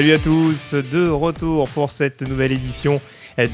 [0.00, 3.02] Salut à tous, de retour pour cette nouvelle édition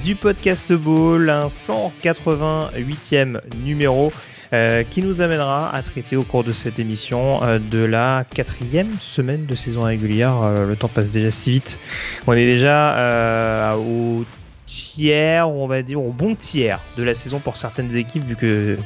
[0.04, 4.12] du podcast Ball, un 188e numéro
[4.52, 8.92] euh, qui nous amènera à traiter au cours de cette émission euh, de la quatrième
[9.00, 10.40] semaine de saison régulière.
[10.40, 11.80] Euh, le temps passe déjà si vite.
[12.28, 14.24] On est déjà au
[14.66, 18.78] tiers, on va dire au bon tiers de la saison pour certaines équipes vu que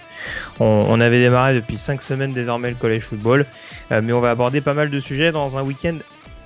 [0.61, 3.45] on, avait démarré depuis 5 semaines désormais le college football.
[3.91, 5.97] mais on va aborder pas mal de sujets dans un week-end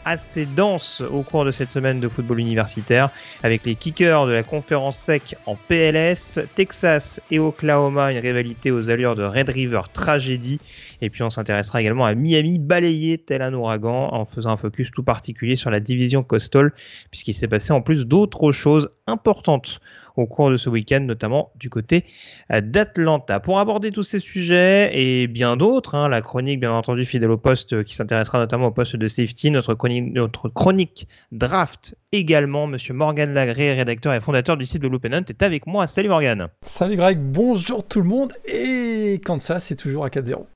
[0.04, 3.10] assez dense au cours de cette semaine de football universitaire
[3.42, 8.90] avec les kickers de la conférence SEC en PLS, Texas et Oklahoma, une rivalité aux
[8.90, 10.60] allures de Red River tragédie.
[11.00, 14.90] Et puis on s'intéressera également à Miami balayé tel un ouragan en faisant un focus
[14.90, 16.72] tout particulier sur la division Coastal
[17.10, 19.80] puisqu'il s'est passé en plus d'autres choses importantes
[20.16, 22.04] au cours de ce week-end, notamment du côté
[22.52, 23.40] euh, d'Atlanta.
[23.40, 27.38] Pour aborder tous ces sujets et bien d'autres, hein, la chronique bien entendu fidèle au
[27.38, 32.66] poste euh, qui s'intéressera notamment au poste de safety, notre chronique, notre chronique draft également,
[32.66, 35.86] Monsieur Morgan Lagré, rédacteur et fondateur du site de Loop est avec moi.
[35.86, 36.48] Salut Morgan.
[36.62, 40.46] Salut Greg, bonjour tout le monde et Kansas c'est toujours à 4-0.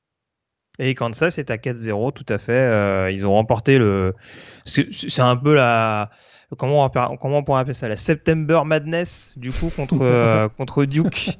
[0.79, 2.53] Et Kansas est à 4-0, tout à fait.
[2.53, 4.15] Euh, ils ont remporté le.
[4.65, 6.11] C'est un peu la
[6.57, 10.85] comment on, comment on pourrait appeler ça la September Madness du coup contre euh, contre
[10.87, 11.39] Duke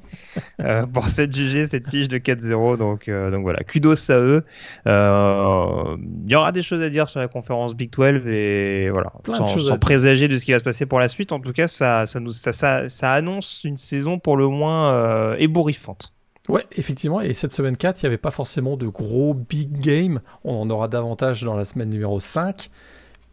[0.59, 4.45] euh, pour cette jugé cette fiche de 4-0 donc euh, donc voilà kudos à eux.
[4.85, 9.77] Il y aura des choses à dire sur la conférence Big 12 et voilà sans,
[9.79, 11.31] présager de ce qui va se passer pour la suite.
[11.31, 15.35] En tout cas ça ça nous ça, ça, ça annonce une saison pour le moins
[15.37, 16.13] ébouriffante.
[16.47, 20.19] Ouais, effectivement, et cette semaine 4, il n'y avait pas forcément de gros big game.
[20.43, 22.71] On en aura davantage dans la semaine numéro 5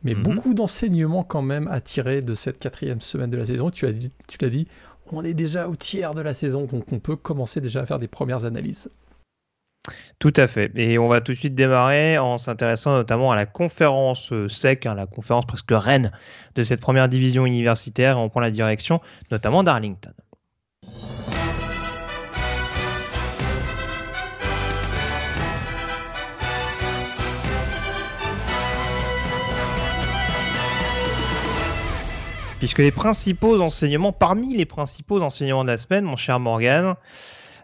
[0.04, 0.22] mais mhm.
[0.22, 3.70] beaucoup d'enseignements quand même à tirer de cette quatrième semaine de la saison.
[3.70, 4.66] Tu, as dit, tu l'as dit,
[5.12, 7.98] on est déjà au tiers de la saison, donc on peut commencer déjà à faire
[7.98, 8.90] des premières analyses.
[10.18, 10.72] Tout à fait.
[10.76, 14.94] Et on va tout de suite démarrer en s'intéressant notamment à la conférence SEC, hein,
[14.94, 16.10] la conférence presque reine
[16.54, 18.16] de cette première division universitaire.
[18.16, 20.12] Et on prend la direction notamment d'Arlington.
[32.66, 36.96] Puisque les principaux enseignements, parmi les principaux enseignements de la semaine, mon cher Morgan,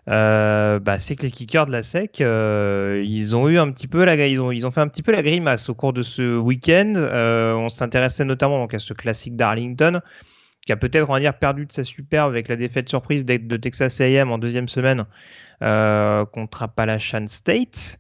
[0.08, 3.88] euh, bah, c'est que les kickers de la SEC, euh, ils ont eu un petit
[3.88, 6.38] peu la, ils ils ont fait un petit peu la grimace au cours de ce
[6.38, 6.92] week-end.
[6.94, 10.02] Euh, on s'intéressait notamment donc à ce classique d'Arlington,
[10.64, 14.38] qui a peut-être, perdu de sa superbe avec la défaite surprise de Texas A&M en
[14.38, 15.06] deuxième semaine
[15.58, 17.98] contre Appalachian State.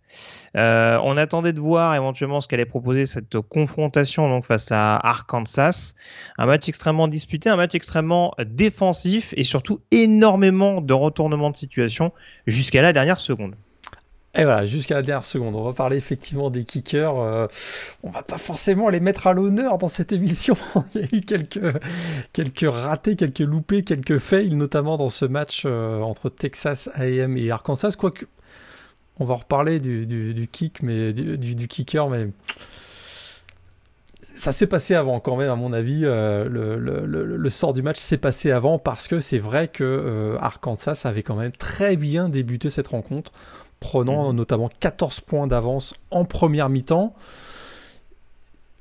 [0.56, 5.94] Euh, on attendait de voir éventuellement ce qu'allait proposer cette confrontation donc face à Arkansas.
[6.38, 12.12] Un match extrêmement disputé, un match extrêmement défensif et surtout énormément de retournements de situation
[12.46, 13.54] jusqu'à la dernière seconde.
[14.34, 15.54] Et voilà, jusqu'à la dernière seconde.
[15.54, 17.18] On va parler effectivement des kickers.
[17.18, 17.46] Euh,
[18.02, 20.56] on va pas forcément les mettre à l'honneur dans cette émission.
[20.94, 21.60] Il y a eu quelques,
[22.32, 27.50] quelques ratés, quelques loupés, quelques fails, notamment dans ce match euh, entre Texas A&M et
[27.50, 27.92] Arkansas.
[27.98, 28.24] Quoique,
[29.22, 32.28] on va reparler du, kick, mais du, kicker, mais
[34.34, 36.02] ça s'est passé avant quand même, à mon avis.
[36.04, 41.02] Euh, le, sort du match s'est passé avant parce que c'est vrai que euh, Arkansas
[41.04, 43.32] avait quand même très bien débuté cette rencontre,
[43.78, 44.36] prenant mmh.
[44.36, 47.14] notamment 14 points d'avance en première mi-temps.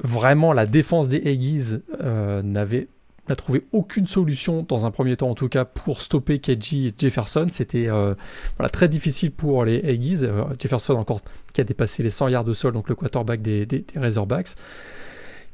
[0.03, 2.87] Vraiment, la défense des Aggies euh, n'avait
[3.31, 6.93] n'a trouvé aucune solution dans un premier temps en tout cas pour stopper Keji et
[6.95, 7.47] Jefferson.
[7.49, 8.13] C'était euh,
[8.57, 10.23] voilà, très difficile pour les Aggies.
[10.23, 11.21] Euh, Jefferson encore
[11.53, 14.55] qui a dépassé les 100 yards de sol, donc le quarterback des, Razorbacks,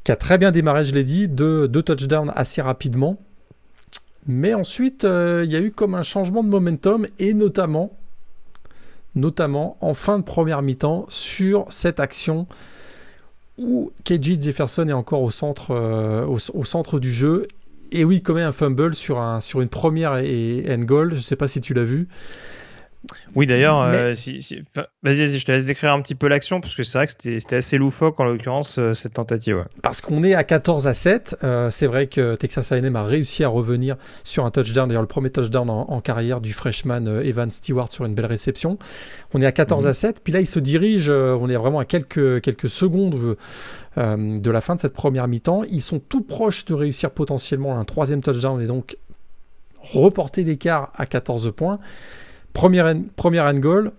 [0.03, 3.19] qui a très bien démarré, je l'ai dit, deux, deux touchdowns assez rapidement.
[4.25, 7.95] Mais ensuite, euh, il y a eu comme un changement de momentum et notamment,
[9.15, 12.47] notamment en fin de première mi-temps sur cette action
[13.57, 15.73] où KJ Jefferson est encore au centre,
[16.27, 17.47] au, centre du jeu
[17.91, 21.11] et oui, commet un fumble sur, un, sur une première et, end goal.
[21.11, 22.07] Je ne sais pas si tu l'as vu.
[23.35, 24.61] Oui, d'ailleurs, euh, si,
[25.03, 27.55] vas-y, je te laisse décrire un petit peu l'action, parce que c'est vrai que c'était
[27.55, 29.65] assez loufoque en l'occurrence, euh, cette tentative.
[29.81, 31.37] Parce qu'on est à 14 à 7.
[31.43, 35.07] Euh, c'est vrai que Texas A&M a réussi à revenir sur un touchdown, d'ailleurs le
[35.07, 38.77] premier touchdown en, carrière du freshman Evan Stewart sur une belle réception.
[39.33, 39.89] On est à 14 mhm.
[39.89, 43.35] à 7, puis là il se dirige, on est vraiment à quelques, quelques secondes
[43.97, 45.63] de la fin de cette première mi-temps.
[45.69, 48.97] Ils sont tout proches de réussir potentiellement un troisième touchdown et donc
[49.81, 51.79] reporter l'écart à 14 points.
[52.57, 53.91] Première, première end goal.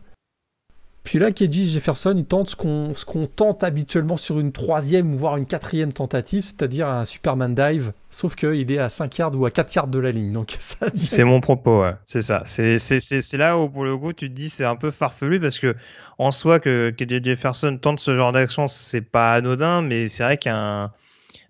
[1.05, 5.47] Puis là, KJ Jefferson, il tente ce qu'on tente habituellement sur une troisième voire une
[5.47, 9.75] quatrième tentative, c'est-à-dire un Superman dive, sauf qu'il est à 5 yards ou à 4
[9.77, 10.33] yards de la ligne.
[10.33, 10.59] Donc
[10.97, 12.43] C'est mon propos, c'est ça.
[12.45, 15.77] C'est là où pour le coup tu te dis c'est un peu farfelu parce que
[16.19, 20.37] en soi que KJ Jefferson tente ce genre d'action, c'est pas anodin, mais c'est vrai
[20.37, 20.91] qu'un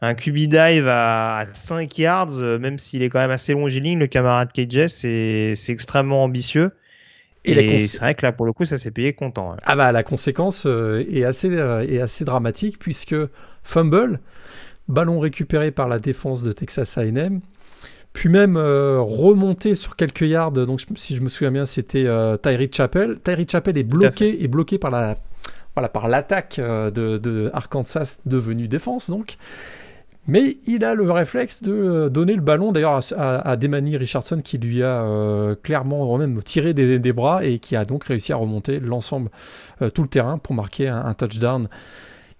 [0.02, 4.06] un QB dive à, 5 yards, euh, même s'il est quand même assez longiligne, le
[4.06, 6.70] camarade KJ, c'est extrêmement ambitieux.
[7.48, 9.56] Et, c'est vrai que là, pour le coup, ça s'est payé content.
[9.64, 13.16] Ah bah, la conséquence euh, est, assez, euh, est assez dramatique puisque
[13.62, 14.20] fumble,
[14.88, 17.40] ballon récupéré par la défense de Texas A&M,
[18.12, 20.52] puis même euh, remonté sur quelques yards.
[20.52, 22.06] Donc, si je me souviens bien, c'était
[22.42, 23.18] Tyree Chappell.
[23.22, 25.18] Tyree Chappell est bloqué, est bloqué par la
[25.74, 29.36] voilà, par l'attaque de, de, Arkansas devenue défense donc.
[30.28, 34.58] Mais il a le réflexe de euh, donner le ballon d'ailleurs à, Demani Richardson qui
[34.58, 38.78] lui a euh, clairement même tiré des, bras et qui a donc réussi à remonter
[38.78, 39.30] l'ensemble,
[39.80, 41.68] euh, tout le terrain pour marquer un, touchdown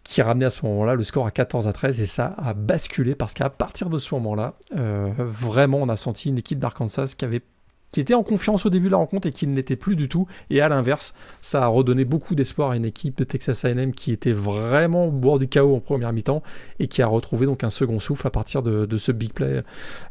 [0.05, 3.15] qui ramenait à ce moment-là le score à 14 à 13 et ça a basculé
[3.15, 7.43] parce qu'à partir de ce moment-là, vraiment on a senti une équipe d'Arkansas qui avait
[7.91, 10.09] qui était en confiance au début de la rencontre et qui ne l'était plus du
[10.09, 10.27] tout.
[10.51, 14.13] Et à l'inverse, ça a redonné beaucoup d'espoir à une équipe de Texas A&M qui
[14.13, 16.43] était vraiment au bord du chaos en première mi-temps
[16.79, 19.63] et qui a retrouvé donc un second souffle à partir de, ce big play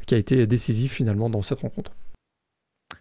[0.06, 1.92] qui a été décisif finalement dans cette rencontre.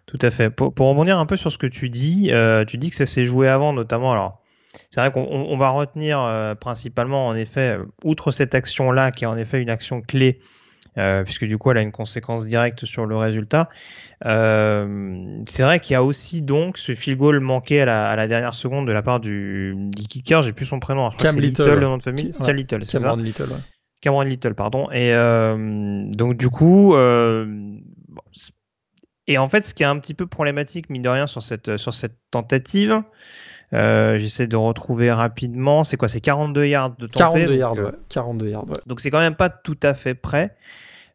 [0.05, 0.49] Tout à fait.
[0.49, 3.25] Pour, rebondir un peu sur ce que tu dis, euh, tu dis que ça s'est
[3.25, 4.11] joué avant, notamment.
[4.11, 4.41] Alors,
[4.89, 9.37] c'est vrai qu'on va retenir euh, principalement, en effet, outre cette action-là, qui est en
[9.37, 10.39] effet une action clé
[10.97, 13.69] euh, puisque du coup elle a une conséquence directe sur le résultat.
[14.25, 18.55] Euh, c'est vrai qu'il y a aussi donc ce field goal manqué à la, dernière
[18.55, 19.75] seconde de la part du,
[20.09, 22.99] kicker, j'ai plus son prénom, je Cam Little, le nom de famille, Cam Little, c'est
[22.99, 23.49] ça Little,
[24.01, 24.89] Cameron Little, pardon.
[24.91, 26.95] Et euh, donc du coup,
[29.29, 31.77] et en fait, ce qui est un petit peu problématique, mine de rien, sur cette,
[31.77, 33.03] sur cette tentative,
[33.71, 35.83] J'essaie de retrouver rapidement.
[35.83, 37.41] C'est quoi C'est 42 yards de tenter.
[37.41, 37.91] 42 yards, ouais.
[38.09, 38.77] 42 yards, ouais.
[38.87, 40.55] Donc c'est quand même pas tout à fait prêt.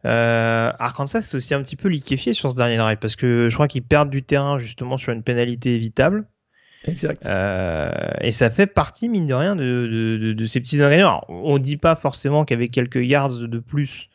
[0.05, 3.55] Euh, Arkansas c'est aussi un petit peu liquéfié sur ce dernier drive parce que je
[3.55, 6.27] crois qu'ils perdent du terrain justement sur une pénalité évitable.
[6.85, 7.27] Exact.
[7.27, 7.91] Euh,
[8.21, 11.23] et ça fait partie, mine de rien, de, de, de, ces petits ingrédients.
[11.29, 14.09] on dit pas forcément qu'avec quelques yards de plus,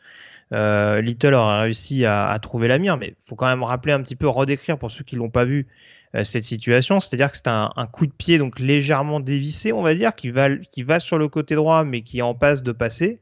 [0.52, 4.02] euh, Little aurait réussi à, à, trouver la mire, mais faut quand même rappeler un
[4.02, 5.66] petit peu, redécrire pour ceux qui l'ont pas vu
[6.14, 7.00] euh, cette situation.
[7.00, 10.30] C'est-à-dire que c'est un, un, coup de pied donc légèrement dévissé, on va dire, qui
[10.30, 13.20] va, qui va sur le côté droit, mais qui est en passe de passer.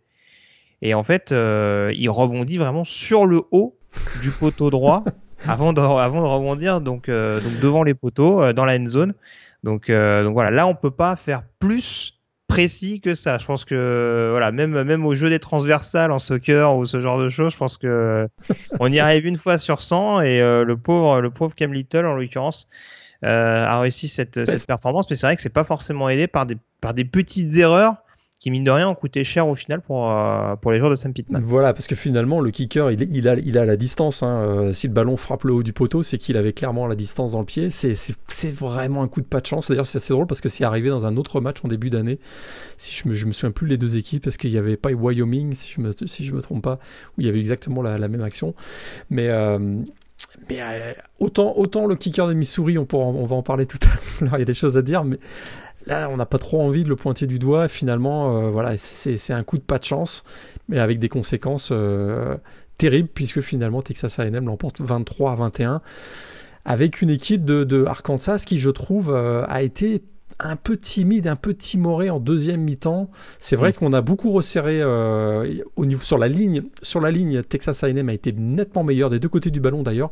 [0.82, 3.78] Et en fait, euh, il rebondit vraiment sur le haut
[4.22, 5.04] du poteau droit
[5.48, 8.86] avant, de, avant de rebondir donc, euh, donc devant les poteaux euh, dans la end
[8.86, 9.14] zone.
[9.64, 13.38] Donc, donc voilà, là on peut pas faire plus précis que ça.
[13.38, 17.18] Je pense que voilà, même même au jeu des transversales en soccer ou ce genre
[17.18, 18.28] de choses, je pense que
[18.78, 22.14] on y arrive une fois sur 100 et le pauvre le pauvre Cam Little en
[22.14, 22.68] l'occurrence
[23.22, 25.10] a réussi cette, cette performance.
[25.10, 27.96] Mais c'est vrai que c'est pas forcément aidé par des par des petites erreurs
[28.46, 30.94] qui mine de rien ont coûté cher au final pour, euh, pour les joueurs de
[30.94, 31.42] Sam Pittman.
[31.42, 34.22] Voilà, parce que finalement le kicker il, il, a, il a la distance.
[34.22, 34.40] Hein.
[34.46, 37.32] Euh, si le ballon frappe le haut du poteau, c'est qu'il avait clairement la distance
[37.32, 37.70] dans le pied.
[37.70, 37.96] C'est,
[38.52, 39.68] vraiment un coup de pas de chance.
[39.68, 42.20] D'ailleurs, c'est assez drôle parce que c'est arrivé dans un autre match en début d'année.
[42.76, 44.92] Si je me, je me souviens plus les deux équipes, parce qu'il y avait pas
[44.92, 46.78] Wyoming, si je me, si je me trompe pas,
[47.18, 48.54] où il y avait exactement la, la même action.
[49.10, 49.26] Mais.
[49.28, 49.58] Euh,
[50.50, 50.60] mais
[51.18, 54.34] autant, autant le kicker de Missouri, on, pourra, on va en parler tout à l'heure,
[54.36, 55.18] il y a des choses à dire, mais
[55.86, 57.68] Là, on n'a pas trop envie de le pointer du doigt.
[57.68, 60.24] Finalement, euh, voilà, c'est un coup de pas de chance,
[60.68, 62.36] mais avec des conséquences euh,
[62.76, 65.82] terribles, puisque finalement Texas A&M l'emporte 23 à 21,
[66.64, 70.02] avec une équipe de, Arkansas qui, je trouve, euh, a été
[70.40, 73.08] un peu timide, un peu timoré en deuxième mi-temps.
[73.38, 76.64] C'est vrai qu'on a beaucoup resserré au niveau sur la ligne.
[76.82, 80.10] Sur la ligne, Texas A&M a été nettement meilleur des deux côtés du ballon d'ailleurs.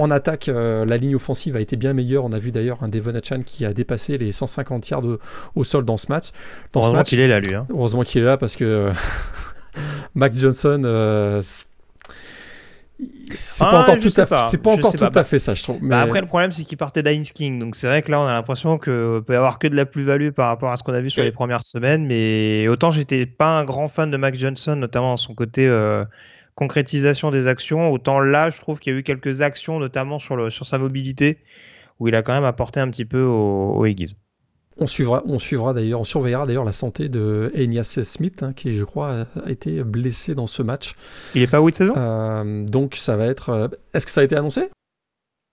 [0.00, 2.24] En attaque, euh, la ligne offensive a été bien meilleure.
[2.24, 5.02] On a vu d'ailleurs un Devon Achan qui a dépassé les 150 yards
[5.54, 6.30] au sol dans ce match.
[6.74, 7.54] heureusement qu'il est là, lui.
[7.54, 7.66] Hein.
[7.68, 8.92] Heureusement qu'il est là parce que
[10.14, 10.80] Max Johnson.
[10.86, 11.42] Euh,
[13.34, 15.78] c'est pas encore, tout, à, pas encore tout à fait ça, je trouve.
[15.82, 17.58] Bah, après, le problème, c'est qu'il partait d'Heinz King.
[17.58, 18.92] Donc, c'est vrai que là, on a l'impression qu'il
[19.26, 21.22] peut y avoir que de la plus-value par rapport à ce qu'on a vu sur
[21.22, 22.06] les premières semaines.
[22.06, 26.04] Mais autant, j'étais pas un grand fan de Max Johnson, notamment son côté euh,
[26.54, 27.90] concrétisation des actions.
[27.90, 30.78] Autant là, je trouve qu'il y a eu quelques actions, notamment sur, le, sur sa
[30.78, 31.38] mobilité,
[31.98, 33.86] où il a quand même apporté un petit peu au, au
[34.78, 38.74] On suivra, on suivra d'ailleurs, on surveillera d'ailleurs la santé de Enias Smith, hein, qui
[38.74, 40.94] je crois a été blessé dans ce match.
[41.34, 41.94] Il est pas où de saison?
[41.96, 43.50] Euh, Donc ça va être.
[43.50, 44.70] Euh, est-ce que ça a été annoncé?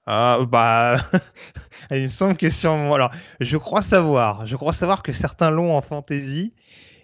[0.09, 0.95] Ah bah,
[1.91, 3.11] il me semble que sur alors
[3.41, 6.53] je crois savoir, je crois savoir que certains l'ont en fantasy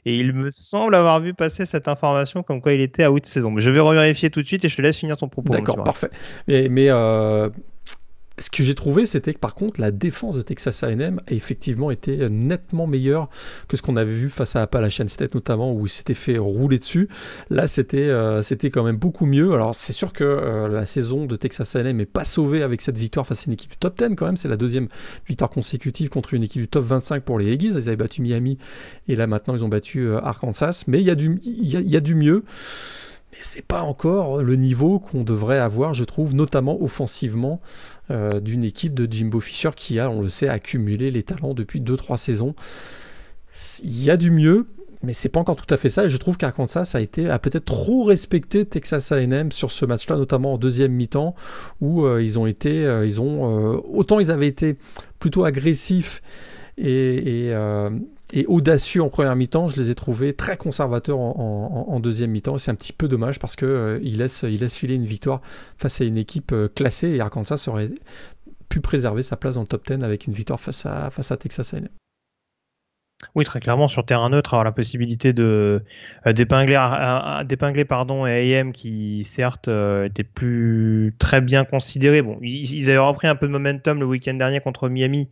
[0.06, 3.26] et il me semble avoir vu passer cette information comme quoi il était à de
[3.26, 3.52] saison.
[3.52, 5.54] Mais je vais revérifier tout de suite et je te laisse finir ton propos.
[5.54, 6.10] D'accord, parfait.
[6.48, 7.50] Mais, mais euh,
[8.40, 11.92] ce que j'ai trouvé, c'était que par contre, la défense de Texas A&M a effectivement
[11.92, 13.30] été nettement meilleure
[13.68, 16.80] que ce qu'on avait vu face à Appalachian State notamment, où il s'était fait rouler
[16.80, 17.10] dessus.
[17.52, 19.54] Là, c'était euh, c'était quand même beaucoup mieux.
[19.54, 22.98] Alors, c'est sûr que euh, la saison de Texas A&M n'est pas sauvée avec cette
[22.98, 24.38] victoire face à une équipe du top 10 quand même.
[24.38, 24.88] C'est la deuxième
[25.28, 27.68] victoire consécutive contre une équipe du top 25 pour les Aggies.
[27.68, 28.58] Ils avaient battu Miami
[29.08, 30.86] et là maintenant ils ont battu euh, Arkansas.
[30.88, 32.44] Mais il y a du y y a du mieux
[33.46, 37.62] c'est pas encore le niveau qu'on devrait avoir, je trouve, notamment offensivement,
[38.12, 41.82] euh, d'une équipe de Jimbo Fisher qui a, on le sait, accumulé les talents depuis
[41.82, 42.56] 2-3 saisons.
[43.84, 44.68] Il y a du mieux,
[45.04, 46.06] mais c'est pas encore tout à fait ça.
[46.06, 50.18] Et je trouve qu'Arkansas a été a peut-être trop respecté Texas A&M sur ce match-là,
[50.18, 51.36] notamment en deuxième mi-temps,
[51.82, 54.78] où euh, ils ont été, euh, ils ont autant ils avaient été
[55.20, 56.22] plutôt agressifs
[56.78, 57.56] et, et,
[58.34, 59.68] et audacieux en première mi-temps.
[59.68, 62.58] Je les ai trouvés très conservateurs en, deuxième mi-temps.
[62.58, 65.42] C'est un petit peu dommage parce que euh, laisse, il laisse filer une victoire
[65.78, 67.92] face à une équipe euh, classée et Arkansas aurait
[68.68, 71.38] pu préserver sa place dans le top 10 avec une victoire face à, face à
[71.38, 71.88] Texas A&M.
[73.36, 75.82] Oui, très clairement, sur terrain neutre, avoir la possibilité de
[76.28, 82.22] euh, d'épingler, pardon, AM qui certes était plus très bien considéré.
[82.22, 85.30] Bon, ils, avaient repris un peu de momentum le week-end dernier contre Miami,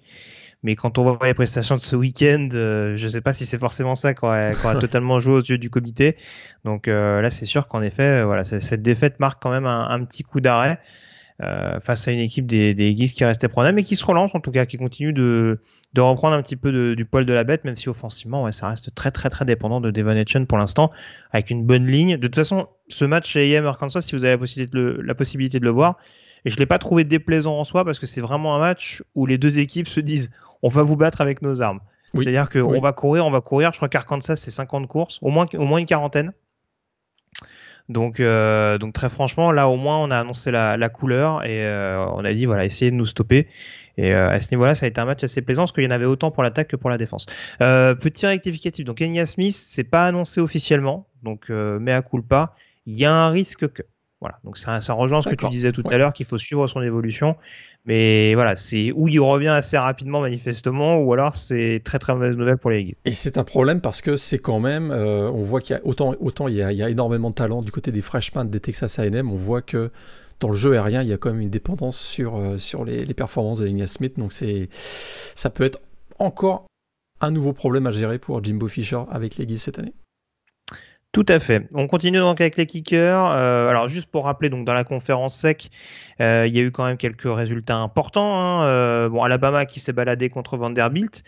[0.64, 3.46] mais quand on voit les prestations de ce week-end, euh, je ne sais pas si
[3.46, 6.18] c'est forcément ça qu'on a, totalement joué aux yeux du comité.
[6.66, 10.04] Donc euh, là, c'est sûr qu'en effet, euh, voilà, cette défaite marque quand même un,
[10.06, 10.80] petit coup d'arrêt
[11.82, 14.52] face à une équipe des, des qui restait prenable, mais qui se relance en tout
[14.52, 15.60] cas, qui continue de,
[15.94, 18.68] de reprendre un petit peu du poil de la bête, même si offensivement, ouais, ça
[18.68, 20.92] reste très très très dépendant de Devon Etchen pour l'instant,
[21.32, 22.18] avec une bonne ligne.
[22.18, 25.02] De toute façon, ce match chez AM Arkansas, si vous avez la possibilité de le,
[25.02, 25.98] la possibilité de le voir,
[26.46, 29.26] et je l'ai pas trouvé déplaisant en soi parce que c'est vraiment un match où
[29.26, 30.32] les deux équipes se disent
[30.64, 31.80] on va vous battre avec nos armes.
[32.14, 33.72] C'est-à-dire qu'on va courir, on va courir.
[33.72, 36.34] Je crois qu'Arkansas, c'est 50 courses, au moins, au moins une quarantaine.
[37.90, 41.66] Donc, euh, donc très franchement, là au moins on a annoncé la, la couleur et
[41.66, 43.48] euh, on a dit voilà, essayez de nous stopper.
[43.98, 45.88] Et euh, à ce niveau-là, ça a été un match assez plaisant parce qu'il y
[45.88, 47.26] en avait autant pour l'attaque que pour la défense.
[47.60, 48.86] Petit rectificatif.
[48.86, 52.56] Donc Enya Smith, c'est pas annoncé officiellement, donc mais à pas.
[52.86, 53.84] Il y a un risque que.
[54.22, 56.68] Voilà, donc ça, ça rejoint ce que tu disais tout à l'heure qu'il faut suivre
[56.68, 57.36] son évolution.
[57.86, 62.38] Mais voilà, c'est où il revient assez rapidement manifestement, ou alors c'est très très mauvaise
[62.38, 62.96] nouvelle pour les ligues.
[63.04, 65.82] Et c'est un problème parce que c'est quand même, euh, on voit qu'il y a
[65.84, 68.48] autant, autant il y a, il y a énormément de talent du côté des freshmen
[68.48, 69.90] des Texas A&M, on voit que
[70.40, 73.06] dans le jeu aérien, il y a quand même une dépendance sur, euh, sur les,
[73.06, 75.80] les, performances de Ligna Smith, donc c'est, ça peut être
[76.20, 76.68] encore
[77.22, 79.94] un nouveau problème à gérer pour Jimbo Fisher avec les cette année.
[81.12, 81.68] Tout à fait.
[81.74, 83.26] On continue donc avec les kickers.
[83.26, 85.70] Euh, alors juste pour rappeler, donc dans la conférence sec,
[86.22, 88.40] euh, il y a eu quand même quelques résultats importants.
[88.40, 88.64] Hein.
[88.64, 91.24] Euh, bon, Alabama qui s'est baladé contre Vanderbilt.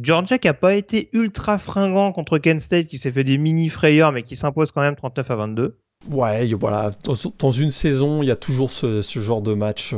[0.00, 3.68] Georgia qui a pas été ultra fringant contre Kent State, qui s'est fait des mini
[3.68, 5.78] frayeurs, mais qui s'impose quand même 39 à 22.
[6.10, 6.90] Ouais, voilà.
[7.38, 9.94] Dans, une saison, il y a toujours ce, ce genre de match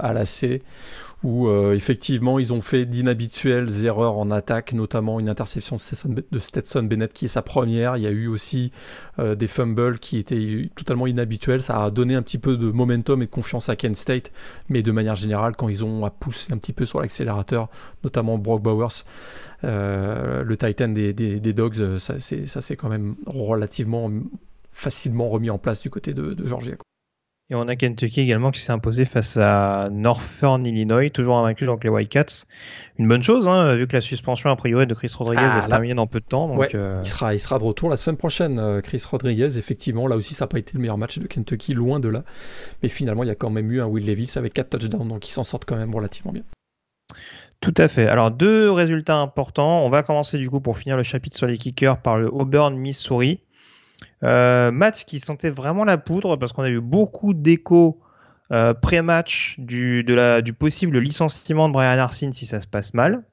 [0.00, 0.62] à la C
[1.22, 6.82] où euh, effectivement ils ont fait d'inhabituelles erreurs en attaque, notamment une interception de Stetson
[6.82, 7.96] Bennett qui est sa première.
[7.96, 8.72] Il y a eu aussi
[9.18, 11.62] euh, des fumbles qui étaient totalement inhabituels.
[11.62, 14.32] Ça a donné un petit peu de momentum et de confiance à Kent State,
[14.68, 17.68] mais de manière générale, quand ils ont à pousser un petit peu sur l'accélérateur,
[18.02, 19.04] notamment Brock Bowers,
[19.64, 21.12] euh, le Titan des,
[21.52, 24.10] Dogs, ça c'est quand même relativement
[24.70, 26.76] facilement remis en place du côté de, de Georgia.
[27.52, 31.84] Et on a Kentucky également qui s'est imposé face à Northern Illinois, toujours invaincu donc
[31.84, 32.46] les Wildcats.
[32.98, 35.60] Une bonne chose, hein, vu que la suspension a priori de Chris Rodriguez ah, va
[35.60, 36.48] se terminer dans peu de temps.
[36.48, 39.58] Donc, euh, il, sera, il sera de retour la semaine prochaine, euh, Chris Rodriguez.
[39.58, 42.24] Effectivement, là aussi, ça n'a pas été le meilleur match de Kentucky, loin de là.
[42.82, 45.28] Mais finalement, il y a quand même eu un Will Levis avec 4 touchdowns, donc
[45.28, 46.44] ils s'en sortent quand même relativement bien.
[47.60, 48.08] Tout à fait.
[48.08, 49.84] Alors deux résultats importants.
[49.84, 52.74] On va commencer du coup pour finir le chapitre sur les kickers par le Auburn
[52.76, 53.40] Missouri.
[54.24, 58.00] Euh, match qui sentait vraiment la poudre parce qu'on a eu beaucoup d'échos
[58.52, 60.04] euh, pré-match du,
[60.58, 63.24] possible licenciement de Brian Arsene si ça se passe mal.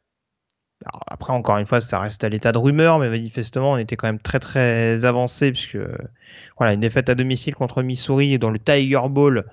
[1.07, 4.07] après, encore une fois, ça reste à l'état de rumeur, mais manifestement, on était quand
[4.07, 5.77] même très très avancé puisque
[6.57, 9.45] voilà, une défaite à domicile contre Missouri dans le Tiger Bowl,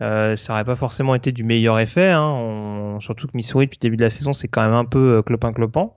[0.00, 2.10] euh, ça n'aurait pas forcément été du meilleur effet.
[2.12, 2.98] Hein.
[3.00, 5.52] Surtout que Missouri depuis le début de la saison, c'est quand même un peu clopin
[5.52, 5.96] clopant.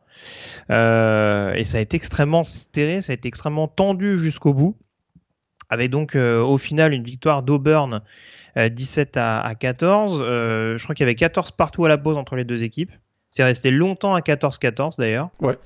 [0.69, 4.75] et ça a été extrêmement serré, ça a été extrêmement tendu jusqu'au bout
[5.69, 8.01] avec donc euh, au final une victoire d'Auburn
[8.55, 10.19] 17 à, à 14.
[10.19, 12.91] je crois qu'il y avait 14 partout à la pause entre les deux équipes.
[13.29, 15.29] C'est resté longtemps à 14-14 d'ailleurs.
[15.41, 15.57] Ouais.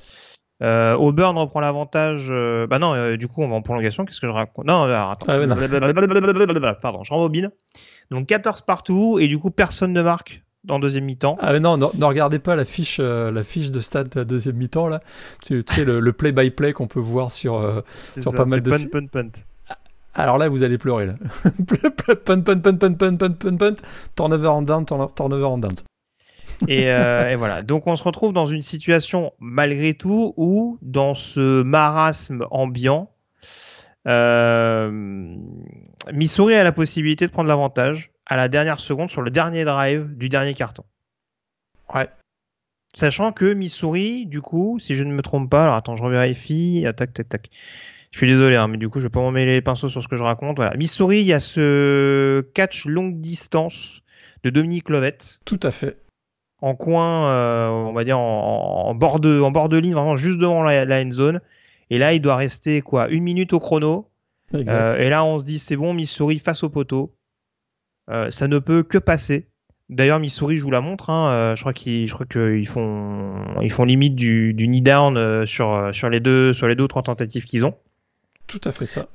[0.61, 2.27] Euh, Auburn reprend l'avantage.
[2.29, 4.05] euh, bah non, euh, du coup, on va en prolongation.
[4.05, 4.65] Qu'est-ce que je raconte?
[4.65, 5.25] Non, euh, attends.
[5.27, 5.55] Ah non.
[6.81, 7.49] Pardon, je rembobine.
[8.11, 11.37] Donc 14 partout et du coup, personne ne marque en deuxième mi-temps.
[11.39, 14.25] Ah mais non, ne regardez pas la fiche, euh, la fiche de stade de la
[14.25, 15.01] deuxième mi-temps là.
[15.41, 17.55] Tu, sais le, play-by-play qu'on peut voir sur.
[17.55, 17.81] euh,
[18.13, 19.31] sur ça, pas mal de punt, punt, punt.
[20.13, 21.15] Alors là, vous allez pleurer là.
[21.43, 23.75] punt, punt, punt, punt, punt, punt, punt, punt,
[24.15, 25.73] turnover on down, turno- turnover on down.
[26.67, 27.63] Et, euh, et voilà.
[27.63, 33.09] Donc on se retrouve dans une situation malgré tout où dans ce marasme ambiant,
[34.07, 35.35] euh,
[36.13, 40.07] Missouri a la possibilité de prendre l'avantage à la dernière seconde sur le dernier drive
[40.15, 40.83] du dernier carton.
[41.93, 42.07] Ouais.
[42.93, 46.85] Sachant que Missouri, du coup, si je ne me trompe pas, alors attends, je revérifie,
[46.97, 47.49] tac, tac, tac.
[48.11, 50.07] Je suis désolé, hein, mais du coup, je vais pas m'emmêler les pinceaux sur ce
[50.07, 50.57] que je raconte.
[50.57, 50.75] Voilà.
[50.75, 54.01] Missouri, il y a ce catch longue distance
[54.43, 55.97] de Dominique Lovett Tout à fait.
[56.61, 60.15] en coin, euh, on va dire en, en bord de, en bord de ligne, vraiment
[60.17, 61.41] juste devant la, la end zone.
[61.89, 64.09] Et là, il doit rester quoi, une minute au chrono.
[64.53, 64.73] Exact.
[64.73, 67.13] Euh, et là, on se dit c'est bon, Missouri face au poteau.
[68.09, 69.47] Euh, ça ne peut que passer.
[69.89, 71.09] D'ailleurs, Missouri joue la montre.
[71.09, 71.31] Hein.
[71.31, 75.17] Euh, je crois qu'ils, je crois qu'ils font, ils font limite du, du knee down
[75.17, 77.75] euh, sur euh, sur les deux, sur les deux ou trois tentatives qu'ils ont.
[78.51, 79.07] Tout à fait ça.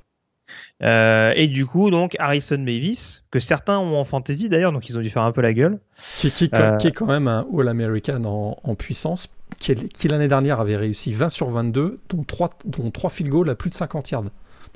[0.83, 4.97] Euh, et du coup, donc Harrison Mavis, que certains ont en fantasy d'ailleurs, donc ils
[4.97, 5.79] ont dû faire un peu la gueule.
[6.17, 9.29] Qui, qui, Euh, qui est quand même un All-American en, en puissance,
[9.59, 9.75] qui,
[10.09, 13.71] l'année dernière avait réussi 20 sur 22, dont 3, dont 3 field goals à plus
[13.71, 14.25] de 50 yards.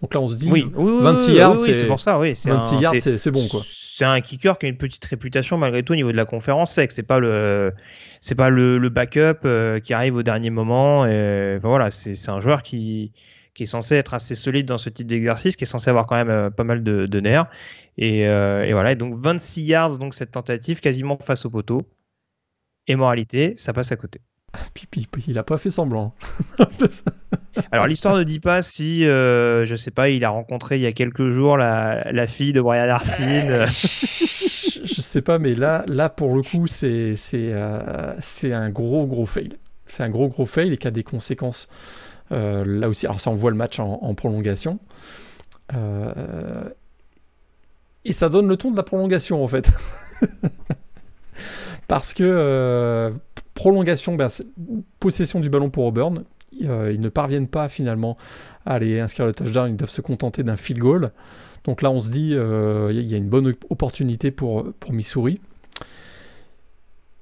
[0.00, 2.34] Donc là, on se dit, Oui, oui, oui, 26 oui, yards, c'est- pour ça, oui.
[2.34, 3.60] c'est 26 un- yards, c'est- bon quoi.
[3.64, 6.72] C'est un kicker qui a une petite réputation malgré tout au niveau de la conférence
[6.72, 6.90] sec.
[6.90, 7.74] C'est pas le,
[8.20, 11.04] c'est pas le, le backup euh, qui arrive au dernier moment.
[11.06, 13.12] Et, enfin, voilà, c'est un joueur qui,
[13.54, 16.16] qui est censé être assez solide dans ce type d'exercice, qui est censé avoir quand
[16.16, 17.47] même euh, pas mal de, de nerfs.
[17.99, 21.83] Et, euh, et voilà, et donc 26 yards donc cette tentative quasiment face au poteau.
[22.87, 24.21] Et moralité, ça passe à côté.
[24.75, 26.15] Puis il a pas fait semblant.
[27.73, 30.86] Alors l'histoire ne dit pas si, euh, je sais pas, il a rencontré il y
[30.86, 33.67] a quelques jours la, la fille de Brian Arsene.
[33.67, 38.71] je, je sais pas, mais là, là pour le coup, c'est c'est euh, c'est un
[38.71, 39.50] gros gros fail.
[39.86, 41.69] C'est un gros gros fail et qui a des conséquences.
[42.32, 44.78] Euh, là aussi, alors ça, on voit le match en, prolongation.
[45.75, 46.69] Euh,
[48.04, 49.71] et ça donne le ton de la prolongation en fait.
[51.88, 53.10] Parce que euh,
[53.54, 54.28] prolongation, ben,
[55.00, 56.25] possession du ballon pour Auburn.
[56.52, 58.16] Ils ne parviennent pas finalement
[58.66, 61.12] à aller inscrire le touchdown, ils doivent se contenter d'un field goal.
[61.64, 65.40] Donc là, on se dit, il y a une bonne opportunité pour, pour Missouri.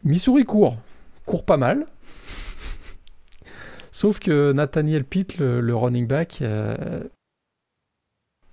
[0.03, 0.77] Missouri court,
[1.27, 1.87] court pas mal.
[3.99, 7.03] Sauf que Nathaniel Pitt, le, le running back, euh,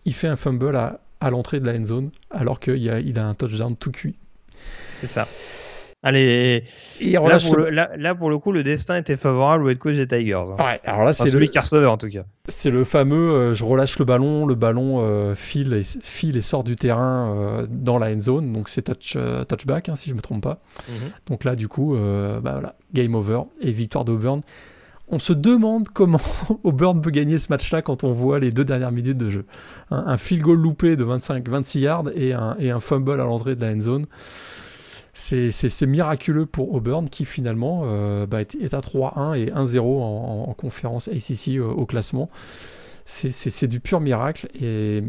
[0.04, 3.20] il fait un fumble à, à l'entrée de la end zone, alors qu'il a, il
[3.20, 4.16] a un touchdown tout cuit.
[5.02, 5.28] C'est ça.
[6.02, 6.64] Allez,
[7.00, 9.78] Et là pour, le- là, là, pour le coup, le destin était favorable au head
[9.78, 10.34] coach des Tigers.
[10.34, 10.56] hein.
[10.58, 12.26] Ouais, alors là, Enfin, c'est celui le, qui recevait en tout cas.
[12.48, 16.42] c'est le fameux euh, je relâche le ballon, le ballon euh, file, et, file et
[16.42, 19.16] sort du terrain euh, dans la end zone, donc c'est touch,
[19.48, 20.60] touchback, hein, si je me trompe pas.
[21.28, 24.42] Donc là, du coup, bah voilà, game over et victoire d'Auburn.
[25.08, 26.20] On se demande comment
[26.64, 29.46] Auburn peut gagner ce match-là quand on voit les deux dernières minutes de jeu.
[29.92, 33.72] Un, un field goal loupé de 25-26 yards et un, fumble à l'entrée de la
[33.72, 34.06] end zone.
[35.14, 40.54] C'est- miraculeux pour Auburn qui finalement euh, bah, est, à 3-1 et 1-0 en, en
[40.54, 42.30] conférence ACC euh, au classement.
[43.06, 45.04] C'est- du pur miracle et,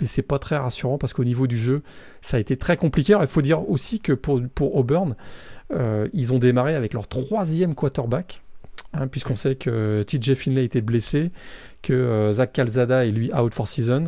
[0.00, 1.82] et c'est pas très rassurant parce qu'au niveau du jeu,
[2.20, 3.12] ça a été très compliqué.
[3.14, 5.14] Alors, il faut dire aussi que pour, pour Auburn,
[5.72, 8.42] euh, ils ont démarré avec leur troisième quarterback,
[8.94, 11.30] hein, puisqu'on sait que TJ Finlay était blessé,
[11.82, 14.04] que euh, Zach Calzada est lui out for season.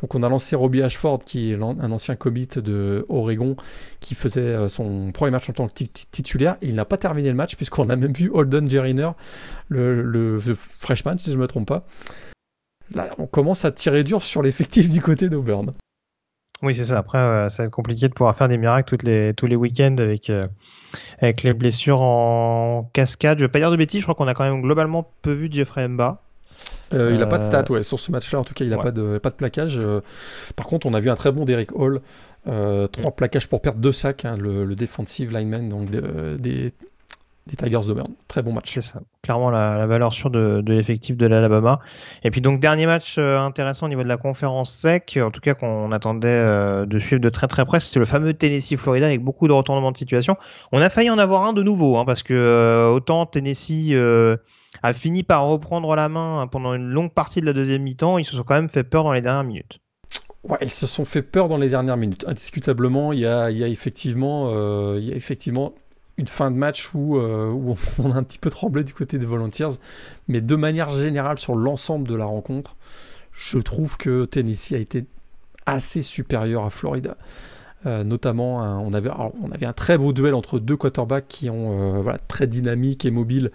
[0.00, 3.56] Donc on a lancé Robbie Ashford, qui est un ancien commit de Oregon,
[4.00, 6.56] qui faisait euh, son premier match en tant que ti- ti- titulaire.
[6.60, 9.10] Il n'a pas terminé le match, puisqu'on a même vu Holden Geriner,
[9.68, 11.86] le, le- le freshman, si je ne me trompe pas.
[12.94, 15.72] Là, on commence à tirer dur sur l'effectif du côté d'Auburn.
[16.62, 16.98] Oui, c'est ça.
[16.98, 19.56] Après, euh, ça va être compliqué de pouvoir faire des miracles toutes les, tous les
[19.56, 20.46] week-ends avec, euh,
[21.20, 23.38] avec les blessures en cascade.
[23.38, 25.48] Je vais pas dire de bêtises, je crois qu'on a quand même globalement peu vu
[25.50, 26.22] Jeffrey Mba.
[26.94, 27.82] Euh, Il n'a pas de stats, ouais.
[27.82, 28.82] Sur ce match-là, en tout cas, il n'a ouais.
[28.82, 29.80] pas, de, pas de plaquage.
[30.56, 32.00] Par contre, on a vu un très bon Derek Hall.
[32.44, 36.72] Trois plaquages pour perdre deux sacs, hein, le, le defensive lineman donc de- des,
[37.46, 38.08] des Tigers d'Auburn.
[38.26, 38.72] Très bon match.
[38.72, 39.00] C'est ça.
[39.22, 41.78] Clairement la, la valeur sûre de, de l'effectif de l'Alabama.
[42.24, 45.40] Et puis donc dernier match euh, intéressant au niveau de la conférence sec, en tout
[45.40, 49.22] cas qu'on attendait euh, de suivre de très très près, c'était le fameux Tennessee-Florida avec
[49.22, 50.36] beaucoup de retournements de situation.
[50.72, 54.36] On a failli en avoir un de nouveau, hein, parce que euh, autant Tennessee euh,
[54.82, 58.18] a fini par reprendre la main hein, pendant une longue partie de la deuxième mi-temps,
[58.18, 59.78] ils se sont quand même fait peur dans les dernières minutes.
[60.42, 62.24] Ouais, ils se sont fait peur dans les dernières minutes.
[62.28, 65.74] Indiscutablement, il y a, il y a effectivement, euh, il y a effectivement
[66.18, 67.50] une fin de match où, euh,
[67.98, 69.78] on a un petit peu tremblé du côté des Volunteers.
[70.28, 72.76] Mais de manière générale, sur l'ensemble de la rencontre,
[73.32, 75.04] je trouve que Tennessee a été
[75.66, 77.16] assez supérieur à Florida.
[77.84, 79.10] Euh, notamment, on, avait,
[79.66, 83.50] un très beau duel entre deux quarterbacks qui ont voilà, très dynamiques et mobiles.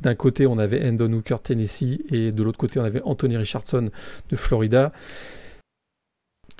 [0.00, 3.90] D'un côté, on avait Endon Hooker Tennessee et de l'autre côté, on avait Anthony Richardson
[4.30, 4.92] de Florida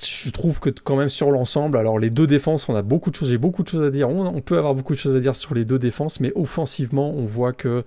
[0.05, 3.17] je trouve que quand même sur l'ensemble, alors les deux défenses, on a beaucoup de
[3.17, 4.09] choses, j'ai beaucoup de choses à dire.
[4.09, 7.25] On, peut avoir beaucoup de choses à dire sur les deux défenses, mais offensivement, on
[7.25, 7.85] voit que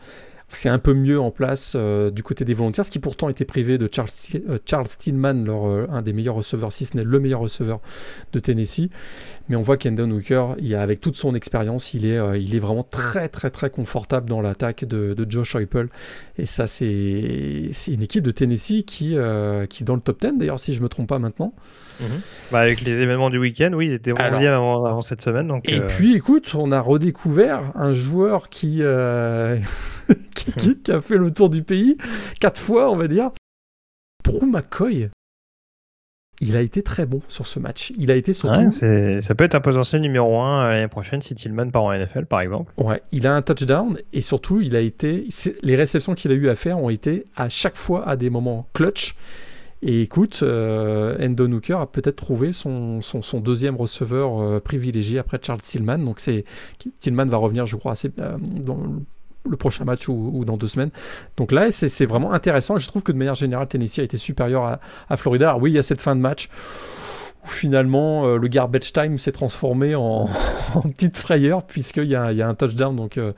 [0.55, 3.45] c'est un peu mieux en place euh, du côté des volontaires, ce qui pourtant était
[3.45, 7.39] privé de Charles, euh, Stillman, euh, un des meilleurs receveurs, si ce n'est le meilleur
[7.39, 7.79] receveur
[8.31, 8.89] de Tennessee.
[9.49, 13.27] Mais on voit qu'Endon Hooker, avec toute son expérience, il est, il est vraiment très
[13.29, 15.89] très très confortable dans l'attaque de, de, Josh Heupel.
[16.37, 19.15] Et ça, c'est une équipe de Tennessee qui,
[19.69, 21.53] qui est dans le top 10, d'ailleurs, si je ne me trompe pas maintenant.
[21.99, 22.21] Mhm.
[22.51, 25.47] Bah, avec les événements du week-end, oui, ils étaient 11e avant, cette semaine.
[25.47, 28.81] Donc, et puis, écoute, on a redécouvert un joueur qui,
[30.35, 31.97] qui, a fait le tour du pays
[32.39, 33.31] quatre fois, on va dire.
[34.23, 35.09] Pro McCoy,
[36.43, 37.93] il a été très bon sur ce match.
[37.97, 38.69] Il a été surtout.
[38.71, 42.41] ça peut être un potentiel numéro 1 l'année prochaine si Tillman part en NFL, par
[42.41, 42.73] exemple.
[42.77, 45.27] Ouais, il a un touchdown et surtout, il a été.
[45.61, 48.67] Les réceptions qu'il a eu à faire ont été à chaque fois à des moments
[48.73, 49.15] clutch.
[49.85, 53.01] Et écoute, euh, Hooker a peut-être trouvé son,
[53.41, 55.97] deuxième receveur euh, privilégié après Charles Tillman.
[55.99, 56.45] Donc c'est
[56.99, 58.79] Tillman va revenir, je crois, assez, euh, dans
[59.49, 60.91] le prochain match ou, dans deux semaines.
[61.35, 62.77] Donc là, c'est vraiment intéressant.
[62.77, 65.49] Je trouve que de manière générale, Tennessee a été supérieur à, Florida.
[65.49, 66.47] Alors oui, il y a cette fin de match
[67.43, 70.29] où finalement euh, le garbage time s'est transformé en,
[70.83, 73.33] petite frayeur puisqu'il y, a, un touchdown euh,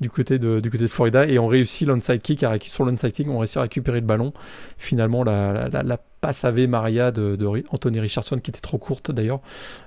[0.00, 2.44] du, côté de, Florida et on réussit l'onside kick.
[2.62, 4.32] sur l'onside kick, on réussit à récupérer le ballon.
[4.78, 7.38] Finalement, la, la passe Ave Maria de,
[7.70, 9.40] Anthony Richardson qui était trop courte d'ailleurs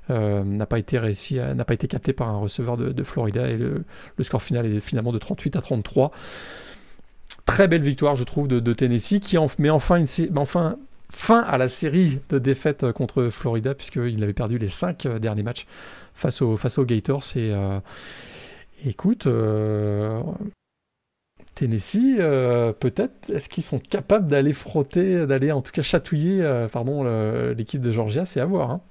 [0.10, 3.58] euh, n'a pas été réussi n'a pas été capté par un receveur de, Florida et
[3.58, 3.84] le,
[4.22, 6.12] score final est finalement de 38 à 33
[7.46, 10.08] très belle victoire je trouve de, Tennessee qui en, met enfin, une,
[10.38, 10.78] enfin
[11.14, 15.44] fin à la série de défaites contre Florida puisqu'il avait perdu les cinq euh, derniers
[15.44, 15.68] matchs
[16.14, 17.80] face, face aux Gators et euh,
[18.86, 19.28] écoute
[21.56, 27.04] Tennessee, euh, peut-être, est-ce qu'ils sont capables d'aller frotter, d'aller en tout cas chatouiller pardon,
[27.54, 28.26] l'équipe de Georgia?
[28.26, 28.72] C'est à voir.
[28.72, 28.82] Hein.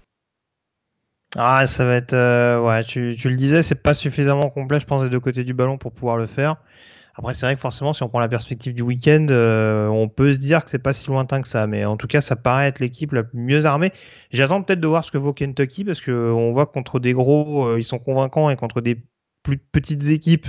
[1.37, 2.15] Ah, ça va être.
[2.15, 5.77] Ouais, tu, le disais, c'est pas suffisamment complet, je pense, des deux côtés du ballon
[5.77, 6.57] pour pouvoir le faire.
[7.15, 10.39] Après, c'est vrai que forcément, si on prend la perspective du week-end, on peut se
[10.39, 11.67] dire que c'est pas si lointain que ça.
[11.67, 13.93] Mais en tout cas, ça paraît être l'équipe la mieux armée.
[14.31, 17.77] J'attends peut-être de voir ce que vaut Kentucky parce qu'on voit que contre des gros,
[17.77, 19.03] ils sont convaincants et contre des
[19.43, 20.47] plus petites équipes,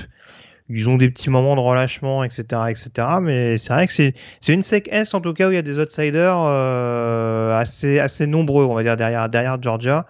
[0.70, 2.92] ils ont des petits moments de relâchement, etc., etc.
[3.22, 5.58] Mais c'est vrai que c'est c'est une sec S en tout cas où il y
[5.58, 10.06] a des outsiders euh, assez assez nombreux, on va dire derrière derrière Georgia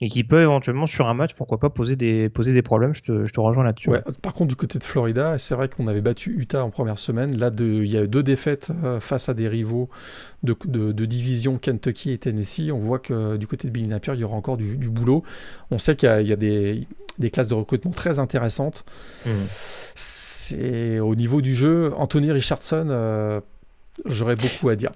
[0.00, 2.94] et qui peut éventuellement sur un match, pourquoi pas poser des poser des problèmes.
[2.94, 3.88] Je te, je te rejoins là-dessus.
[3.88, 6.98] Ouais, par contre, du côté de Florida, c'est vrai qu'on avait battu Utah en première
[6.98, 7.38] semaine.
[7.38, 9.88] Là, il y a eu deux défaites euh, face à des rivaux
[10.42, 12.70] de, de, de, division Kentucky et Tennessee.
[12.70, 15.22] On voit que du côté de Billy Napier, il y aura encore du, du boulot.
[15.70, 16.86] On sait qu'il y, y a, des
[17.18, 18.84] des classes de recrutement très intéressantes.
[19.24, 19.30] Mmh.
[19.94, 22.88] C'est au niveau du jeu, Anthony Richardson.
[22.90, 23.40] Euh,
[24.04, 24.90] j'aurais beaucoup à dire.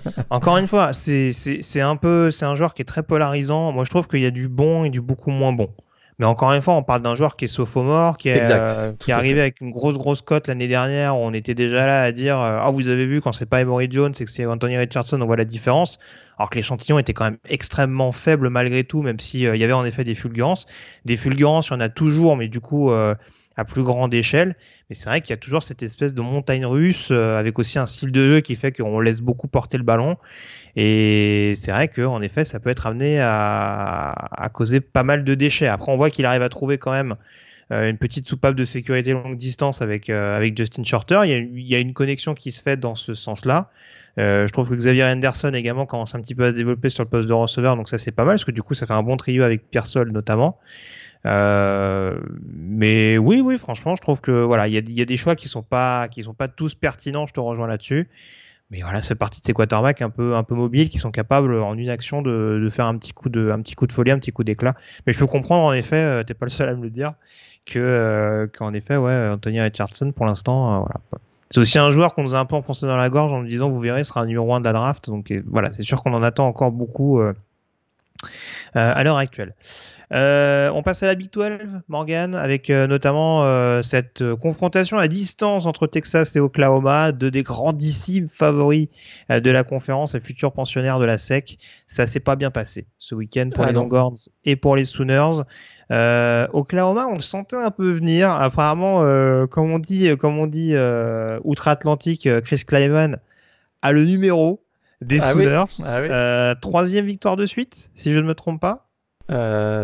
[0.30, 3.72] encore une fois, c'est un peu, c'est un joueur qui est très polarisant.
[3.72, 5.70] Moi, je trouve qu'il y a du bon et du beaucoup moins bon.
[6.18, 9.10] Mais encore une fois, on parle d'un joueur qui est sophomore, qui est, euh, qui
[9.10, 11.14] est arrivé avec une grosse grosse cote l'année dernière.
[11.18, 13.60] Où on était déjà là à dire euh, ah vous avez vu quand c'est pas
[13.60, 15.98] Emory Jones, c'est que c'est Anthony Richardson, on voit la différence.
[16.38, 19.74] Alors que l'échantillon était quand même extrêmement faible malgré tout, même s'il euh, y avait
[19.74, 20.66] en effet des fulgurances.
[21.04, 22.90] Des fulgurances, il y en a toujours, mais du coup
[23.56, 24.56] à plus grande échelle.
[24.88, 27.86] Mais c'est vrai qu'il y a toujours cette espèce de montagne russe avec aussi un
[27.86, 30.16] style de jeu qui fait qu'on laisse beaucoup porter le ballon.
[30.76, 35.34] Et c'est vrai qu'en effet, ça peut être amené à, à, causer pas mal de
[35.34, 35.66] déchets.
[35.66, 37.16] Après, on voit qu'il arrive à trouver quand même
[37.72, 41.20] euh, une petite soupape de sécurité longue distance avec, euh, avec Justin Shorter.
[41.24, 43.70] Il y, a, il y, a, une connexion qui se fait dans ce sens-là.
[44.18, 47.02] Euh, je trouve que Xavier Henderson également commence un petit peu à se développer sur
[47.02, 48.94] le poste de receveur, donc ça c'est pas mal parce que du coup ça fait
[48.94, 50.58] un bon trio avec Pierre Sol notamment.
[51.24, 55.48] Euh, mais oui, oui, franchement, je trouve que voilà, il y a, des choix qui
[55.48, 57.26] sont pas qui sont pas tous pertinents.
[57.26, 58.08] Je te rejoins là-dessus.
[58.70, 61.54] Mais voilà, c'est partie de ces quarterbacks un peu un peu mobiles qui sont capables
[61.54, 64.18] en une action de, faire un petit coup de un petit coup de folie, un
[64.18, 64.74] petit coup d'éclat.
[65.06, 67.14] Mais je peux comprendre en effet, euh, t'es pas le seul à me le dire,
[67.64, 71.00] que euh, qu'en effet, ouais, Anthony Richardson pour l'instant, voilà.
[71.48, 73.46] C'est aussi un joueur qu'on nous a un peu enfoncé dans la gorge en nous
[73.46, 75.08] disant, vous verrez, sera un numéro 1 de la draft.
[75.08, 77.22] Donc voilà, c'est sûr qu'on en attend encore beaucoup
[78.76, 79.54] à l'heure actuelle.
[80.10, 86.36] on passe à la Big 12, Morgan, avec notamment cette confrontation à distance entre Texas
[86.36, 88.88] et Oklahoma, deux des grandissimes favoris
[89.30, 91.58] de la conférence et futurs pensionnaires de la SEC.
[91.86, 95.42] Ça s'est pas bien passé ce week-end pour ah les Longhorns et pour les Sooners.
[95.92, 98.30] Euh, Oklahoma, on le sentait un peu venir.
[98.30, 103.18] Apparemment, euh, comme on dit, comme on dit euh, outre-Atlantique, euh, Chris Kleiman
[103.82, 104.64] a le numéro
[105.00, 105.64] des ah Sooners.
[105.84, 108.88] Ah euh, troisième victoire de suite, si je ne me trompe pas.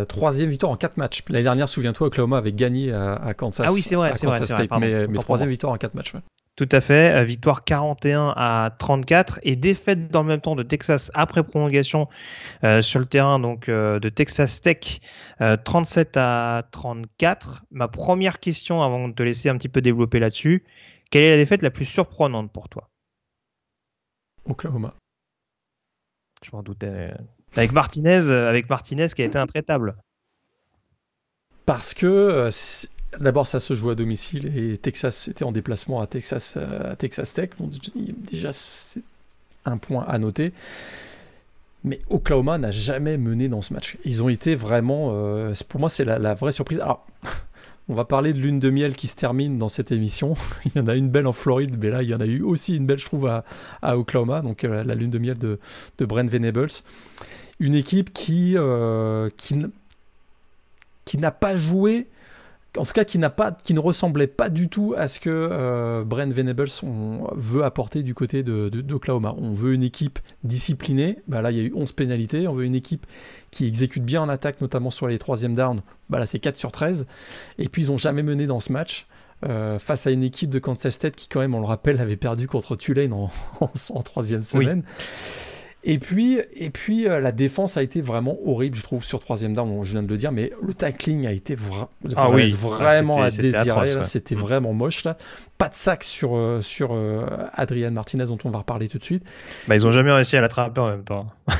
[0.07, 1.23] troisième victoire en quatre matchs.
[1.29, 3.65] L'année dernière, souviens-toi, Oklahoma avait gagné à, Kansas.
[3.67, 4.39] Ah oui, c'est vrai, c'est vrai,
[4.79, 6.13] mais, mais troisième victoire en quatre matchs.
[6.13, 6.21] Ouais.
[6.55, 10.61] Tout à fait, euh, victoire 41 à 34 et défaite dans le même temps de
[10.61, 12.09] Texas après prolongation
[12.63, 14.99] euh, sur le terrain donc euh, de Texas Tech
[15.39, 17.65] 37 à 34.
[17.71, 20.63] Ma première question avant de te laisser un petit peu développer là-dessus,
[21.09, 22.91] quelle est la défaite la plus surprenante pour toi?
[24.45, 24.93] Oklahoma.
[26.43, 27.13] Je m'en doutais.
[27.55, 29.95] Avec Martinez, avec Martinez qui a été intraitable.
[31.65, 32.49] Parce que
[33.19, 36.95] D'abord, ça se joue à domicile et Texas était en déplacement à Texas, euh, à
[36.95, 37.49] Texas Tech.
[37.95, 39.01] déjà, c'est
[39.65, 40.51] un point à noter.
[41.83, 43.97] Mais Oklahoma n'a jamais mené dans ce match.
[44.05, 45.11] Ils ont été vraiment.
[45.11, 46.79] Euh, pour moi, c'est la, vraie surprise.
[46.79, 47.05] Alors,
[47.89, 50.35] on va parler de lune de miel qui se termine dans cette émission.
[50.65, 52.41] il y en a une belle en Floride, mais là, il y en a eu
[52.41, 54.41] aussi une belle, je trouve, à, Oklahoma.
[54.41, 55.59] Donc, euh, la lune de miel de,
[55.97, 56.71] de Brent Venables.
[57.59, 58.57] Une équipe qui,
[59.37, 59.55] qui,
[61.05, 62.07] qui n'a pas joué
[62.77, 65.29] en tout cas qui, n'a pas, qui ne ressemblait pas du tout à ce que
[65.29, 66.69] euh, Brent Venables
[67.35, 69.33] veut apporter du côté d'Oklahoma.
[69.33, 72.53] De, on veut une équipe disciplinée, bah là il y a eu 11 pénalités, on
[72.53, 73.05] veut une équipe
[73.51, 76.71] qui exécute bien en attaque, notamment sur les troisièmes downs, bah là c'est 4 sur
[76.71, 77.05] 13,
[77.59, 79.07] et puis ils n'ont jamais mené dans ce match.
[79.49, 82.15] Euh, face à une équipe de Kansas State qui quand même, on le rappelle, avait
[82.15, 84.83] perdu contre Tulane en, en, troisième semaine.
[85.85, 89.53] Et puis, et puis euh, la défense a été vraiment horrible, je trouve, sur troisième
[89.53, 89.83] down.
[89.83, 91.57] je viens de le dire, mais le tackling a été
[92.15, 94.03] ah vraiment à désirer.
[94.03, 95.17] C'était vraiment moche là.
[95.57, 99.03] Pas de sac sur euh, sur euh, Adrian Martinez dont on va reparler tout de
[99.03, 99.23] suite.
[99.67, 101.27] Bah, ils ont jamais réussi à l'attraper en même temps.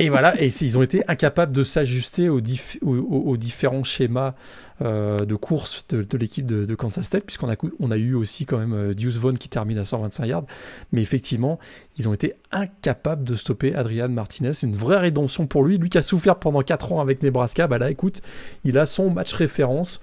[0.00, 4.32] Et voilà, et ils ont été incapables de s'ajuster aux, différents schémas
[4.80, 7.50] euh, de course de, l'équipe de, Kansas State, puisqu'on
[7.90, 10.44] a, eu aussi quand même euh, Deuce Vaughn qui termine à 125 yards.
[10.92, 11.58] Mais effectivement,
[11.98, 14.54] ils ont été incapables de stopper Adrian Martinez.
[14.54, 15.76] C'est une vraie rédemption pour lui.
[15.76, 18.22] Lui qui a souffert pendant 4 ans avec Nebraska, bah là, écoute,
[18.64, 20.00] il a son match référence.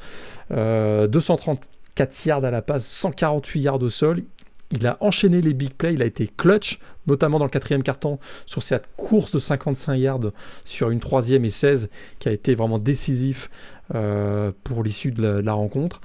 [0.51, 4.21] Euh, 234 yards à la passe, 148 yards au sol.
[4.71, 8.19] Il a enchaîné les big plays, il a été clutch, notamment dans le quatrième carton
[8.45, 10.31] sur cette course de 55 yards
[10.65, 13.49] sur une troisième et 16 qui a été vraiment décisif
[13.95, 16.01] euh, pour l'issue de, la rencontre.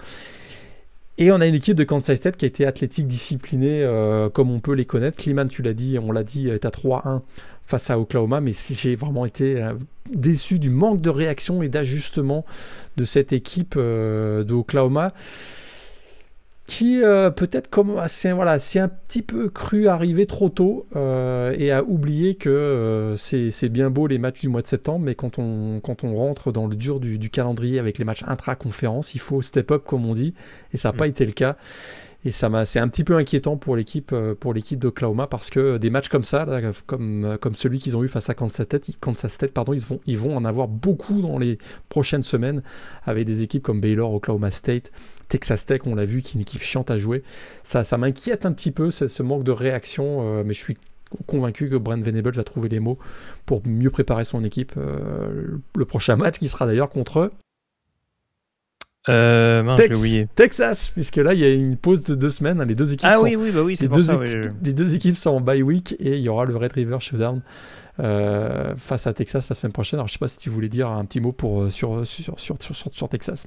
[1.19, 4.51] Et on a une équipe de Kansas State qui a été athlétique, disciplinée, euh, comme
[4.51, 5.17] on peut les connaître.
[5.17, 7.21] Kliman, tu l'as dit, on l'a dit, est à 3-1
[7.67, 9.75] face à Oklahoma, mais j'ai vraiment été euh,
[10.13, 12.45] déçu du manque de réaction et d'ajustement
[12.97, 15.13] de cette équipe de Oklahoma
[16.73, 21.55] qui euh, peut-être comme c'est voilà, c'est un petit peu cru arriver trop tôt euh,
[21.59, 25.15] et a oublié que euh, c'est bien beau les matchs du mois de septembre, mais
[25.15, 29.21] quand on, quand on rentre dans le dur du, calendrier avec les matchs intra-conférence, il
[29.21, 30.33] faut step up comme on dit,
[30.73, 31.11] et ça n'a pas mm.
[31.11, 31.59] été le cas.
[32.25, 35.77] Et ça m'a, c'est un petit peu inquiétant pour l'équipe, pour l'équipe d'Oklahoma parce que
[35.77, 36.47] des matchs comme ça,
[36.87, 40.01] comme, comme celui qu'ils ont eu face à Kansas State, Kansas State pardon, ils vont,
[40.07, 41.59] ils vont en avoir beaucoup dans les
[41.89, 42.63] prochaines semaines
[43.05, 44.93] avec des équipes comme Baylor, Oklahoma State,
[45.33, 47.23] Texas Tech, on l'a vu, qui est une équipe chiante à jouer.
[47.65, 50.77] Ça, ça m'inquiète un petit peu, ce manque de réaction, euh, mais je suis
[51.27, 52.99] convaincu que Brent Venable va trouver les mots
[53.47, 54.73] pour mieux préparer son équipe.
[54.77, 57.31] Euh, le prochain match qui sera d'ailleurs contre
[59.09, 59.77] euh,
[60.37, 62.63] Texas, puisque là il y a une pause de deux semaines.
[62.65, 64.03] Les deux équipes, ah, sont, oui, oui, bah oui, les, deux
[64.63, 67.41] les deux équipes sont en bye week et il y aura le Red River Showdown
[67.97, 69.99] face à Texas la semaine prochaine.
[69.99, 72.59] Alors je sais pas si tu voulais dire un petit mot pour, sur, sur, sur,
[72.61, 73.47] sur Texas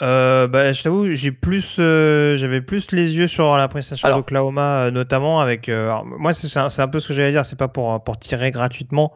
[0.00, 4.86] euh, bah, je t'avoue, j'ai plus, euh, j'avais plus les yeux sur la prestation d'Oklahoma,
[4.86, 5.68] euh, notamment avec.
[5.68, 7.44] Euh, moi, c'est un, un, peu ce que j'allais dire.
[7.46, 9.14] C'est pas pour pour tirer gratuitement.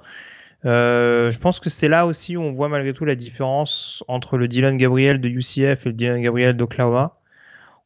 [0.65, 4.49] je pense que c'est là aussi où on voit malgré tout la différence entre le
[4.49, 7.19] Dylan Gabriel de UCF et le Dylan Gabriel d'Oklahoma.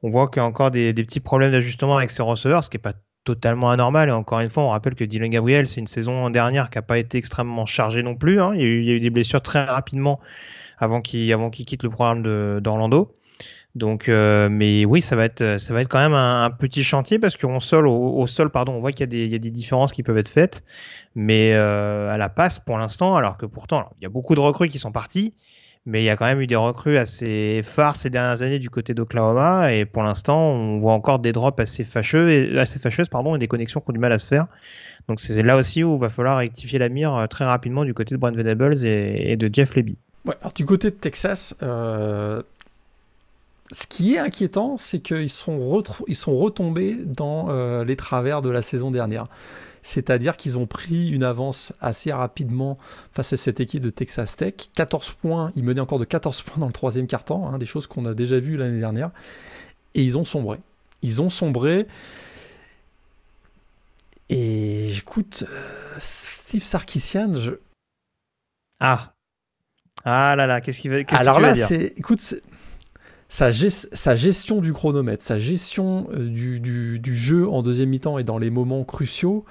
[0.03, 2.71] On voit qu'il y a encore des, des petits problèmes d'ajustement avec ses receveurs, ce
[2.71, 2.93] qui est pas
[3.25, 4.09] totalement anormal.
[4.09, 6.83] Et encore une fois, on rappelle que Dylan Gabriel, c'est une saison dernière qui a
[6.83, 8.41] pas été extrêmement chargée non plus.
[8.41, 8.53] Hein.
[8.55, 10.21] Il, y eu, il y a eu des blessures très rapidement
[10.79, 12.23] avant qu'il avant qu'il quitte le programme
[12.61, 13.17] d'Orlando.
[13.77, 17.19] Donc, euh, mais oui, ça va être ça va être quand même un, petit chantier
[17.19, 19.39] parce qu'au sol au, sol pardon, on voit qu'il y a des il y a
[19.39, 20.65] des différences qui peuvent être faites,
[21.15, 24.41] mais euh, à la passe pour l'instant, alors que pourtant il y a beaucoup de
[24.41, 25.35] recrues qui sont partis,
[25.85, 28.71] Mais il y a quand même eu des recrues assez phares ces dernières années du
[28.71, 29.73] côté d'Oklahoma.
[29.75, 33.39] Et pour l'instant, on voit encore des drops assez fâcheux et, assez fâcheuses pardon, et
[33.39, 34.47] des connexions qui ont du mal à se faire.
[35.09, 37.95] Donc c'est là aussi où il va falloir rectifier la mire euh, très rapidement du
[37.95, 39.99] côté de Brent Venables et, de Jeff Leby.
[40.27, 42.43] Ouais, alors du côté de Texas, euh,
[43.73, 48.63] ce qui est inquiétant, c'est qu'ils sont, sont retombés dans euh, les travers de la
[48.63, 49.27] saison dernière.
[49.83, 52.77] C'est-à-dire qu'ils ont pris une avance assez rapidement
[53.13, 54.55] face à cette équipe de Texas Tech.
[54.75, 57.87] 14 points, ils menaient encore de 14 points dans le troisième quart-temps, hein, des choses
[57.87, 59.11] qu'on a déjà vues l'année dernière.
[59.95, 60.59] Et ils ont sombré.
[61.03, 61.87] Ils ont sombré.
[64.29, 67.53] Et écoute, euh, Steve Sarkisian, je.
[68.81, 69.16] Ah.
[70.05, 71.95] Ah là là, qu'est-ce qu'il veut, Alors là, c'est.
[71.97, 72.37] Écoute,
[73.29, 76.61] sa, sa, gestion du chronomètre, sa gestion euh, du,
[77.01, 79.45] du, jeu en deuxième mi-temps et dans les moments cruciaux,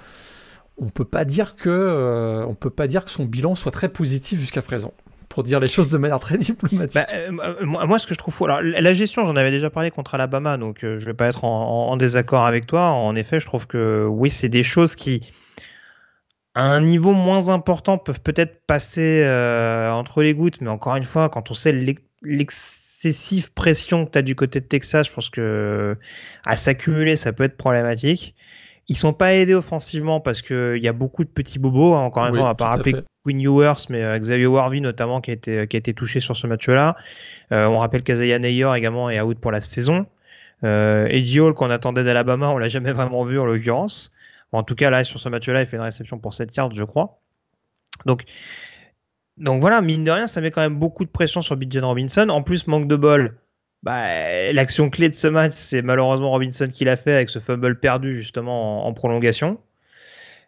[0.78, 3.90] on peut pas dire que euh, on peut pas dire que son bilan soit très
[3.90, 4.94] positif jusqu'à présent.
[5.28, 6.94] Pour dire les choses de manière très diplomatique.
[6.94, 9.92] Bah, euh, moi, ce que je trouve fou, alors la gestion, j'en avais déjà parlé
[9.92, 12.92] contre Alabama, donc je vais pas être en, en, désaccord avec toi.
[12.92, 15.34] En effet, je trouve que oui, c'est des choses qui,
[16.56, 19.24] à un niveau moins important, peuvent peut-être passer
[19.92, 21.74] entre les gouttes, mais encore une fois, quand on sait
[22.24, 25.98] l'excessive pression que tu as du côté de Texas, je pense que
[26.46, 28.36] à s'accumuler, ça peut être problématique.
[28.88, 31.96] Ils sont pas aidés offensivement parce qu'il y a beaucoup de petits bobos.
[31.96, 32.02] Hein.
[32.02, 35.32] Encore une fois, on va pas rappeler Quinn Ewers, mais euh, Xavier Warvey notamment qui
[35.32, 36.96] a été, qui a été touché sur ce match-là.
[37.52, 40.06] Euh, on rappelle qu'Azaya Nayer également est out pour la saison.
[40.64, 44.12] Euh, Eddie Hall qu'on attendait d'Alabama, on l'a jamais vraiment vu en l'occurrence.
[44.56, 46.84] En tout cas, là, sur ce match-là, il fait une réception pour 7 yards, je
[46.84, 47.22] crois.
[48.06, 48.24] Donc,
[49.38, 52.30] voilà, mine de rien, ça met quand même beaucoup de pression sur Bijan Robinson.
[52.30, 53.38] En plus, manque de bol.
[53.84, 57.80] Bah, l'action clé de ce match, c'est malheureusement Robinson qui l'a fait avec ce fumble
[57.80, 59.60] perdu justement en, prolongation.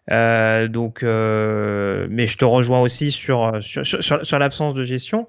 [0.10, 5.28] Euh, donc, euh, mais je te rejoins aussi sur, l'absence de gestion.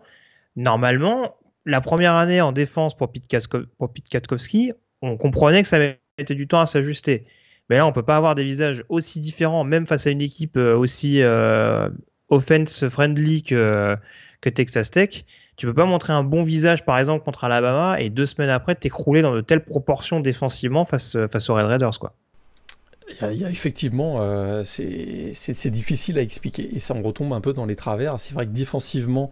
[0.56, 1.36] Normalement,
[1.66, 6.60] la première année en défense pour Pete, Katkowski, on comprenait que ça mettait du temps
[6.60, 7.26] à s'ajuster.
[7.68, 10.56] Mais là, on peut pas avoir des visages aussi différents, même face à une équipe
[10.56, 11.88] euh, aussi euh,
[12.28, 13.96] offense friendly que,
[14.54, 15.24] Texas Tech.
[15.56, 18.74] Tu peux pas montrer un bon visage, par exemple, contre Alabama et deux semaines après
[18.74, 22.14] t'écrouler dans de telles proportions défensivement face, face aux Red Raiders, quoi.
[23.22, 27.54] Il y, a, effectivement, euh, c'est difficile à expliquer et ça en retombe un peu
[27.54, 28.20] dans les travers.
[28.20, 29.30] C'est vrai que défensivement,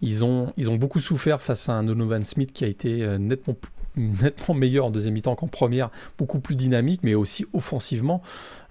[0.00, 3.18] ils ont, ils ont beaucoup souffert face à un Donovan Smith qui a été euh,
[3.18, 3.56] nettement,
[3.96, 8.22] nettement meilleur en deuxième mi-temps qu'en première, beaucoup plus dynamique, mais aussi offensivement.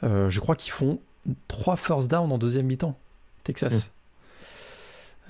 [0.03, 0.99] Euh, je crois qu'ils font
[1.47, 2.97] trois first down en deuxième mi-temps.
[3.43, 3.87] Texas.
[3.87, 3.89] Hmm.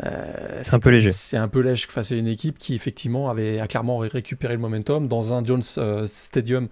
[0.06, 1.12] Euh, c'est un peu léger.
[1.12, 4.60] C'est un peu léger face à une équipe qui effectivement avait a clairement récupéré le
[4.60, 6.68] momentum dans un Jones euh, Stadium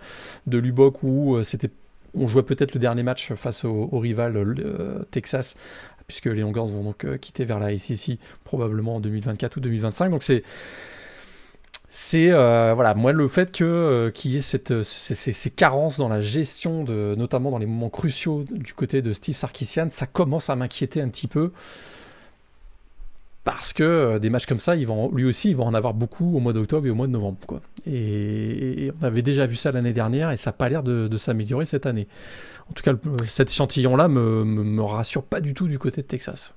[0.47, 1.69] de Lubbock où c'était
[2.13, 4.55] on jouait peut-être le dernier match face au, rival
[5.11, 5.55] Texas
[6.11, 10.23] puisque les Longhorns vont donc quitter vers la SEC probablement en 2024 ou 2025 donc
[10.23, 10.43] c'est
[11.89, 16.21] c'est voilà moi le fait que qu'il y ait cette, ces, ces, carences dans la
[16.21, 20.55] gestion de notamment dans les moments cruciaux du côté de Steve Sarkisian ça commence à
[20.55, 21.51] m'inquiéter un petit peu
[23.43, 26.53] parce que des matchs comme ça lui aussi il va en avoir beaucoup au mois
[26.53, 27.61] d'octobre et au mois de novembre quoi.
[27.87, 31.65] Et, on avait déjà vu ça l'année dernière et ça n'a pas l'air de, s'améliorer
[31.65, 32.07] cette année.
[32.69, 32.93] En tout cas
[33.27, 36.53] cet échantillon là me, me rassure pas du tout du côté de Texas.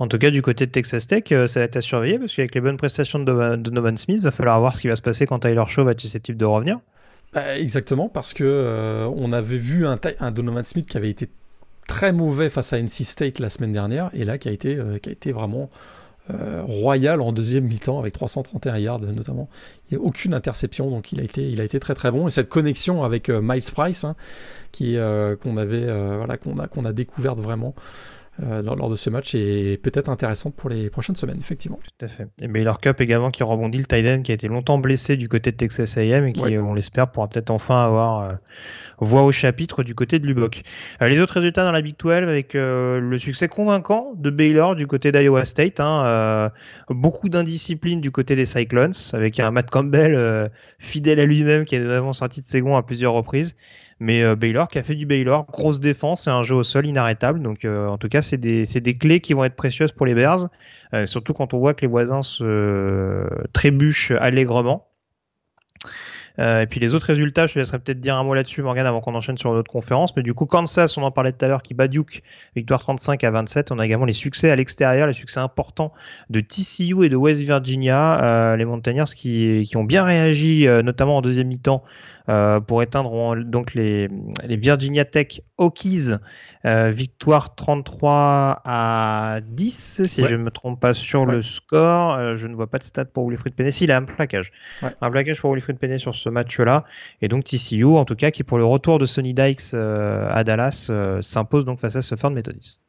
[0.00, 2.34] En tout cas, du côté de Texas Tech, euh, ça va être à surveiller parce
[2.34, 5.02] qu'avec les bonnes prestations de, Donovan Smith, il va falloir voir ce qui va se
[5.02, 6.78] passer quand Tyler Shaw va être susceptible de revenir.
[7.32, 11.28] Bah, exactement, parce que euh, on avait vu un, un, Donovan Smith qui avait été
[11.88, 14.98] très mauvais face à NC State la semaine dernière, et là qui a été, euh,
[14.98, 15.68] qui a été vraiment
[16.66, 19.48] royal en deuxième mi-temps avec 331 yards notamment.
[19.90, 22.28] Il n'y a aucune interception, donc il a été, il a été très très bon.
[22.28, 24.14] Et cette connexion avec Miles Price, hein,
[24.72, 24.96] qui
[25.42, 25.84] qu'on avait,
[26.16, 27.74] voilà, qu'on a, qu'on a découverte vraiment.
[28.42, 31.78] Euh, lors, de ce match est peut-être intéressante pour les prochaines semaines, effectivement.
[31.82, 32.28] Tout à fait.
[32.40, 35.50] Et Baylor Cup également qui rebondit, le Titan qui a été longtemps blessé du côté
[35.50, 38.32] de Texas A&M et qui, on l'espère, pourra peut-être enfin avoir euh,
[38.98, 40.62] voix au chapitre du côté de Lubbock.
[41.02, 44.86] Euh, les autres résultats dans la Big 12 avec le succès convaincant de Baylor du
[44.86, 46.50] côté d'Iowa State, hein,
[46.88, 51.80] beaucoup d'indiscipline du côté des Cyclones avec un Matt Campbell fidèle à lui-même qui a
[51.80, 53.56] notamment sorti de ses gonds à plusieurs reprises.
[54.00, 56.86] Mais euh, Baylor qui a fait du Baylor, grosse défense et un jeu au sol
[56.86, 57.42] inarrêtable.
[57.42, 60.14] Donc euh, en tout cas, c'est des, des, clés qui vont être précieuses pour les
[60.14, 60.48] Bears,
[60.94, 64.86] euh, surtout quand on voit que les voisins se trébuchent allègrement.
[66.38, 69.00] et puis les autres résultats, je te laisserai peut-être dire un mot là-dessus, Morgan, avant
[69.00, 70.14] qu'on enchaîne sur notre conférence.
[70.14, 72.22] Mais du coup, Kansas, on en parlait tout à l'heure, qui bat Duke,
[72.54, 73.72] victoire 35 à 27.
[73.72, 75.92] On a également les succès à l'extérieur, les succès importants
[76.30, 81.22] de TCU et de West Virginia, les Mountaineers qui, qui ont bien réagi, notamment en
[81.22, 81.82] deuxième mi-temps,
[82.28, 84.08] euh, pour éteindre donc les,
[84.44, 86.10] les, Virginia Tech Hokies.
[86.64, 92.14] Euh, victoire 33 à 10, si je ne me trompe pas sur le score.
[92.14, 93.70] Euh, je ne vois pas de stats pour Wilfried Penney.
[93.70, 94.52] il a un plaquage.
[95.00, 96.84] Un plaquage pour Wilfried Penney sur ce match-là.
[97.22, 100.90] Et donc TCU, en tout cas, qui pour le retour de Sonny Dykes à Dallas,
[101.20, 102.80] s'impose donc face à ce de Methodist.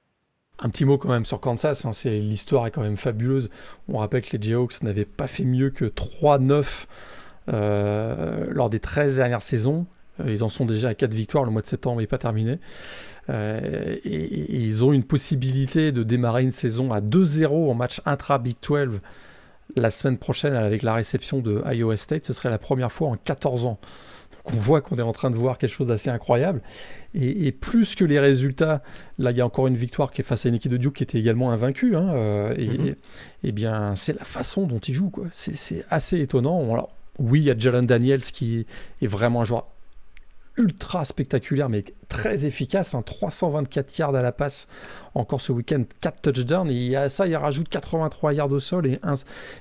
[0.61, 3.49] Un petit mot quand même sur Kansas, hein, l'histoire est quand même fabuleuse.
[3.87, 6.63] On rappelle que les Jayhawks n'avaient pas fait mieux que 3-9 euh,
[7.49, 9.85] lors des 13 dernières saisons.
[10.21, 12.59] Euh, ils en sont déjà à 4 victoires, le mois de septembre n'est pas terminé.
[13.29, 18.57] Euh, et, ils ont une possibilité de démarrer une saison à 2-0 en match intra-Big
[18.67, 18.99] 12
[19.75, 22.25] la semaine prochaine avec la réception de Iowa State.
[22.25, 23.79] Ce serait la première fois en 14 ans.
[24.31, 26.61] Donc on voit qu'on est en train de voir quelque chose d'assez incroyable.
[27.13, 28.81] Et, plus que les résultats,
[29.19, 30.95] là il y a encore une victoire qui est face à une équipe de Duke
[30.95, 31.95] qui était également invaincue.
[31.95, 32.95] Hein, et, mm-hmm.
[33.43, 35.11] et, bien c'est la façon dont ils jouent.
[35.31, 36.63] C'est assez étonnant.
[36.73, 36.89] Alors,
[37.19, 38.65] oui, il y a Jalen Daniels qui
[39.01, 39.67] est vraiment un joueur
[40.59, 42.95] ultra spectaculaire, mais très efficace.
[43.05, 43.93] 324 hein.
[43.97, 44.67] yards à la passe
[45.15, 46.69] encore ce week-end, 4 touchdowns.
[46.69, 49.13] Et à ça, il rajoute 83 yards au sol et un,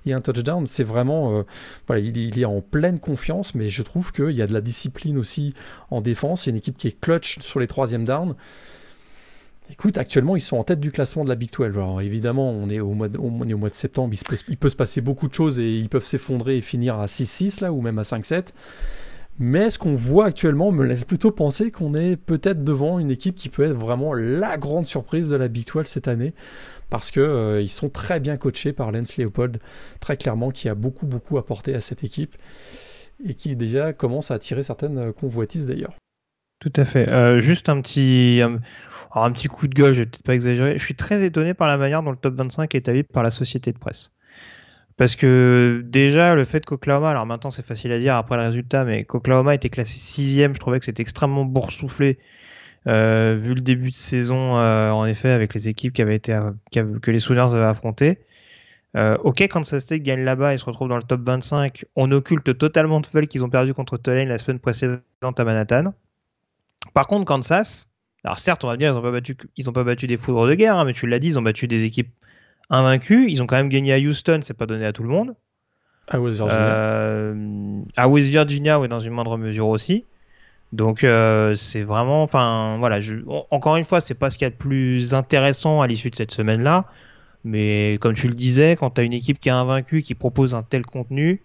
[0.06, 0.66] et un touchdown.
[0.66, 1.38] C'est vraiment.
[1.38, 1.42] Euh,
[1.86, 5.18] voilà, il, est en pleine confiance, mais je trouve qu'il y a de la discipline
[5.18, 5.54] aussi
[5.90, 6.44] en défense.
[6.44, 8.34] Il y a une équipe qui est clutch sur les troisièmes downs.
[9.70, 11.66] Écoute, actuellement, ils sont en tête du classement de la Big 12.
[11.66, 14.14] Alors évidemment, on est au mois de, septembre,
[14.48, 17.62] il, peut, se passer beaucoup de choses et ils peuvent s'effondrer et finir à 6-6
[17.62, 18.46] là, ou même à 5-7.
[19.38, 23.36] Mais ce qu'on voit actuellement me laisse plutôt penser qu'on est peut-être devant une équipe
[23.36, 26.32] qui peut être vraiment la grande surprise de la Big 12 cette année.
[26.88, 29.58] Parce qu'ils euh, sont très bien coachés par Lance Leopold,
[30.00, 32.36] très clairement, qui a beaucoup, beaucoup apporté à cette équipe
[33.24, 35.94] et qui déjà commence à attirer certaines convoitises d'ailleurs.
[36.60, 37.08] Tout à fait.
[37.08, 38.40] Euh, juste un petit,
[39.12, 40.78] un petit coup de gueule, je vais peut-être pas exagérer.
[40.78, 43.30] Je suis très étonné par la manière dont le top 25 est établi par la
[43.30, 44.12] société de presse.
[44.96, 48.84] Parce que déjà, le fait qu'Oklahoma, alors maintenant c'est facile à dire après le résultat,
[48.84, 52.18] mais qu'Oklahoma était classé sixième, je trouvais que c'était extrêmement boursouflé.
[52.88, 56.38] Euh, vu le début de saison, euh, en effet, avec les équipes qui avaient été,
[56.72, 58.18] que les Sooners avaient affrontées.
[58.96, 61.84] Euh, ok, Kansas State gagne là-bas et se retrouve dans le top 25.
[61.94, 65.92] On occulte totalement de fait qu'ils ont perdu contre Tulane la semaine précédente à Manhattan.
[66.94, 67.88] Par contre, Kansas,
[68.24, 70.46] alors certes, on va dire, ils n'ont pas battu, ils ont pas battu des foudres
[70.46, 72.10] de guerre, hein, mais tu l'as dit, ils ont battu des équipes
[72.70, 73.30] invaincues.
[73.30, 75.34] Ils ont quand même gagné à Houston, c'est pas donné à tout le monde.
[76.08, 76.60] À West Virginia.
[76.60, 80.04] Euh, à West Virginia, oui, dans une moindre mesure aussi.
[80.72, 83.16] Donc euh, c'est vraiment, enfin voilà, je,
[83.50, 86.16] encore une fois, c'est pas ce qu'il y a de plus intéressant à l'issue de
[86.16, 86.84] cette semaine-là,
[87.44, 90.54] mais comme tu le disais, quand tu as une équipe qui est invaincue, qui propose
[90.54, 91.40] un tel contenu,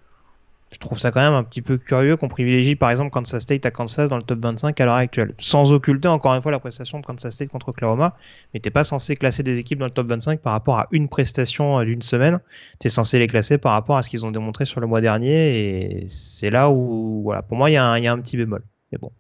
[0.74, 3.66] je trouve ça quand même un petit peu curieux qu'on privilégie par exemple Kansas State
[3.68, 5.36] à Kansas dans le top 25 à l'heure actuelle.
[5.38, 8.18] Sans occulter encore une fois la prestation de Kansas State contre Oklahoma,
[8.54, 11.10] mais t'es pas censé classer des équipes dans le top 25 par rapport à une
[11.10, 12.40] prestation euh, d'une semaine.
[12.80, 15.00] Tu es censé les classer par rapport à ce qu'ils ont démontré sur le mois
[15.00, 18.62] dernier et c'est là où, voilà, pour moi il y, a un petit bémol.
[18.92, 19.12] Mais bon.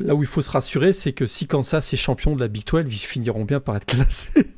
[0.00, 2.66] là où il faut se rassurer, c'est que si Kansas est champion de la Big
[2.66, 4.48] 12, ils finiront bien par être classés.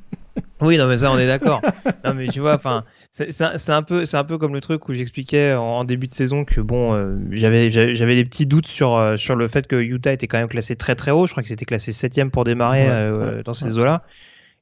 [0.60, 1.62] oui, non mais ça on est d'accord.
[2.04, 4.92] non mais tu vois, enfin c'est un peu c'est un peu comme le truc où
[4.92, 9.16] j'expliquais en, début de saison que bon euh, j'avais j'avais des petits doutes sur euh,
[9.16, 11.26] sur le fait que Utah était quand même classé très très haut.
[11.26, 14.04] Je crois que c'était classé septième pour démarrer euh, dans ces eaux là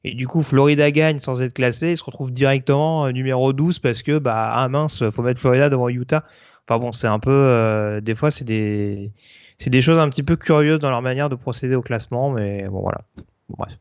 [0.03, 4.01] et du coup Florida gagne sans être classé il se retrouve directement numéro 12 parce
[4.01, 6.25] que bah ah mince faut mettre Florida devant Utah.
[6.67, 9.11] Enfin bon c'est un peu des fois c'est des
[9.57, 12.67] c'est des choses un petit peu curieuses dans leur manière de procéder au classement mais
[12.67, 13.01] bon voilà
[13.57, 13.77] bref,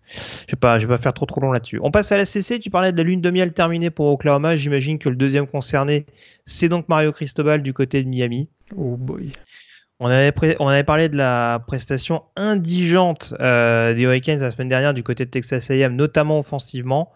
[0.46, 1.80] je vais pas, je vais pas faire trop trop long là-dessus.
[1.82, 2.58] On passe à la CC.
[2.58, 4.56] Tu parlais de la lune de miel terminée pour Oklahoma.
[4.56, 6.06] J'imagine que le deuxième concerné,
[6.44, 8.48] c'est donc Mario Cristobal du côté de Miami.
[8.76, 9.32] Oh boy.
[10.00, 14.94] On avait, on avait parlé de la prestation indigente euh, des Hurricanes la semaine dernière
[14.94, 17.10] du côté de Texas A&M, notamment offensivement.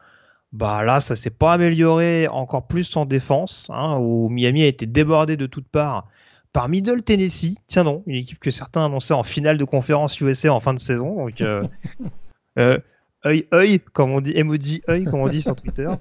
[0.52, 4.86] Bah là, ça s'est pas amélioré encore plus en défense, hein, où Miami a été
[4.86, 6.08] débordé de toutes parts
[6.52, 7.56] par Middle Tennessee.
[7.66, 10.78] Tiens non, une équipe que certains annonçaient en finale de conférence USA en fin de
[10.78, 11.24] saison.
[11.24, 11.62] Donc, euh,
[12.58, 12.78] Euh,
[13.24, 15.88] œil œil comme on dit emoji œil comme on dit sur Twitter.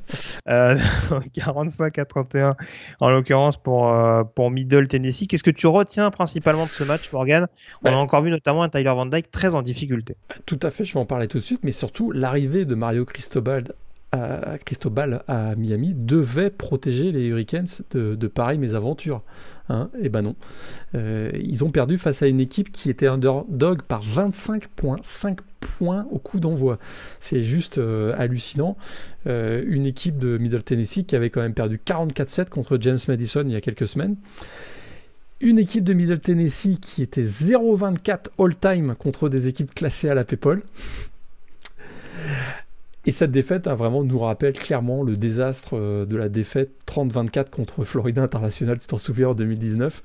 [0.48, 0.76] Euh,
[1.34, 2.56] 45 à 31
[3.00, 5.28] en l'occurrence pour euh, pour Middle Tennessee.
[5.28, 7.48] Qu'est-ce que tu retiens principalement de ce match Morgan?
[7.84, 10.16] On a encore vu notamment un Tyler Van Dyke très en difficulté.
[10.48, 13.06] Tout à fait je vais en parler tout de suite mais surtout l'arrivée de Mario
[13.06, 13.66] Cristobal
[14.12, 19.22] à Cristobal à Miami devait protéger les Hurricanes de, pareilles mésaventures.
[19.70, 20.36] Hein et eh ben non.
[20.96, 26.20] Euh, ils ont perdu face à une équipe qui était underdog par 25,5 points au
[26.20, 26.78] coup d'envoi.
[27.22, 28.76] C'est juste euh, hallucinant.
[29.28, 33.44] Euh, une équipe de Middle Tennessee qui avait quand même perdu 44-7 contre James Madison
[33.46, 34.18] il y a quelques semaines.
[35.40, 40.26] Une équipe de Middle Tennessee qui était 0-24 all-time contre des équipes classées à la
[40.26, 40.62] PayPal
[43.06, 47.50] Et cette défaite hein, vraiment nous rappelle clairement le désastre euh, de la défaite 30-24
[47.50, 50.04] contre Florida International, tu t'en souviens, en 2019.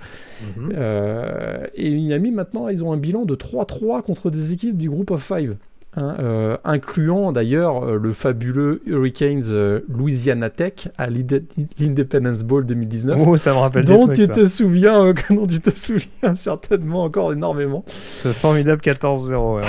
[0.57, 0.73] Mhm.
[0.75, 5.11] Euh, et Miami, maintenant, ils ont un bilan de 3-3 contre des équipes du groupe
[5.11, 5.57] of five.
[5.99, 13.19] Hein, euh, incluant d'ailleurs euh, le fabuleux Hurricanes euh, Louisiana Tech à l'Independence Bowl 2019.
[13.27, 17.83] Oh, ça me rappelle dont tu te souviens, dont tu te souviens certainement encore énormément.
[18.13, 19.63] Ce formidable 14-0.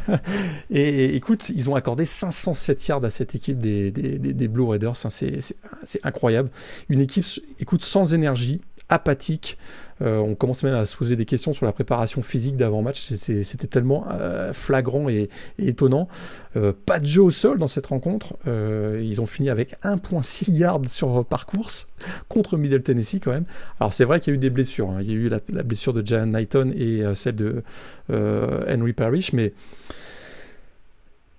[0.70, 4.92] et, écoute, ils ont accordé 507 yards à cette équipe des, des, des, Blue Raiders.
[5.04, 6.48] Hein, c'est incroyable.
[6.88, 7.24] Une équipe,
[7.58, 9.58] écoute, sans énergie, apathique.
[10.02, 13.00] Euh, on commence même à se poser des questions sur la préparation physique d'avant-match.
[13.00, 15.28] C'était tellement euh, flagrant et,
[15.58, 16.08] étonnant.
[16.56, 18.34] Euh, pas de jeu au sol dans cette rencontre.
[18.46, 21.86] ils ont fini avec 1.6 yards sur par course
[22.28, 23.46] contre Middle Tennessee quand même.
[23.80, 24.90] Alors c'est vrai qu'il y a eu des blessures.
[24.90, 24.98] Hein.
[25.00, 27.62] Il y a eu la, la blessure de Jan Knighton et celle de
[28.10, 29.52] Henry Parrish, mais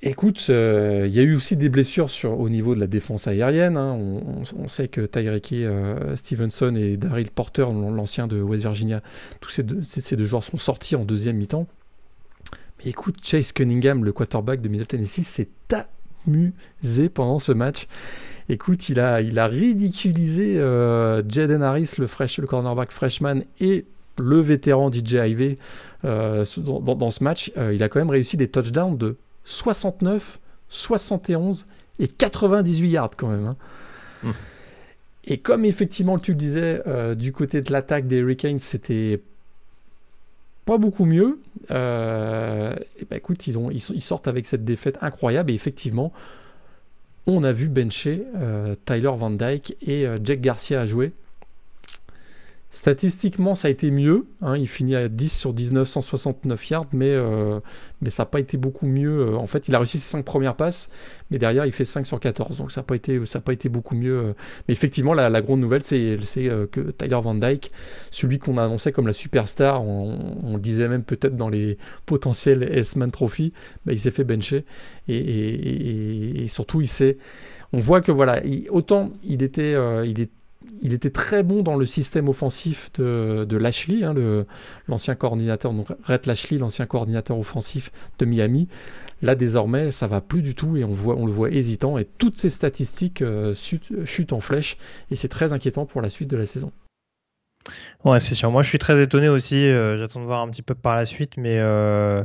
[0.04, 3.28] Écoute, euh, il y a eu aussi des blessures sur, au niveau de la défense
[3.28, 3.78] aérienne.
[3.78, 3.98] Hein.
[4.56, 9.02] On, sait que Tyreke euh, Stevenson et Daryl Porter, l'ancien de West Virginia,
[9.42, 11.66] tous ces deux, joueurs sont sortis en deuxième mi-temps.
[12.78, 15.50] Mais écoute, Chase Cunningham, le quarterback de Middle Tennessee, s'est
[16.28, 17.88] amusé pendant ce match.
[18.50, 19.18] Écoute, il a,
[19.48, 23.86] ridiculisé euh, Jaden Harris, le, cornerback freshman, et
[24.20, 25.58] le vétéran DJ Ivey
[26.04, 27.52] dans, ce match.
[27.74, 29.18] il a quand même réussi des touchdowns de
[29.48, 31.66] 69, 71
[32.00, 33.46] et 98 yards quand même.
[33.48, 33.56] Hein.
[34.24, 34.32] Hmm.
[35.24, 39.22] Et comme effectivement tu le disais, euh, du côté de l'attaque des Hurricanes, c'était
[40.66, 41.40] pas beaucoup mieux.
[41.72, 46.12] Euh, et ben écoute, ils, ont, ils, sortent avec cette défaite incroyable et effectivement,
[47.26, 51.14] on a vu bencher euh, Tyler Van Dyke et Jack Garcia à jouer.
[52.70, 54.28] Statistiquement, ça a été mieux.
[54.42, 54.58] Hein.
[54.58, 57.62] il finit à 10 sur 19, 169 yards, mais, euh,
[58.02, 59.22] mais ça n'a pas été beaucoup mieux.
[59.22, 60.90] Euh, en fait, il a réussi ses 5 premières passes,
[61.32, 62.58] mais derrière, il fait 5 sur 14.
[62.58, 64.18] Donc, ça n'a pas, été, pas été beaucoup mieux.
[64.18, 64.34] Euh.
[64.68, 66.18] Mais effectivement, la, grande nouvelle, c'est
[66.72, 67.72] que Tyler Van Dyke,
[68.12, 73.12] celui qu'on a annoncé comme la superstar, on, disait même peut-être dans les potentiels S-Man
[73.12, 73.54] Trophy,
[73.86, 74.66] bah, il s'est fait bencher.
[75.08, 76.90] Et, et, surtout, il.
[77.74, 80.32] On voit que voilà, autant il était, il est
[80.82, 84.14] il était très bon dans le système offensif de, Lashley, hein,
[84.88, 88.68] l'ancien coordinateur, donc Rhett Lashley, l'ancien coordinateur offensif de Miami.
[89.22, 92.50] Là, désormais, ça va plus du tout et on, le voit hésitant et toutes ces
[92.50, 94.78] statistiques euh, chutent, en flèche
[95.10, 96.72] et c'est très inquiétant pour la suite de la saison.
[98.06, 98.52] Ouais, c'est sûr.
[98.52, 99.56] Moi, je suis très étonné aussi.
[99.56, 102.24] Euh, j'attends de voir un petit peu par la suite, mais euh,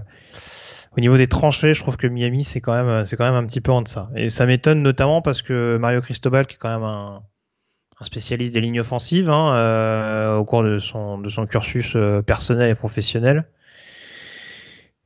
[0.97, 3.47] au niveau des tranchées, je trouve que Miami, c'est quand même, c'est quand même un
[3.47, 4.11] petit peu en deçà.
[4.15, 7.23] Et ça m'étonne notamment parce que Mario Cristobal, qui est quand même un,
[8.05, 12.71] spécialiste des lignes offensives hein, euh, au cours de son, de son cursus euh, personnel
[12.71, 13.45] et professionnel.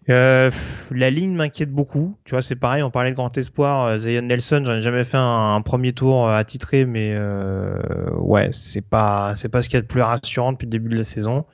[0.08, 0.50] Euh,
[0.92, 2.16] la ligne m'inquiète beaucoup.
[2.24, 2.82] Tu vois, c'est pareil.
[2.82, 3.98] On parlait de grand espoir.
[3.98, 7.18] Zion Nelson, j'en ai jamais fait un, premier tour attitré, mais
[8.12, 10.90] ouais, c'est pas c'est pas ce qu'il y a de plus rassurant depuis le début
[10.90, 11.44] de la saison.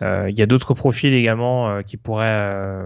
[0.00, 2.80] Il y a d'autres profils également qui pourraient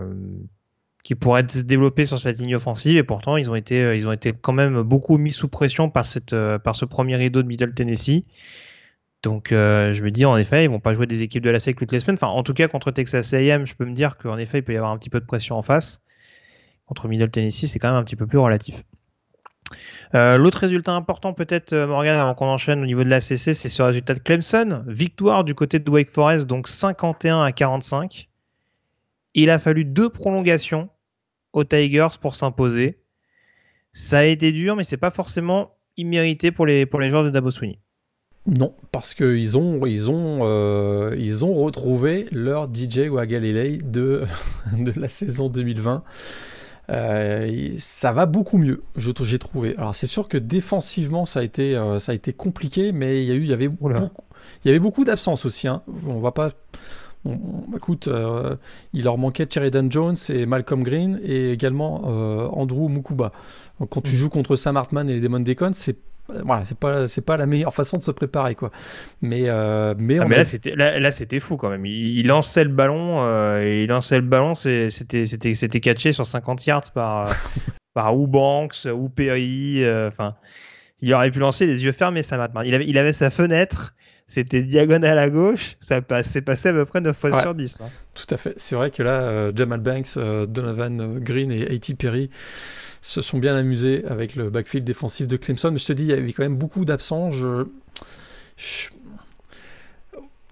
[1.07, 4.09] qui pourraient se développer sur cette ligne offensive et pourtant ils ont été euh, ils
[4.09, 7.45] ont été quand même beaucoup mis sous pression par cette euh, par ce premier rideau
[7.45, 8.25] de Middle Tennessee.
[9.23, 11.61] Donc euh, je me dis en effet ils vont pas jouer des équipes de la
[11.61, 12.17] SEC toutes les semaines.
[12.17, 14.73] Enfin en tout cas contre Texas A&M je peux me dire qu'en effet il peut
[14.73, 16.01] y avoir un petit peu de pression en face.
[16.87, 18.83] Contre Middle Tennessee c'est quand même un petit peu plus relatif.
[20.13, 23.85] L'autre résultat important peut-être Morgan avant qu'on enchaîne au niveau de la CC c'est le
[23.85, 24.83] résultat de Clemson.
[24.89, 28.29] Victoire du côté de Wake Forest donc 51 à 45.
[29.35, 30.89] Il a fallu deux prolongations
[31.57, 32.99] aux Tigers pour s'imposer.
[33.93, 37.31] Ça a été dur, mais c'est pas forcément immérité pour les, pour les joueurs de
[37.31, 37.81] Dabo Sweeney.
[38.47, 44.27] Non, parce qu'ils ont, ils ont, euh, ils ont retrouvé leur DJ Wagalele de,
[44.79, 46.05] de la saison 2020.
[46.91, 49.75] Euh, ça va beaucoup mieux, j'ai trouvé.
[49.77, 53.27] Alors c'est sûr que défensivement ça a été, euh, ça a été compliqué, mais il
[53.27, 53.91] y a eu, il y avait beaucoup,
[54.65, 55.67] il y avait beaucoup d'absence aussi.
[55.67, 55.83] Hein.
[56.07, 56.51] On va pas,
[57.77, 58.57] écoute, euh,
[58.93, 63.33] il leur manquait Dan Jones et Malcolm Green et également euh, Andrew Mukuba.
[63.91, 64.17] quand tu mm.
[64.17, 65.97] joues contre Sam Hartman et les Demon c'est
[66.45, 68.73] voilà, c'est pas c'est pas la meilleure façon de se préparer quoi.
[69.23, 71.87] Mais euh, mais, ah, là c'était là, c'était fou quand même.
[71.87, 73.21] Il, lançait le ballon,
[73.61, 77.31] il lançait le ballon, c'était c'était c'était catché sur 50 yards par
[77.95, 79.85] par ou Banks ou Perry.
[80.09, 80.35] Enfin,
[81.01, 82.67] il aurait pu lancer les yeux fermés Sam Hartman.
[82.67, 83.95] Il avait il avait sa fenêtre
[84.27, 87.81] c'était diagonale à gauche, ça s'est passé à peu près 9 fois sur 10.
[87.81, 87.89] Hein.
[88.15, 88.55] Tout à fait.
[88.57, 91.95] C'est vrai que là, euh, Jamal Banks, euh, Donovan Green et A.T.
[91.95, 92.31] Perry
[93.03, 95.71] se sont bien amusés avec le backfield défensif de Clemson.
[95.71, 97.31] Mais je te dis, il y avait quand même beaucoup d'absents.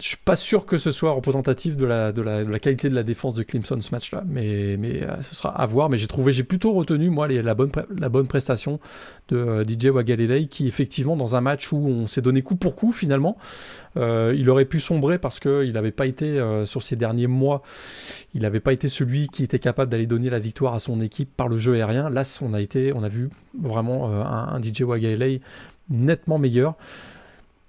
[0.00, 2.12] Je suis pas sûr que ce soit représentatif de la,
[2.58, 5.88] qualité de la défense de Clemson ce match-là, mais, euh, ce sera à voir.
[5.88, 8.80] Mais j'ai trouvé, j'ai plutôt retenu moi la, bonne, prestation
[9.28, 12.74] de euh, DJ Wagalelei, qui effectivement dans un match où on s'est donné coup pour
[12.74, 13.36] coup finalement,
[13.96, 17.62] euh, il aurait pu sombrer parce qu'il n'avait pas été sur ces derniers mois,
[18.34, 21.30] il n'avait pas été celui qui était capable d'aller donner la victoire à son équipe
[21.36, 22.10] par le jeu aérien.
[22.10, 25.40] Là, on a été, on a vu vraiment un, un DJ Wagalelei
[25.88, 26.74] nettement meilleur.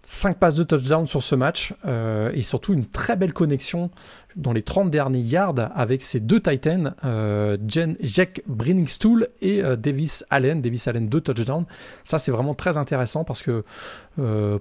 [0.05, 3.89] 5 passes de touchdown sur ce match euh, et surtout une très belle connexion
[4.35, 7.57] dans les 30 derniers yards avec ces deux Titans, euh,
[8.01, 10.61] Jack Brinningstool et euh, Davis Allen.
[10.61, 11.65] Davis Allen, deux touchdowns.
[12.03, 13.63] Ça, c'est vraiment très intéressant parce que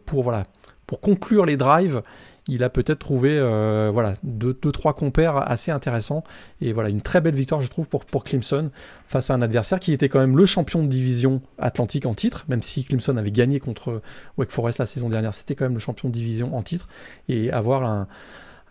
[0.07, 2.03] pour conclure les drives,
[2.49, 6.25] il a peut-être trouvé euh, voilà, deux, deux, trois compères assez intéressants.
[6.61, 8.71] Et voilà, une très belle victoire, je trouve, pour, pour Clemson
[9.07, 12.45] face à un adversaire qui était quand même le champion de division atlantique en titre,
[12.49, 14.03] même si Clemson avait gagné contre
[14.37, 16.89] Wake Forest la saison dernière, c'était quand même le champion de division en titre.
[17.29, 18.07] Et avoir un,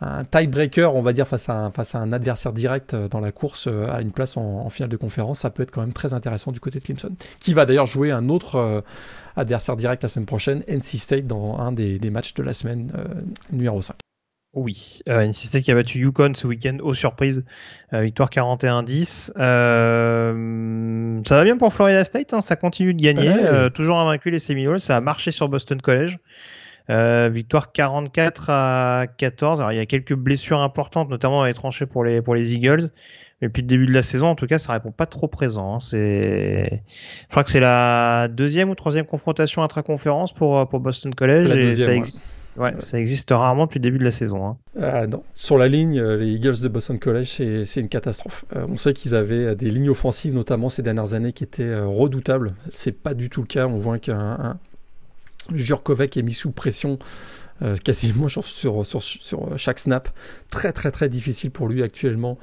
[0.03, 3.19] un tiebreaker, on va dire, face à, un, face à un adversaire direct euh, dans
[3.19, 5.93] la course euh, à une place en, finale de conférence, ça peut être quand même
[5.93, 8.81] très intéressant du côté de Clemson, qui va d'ailleurs jouer un autre euh,
[9.35, 12.91] adversaire direct la semaine prochaine, NC State, dans un des, matchs de la semaine
[13.51, 13.95] numéro 5.
[14.55, 17.43] Oui, NC State qui a battu Yukon ce week-end aux surprises,
[17.91, 19.31] victoire 41-10.
[21.25, 23.33] ça va bien pour Florida State, hein, ça continue de gagner,
[23.73, 26.17] toujours invaincu les Seminoles, ça a marché sur Boston College.
[26.89, 29.61] Euh, victoire 44 à 14.
[29.61, 32.89] Alors il y a quelques blessures importantes, notamment les tranchées pour les pour les Eagles.
[33.41, 35.75] Mais depuis le début de la saison, en tout cas, ça répond pas trop présent.
[35.75, 35.79] Hein.
[35.79, 36.81] C'est,
[37.23, 41.75] je crois que c'est la deuxième ou troisième confrontation intra-conférence pour pour Boston College et
[41.75, 42.27] ça, existe,
[42.57, 44.45] ouais, ça existe rarement depuis le début de la saison.
[44.45, 44.57] Hein.
[44.81, 47.27] Ah, non, sur la ligne, euh, les Eagles de Boston College,
[47.65, 48.43] c'est une catastrophe.
[48.55, 52.55] Euh, on sait qu'ils avaient des lignes offensives, notamment ces dernières années, qui étaient redoutables.
[52.69, 53.67] C'est pas du tout le cas.
[53.67, 54.57] On voit qu'un
[55.51, 56.99] Jurkovic est mis sous pression
[57.61, 58.43] euh, quasiment sur,
[59.57, 60.09] chaque snap.
[60.49, 62.37] Très très très difficile pour lui actuellement.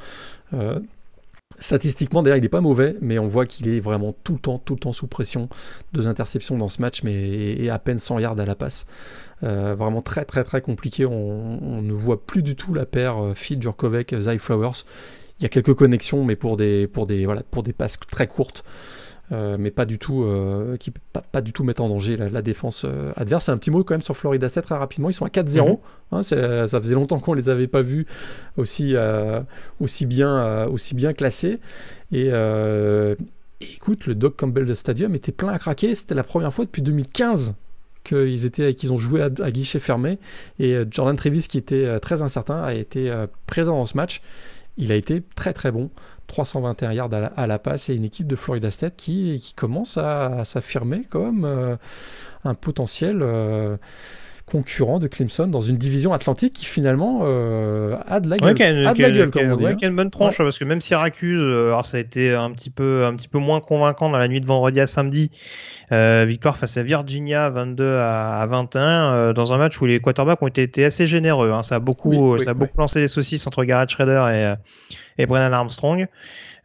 [0.54, 0.78] Euh,
[1.58, 4.58] statistiquement, d'ailleurs, il n'est pas mauvais, mais on voit qu'il est vraiment tout le temps,
[4.58, 5.48] tout le temps sous pression.
[5.92, 8.86] Deux interceptions dans ce match, mais à peine 100 yards à la passe.
[9.42, 11.04] Euh, vraiment très très très compliqué.
[11.04, 14.84] On, ne voit plus du tout la paire Phil Jurkovic, Zay Flowers.
[15.38, 18.26] Il y a quelques connexions, mais pour des, pour des, voilà, pour des passes très
[18.26, 18.64] courtes.
[19.32, 22.42] Euh, mais pas du tout, euh, qui pas, pas, du tout mettre en danger la,
[22.42, 23.48] défense euh, adverse.
[23.48, 25.08] Un petit mot quand même sur Florida State très rapidement.
[25.08, 25.68] Ils sont à 4-0.
[25.68, 25.76] Mhm.
[26.12, 28.06] Hein, ça faisait longtemps qu'on les avait pas vus
[28.56, 28.96] aussi
[29.78, 31.60] aussi bien aussi bien classés.
[32.10, 32.30] Et,
[33.60, 35.94] écoute, le Doug Campbell Stadium était plein à craquer.
[35.94, 37.54] C'était la première fois depuis 2015
[38.02, 40.18] qu'ils étaient qu'ils ont joué à, à, guichet fermé.
[40.58, 43.14] Et Jordan Travis, qui était très incertain, a été
[43.46, 44.22] présent dans ce match.
[44.80, 45.90] Il a été très très bon.
[46.26, 51.02] 321 yards à la, passe et une équipe de Florida State qui, commence à, s'affirmer
[51.04, 51.76] comme euh,
[52.44, 53.76] un potentiel euh,
[54.50, 58.94] concurrent de Clemson dans une division atlantique qui finalement euh, a de la gueule, a
[58.94, 59.64] de la gueule comme on dit.
[59.64, 59.88] Ouais, hein.
[59.88, 63.14] une bonne tranche parce que même Syracuse, alors ça a été un petit peu un
[63.14, 65.30] petit peu moins convaincant dans la nuit de vendredi à samedi.
[65.90, 70.84] victoire face à Virginia 22 à, 21 dans un match où les quarterbacks ont été,
[70.84, 71.52] assez généreux.
[71.52, 71.62] Hein.
[71.62, 74.54] Ça a beaucoup ça a beaucoup lancé des saucisses entre Garrett Schrader et
[75.20, 76.08] et Brennan Armstrong.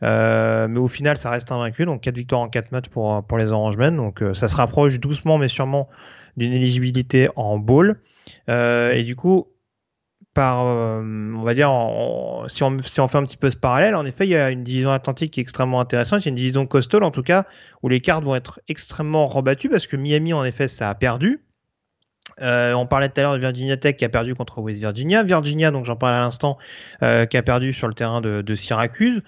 [0.03, 1.85] Euh, mais au final, ça reste invaincu.
[1.85, 3.95] Donc 4 victoires en 4 matchs pour, pour les Orangemen.
[3.95, 5.87] Donc euh, ça se rapproche doucement, mais sûrement
[6.37, 8.01] d'une éligibilité en bowl.
[8.49, 9.47] Euh, et du coup,
[10.33, 11.69] par, on va dire,
[12.47, 14.91] si, on, fait un petit peu ce parallèle, en effet, il y a une division
[14.91, 16.23] atlantique qui est extrêmement intéressante.
[16.23, 17.45] Il y a une division coastal, en tout cas,
[17.83, 21.41] où les cartes vont être extrêmement rebattues parce que Miami, en effet, ça a perdu.
[22.41, 25.23] Euh, on parlait tout à l'heure de Virginia Tech qui a perdu contre West Virginia.
[25.23, 26.57] Virginia, donc j'en parlais à l'instant,
[27.01, 29.21] euh, qui a perdu sur le terrain de Syracuse.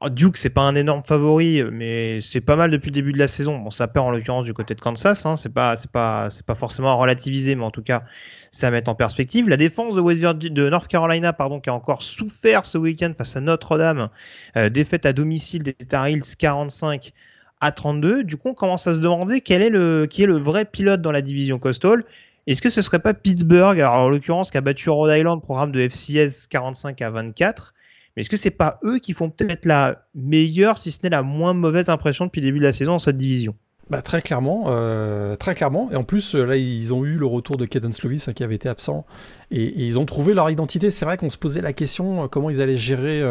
[0.00, 3.18] Alors, Duke, c'est pas un énorme favori, mais c'est pas mal depuis le début de
[3.18, 3.58] la saison.
[3.58, 5.24] Bon, ça perd en l'occurrence du côté de Kansas.
[5.26, 5.36] Hein.
[5.36, 8.02] C'est pas, c'est pas, c'est pas forcément à relativiser, mais en tout cas,
[8.50, 9.48] ça met en perspective.
[9.48, 14.08] La défense de North Carolina, pardon, qui a encore souffert ce week-end face à Notre-Dame,
[14.56, 17.12] euh, défaite à domicile des Tar Heels 45
[17.60, 18.24] à 32.
[18.24, 21.00] Du coup, on commence à se demander quel est le, qui est le vrai pilote
[21.00, 22.04] dans la division Coastal.
[22.46, 25.72] Est-ce que ce serait pas Pittsburgh, alors en l'occurrence qui a battu Rhode Island, programme
[25.72, 27.72] de FCS 45 à 24,
[28.16, 31.22] mais est-ce que c'est pas eux qui font peut-être la meilleure, si ce n'est la
[31.22, 33.54] moins mauvaise impression depuis le début de la saison dans cette division?
[33.90, 35.90] Bah, très clairement, euh, très clairement.
[35.92, 38.42] Et en plus, euh, là, ils ont eu le retour de Caden Slovis hein, qui
[38.42, 39.04] avait été absent,
[39.50, 40.90] et, ils ont trouvé leur identité.
[40.90, 43.22] C'est vrai qu'on se posait la question euh, comment ils allaient gérer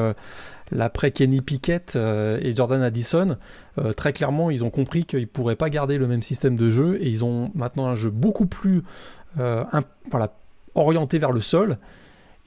[0.72, 3.38] l'après Kenny Pickett et Jordan Addison.
[3.96, 7.10] très clairement, ils ont compris qu'ils pourraient pas garder le même système de jeu, et
[7.10, 8.84] ils ont maintenant un jeu beaucoup plus
[9.36, 10.34] voilà,
[10.76, 11.78] orienté vers le sol.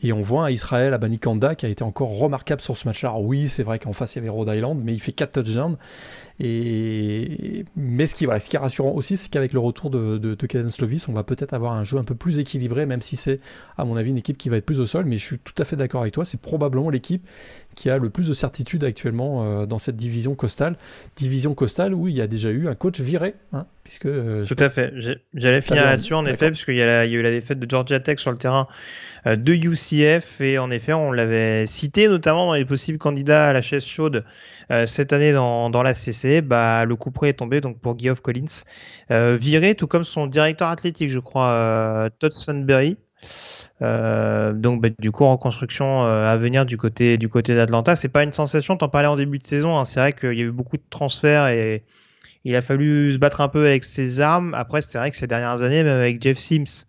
[0.03, 3.17] Et on voit Israël Abanikanda qui a été encore remarquable sur ce match-là.
[3.19, 5.77] oui, c'est vrai qu'en face il y avait Rhode Island, mais il fait 4 touchdowns.
[6.39, 7.65] Et...
[7.77, 10.35] Mais ce qui, voilà, ce qui est rassurant aussi, c'est qu'avec le retour de, de,
[10.35, 13.41] de Slovis, on va peut-être avoir un jeu un peu plus équilibré, même si c'est,
[13.79, 15.07] à mon avis, une équipe qui va être plus au sol.
[15.07, 17.27] Mais je suis tout à fait d'accord avec toi, c'est probablement l'équipe
[17.77, 20.77] qui a le plus de certitude actuellement euh, dans cette division costale.
[21.15, 24.07] Division costale où il y a déjà eu un coach viré, hein, puisque...
[24.07, 24.93] Euh, tout à fait.
[25.35, 28.19] J'allais finir là-dessus, en effet, puisqu'il y, y, a eu la défaite de Georgia Tech
[28.19, 28.67] sur le terrain
[29.27, 33.53] euh, de UCF et en effet on l'avait cité notamment dans les possibles candidats à
[33.53, 34.25] la chaise chaude
[34.71, 37.99] euh, cette année dans, dans la CC, bah, le coup près est tombé donc pour
[37.99, 38.63] Geoff Collins,
[39.11, 42.99] euh, viré tout comme son directeur athlétique je crois Todd Sunbury.
[43.81, 47.97] Donc bah, du coup reconstruction à venir du côté du côté d'Atlanta.
[47.97, 49.77] C'est pas une sensation, t'en parlais en début de saison.
[49.77, 49.85] Hein.
[49.85, 51.85] C'est vrai qu'il y a eu beaucoup de transferts et
[52.45, 54.55] il a fallu se battre un peu avec ses armes.
[54.55, 56.87] Après c'est vrai que ces dernières années, même avec Jeff Sims,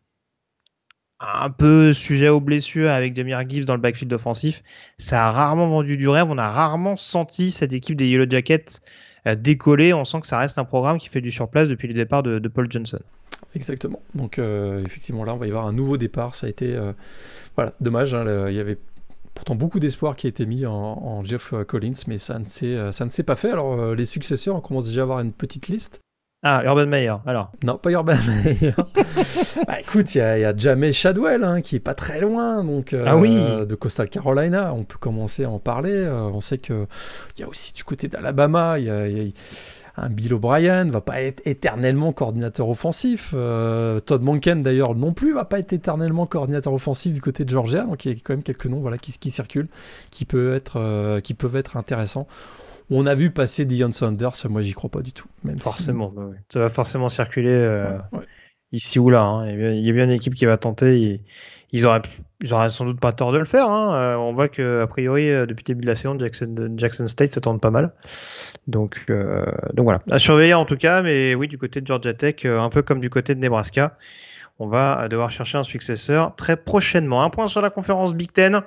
[1.20, 4.64] un peu sujet aux blessures avec Demir Gibbs dans le backfield offensif,
[4.98, 6.28] ça a rarement vendu du rêve.
[6.30, 9.94] On a rarement senti cette équipe des Yellow Jackets euh, décoller.
[9.94, 12.48] On sent que ça reste un programme qui fait du surplace depuis le départ de,
[12.48, 13.00] Paul Johnson.
[13.56, 14.02] Exactement.
[14.16, 16.36] Donc euh, effectivement là, on va y avoir un nouveau départ.
[16.36, 16.94] Ça a été euh,
[17.82, 18.14] dommage.
[18.14, 18.78] Hein, il y avait
[19.34, 22.46] pourtant beaucoup d'espoir qui a été mis en, Jeff Collins, mais ça ne
[23.10, 23.52] s'est pas fait.
[23.52, 26.02] Alors les successeurs, on commence déjà à avoir une petite liste.
[26.50, 27.52] Ah, Urban Meyer, alors.
[27.62, 28.14] Non, pas Urban
[28.46, 28.74] Meyer.
[29.68, 33.04] bah écoute, il y, a Jamie Shadwell, hein, qui est pas très loin, donc euh,
[33.06, 33.36] ah oui.
[33.36, 34.74] de Coastal Carolina.
[34.74, 35.92] On peut commencer à en parler.
[35.92, 36.88] Euh, on sait qu'il
[37.38, 41.42] y a aussi du côté d'Alabama, il y, a, un Bill O'Brien va pas être
[41.44, 43.34] éternellement coordinateur offensif.
[43.34, 47.50] Euh, Todd Monken d'ailleurs non plus va pas être éternellement coordinateur offensif du côté de
[47.50, 47.84] Georgia.
[47.84, 49.70] Donc il y a quand même quelques noms voilà qui, qui circulent,
[50.12, 52.26] qui peuvent être qui peuvent être intéressants.
[52.90, 55.28] On a vu passer Dion Sanders, moi j'y crois pas du tout.
[55.44, 57.98] Même forcément, bah ça va forcément circuler euh,
[58.72, 59.24] ici ou là.
[59.24, 59.50] Hein.
[59.50, 61.22] Il, y a bien, une équipe qui va tenter.
[61.74, 62.02] ils, auraient,
[62.70, 63.70] sans doute pas tort de le faire.
[63.70, 63.94] Hein.
[63.94, 67.08] Euh, on voit que a priori euh, depuis le début de la saison, Jackson, Jackson
[67.08, 67.94] State ça tourne pas mal.
[68.68, 69.06] Donc,
[69.74, 71.02] donc voilà, à surveiller en tout cas.
[71.02, 73.98] Mais oui, du côté de Georgia Tech, un peu comme du côté de Nebraska,
[74.60, 77.22] on va devoir chercher un successeur très prochainement.
[77.22, 78.62] Un point sur la conférence Big Ten.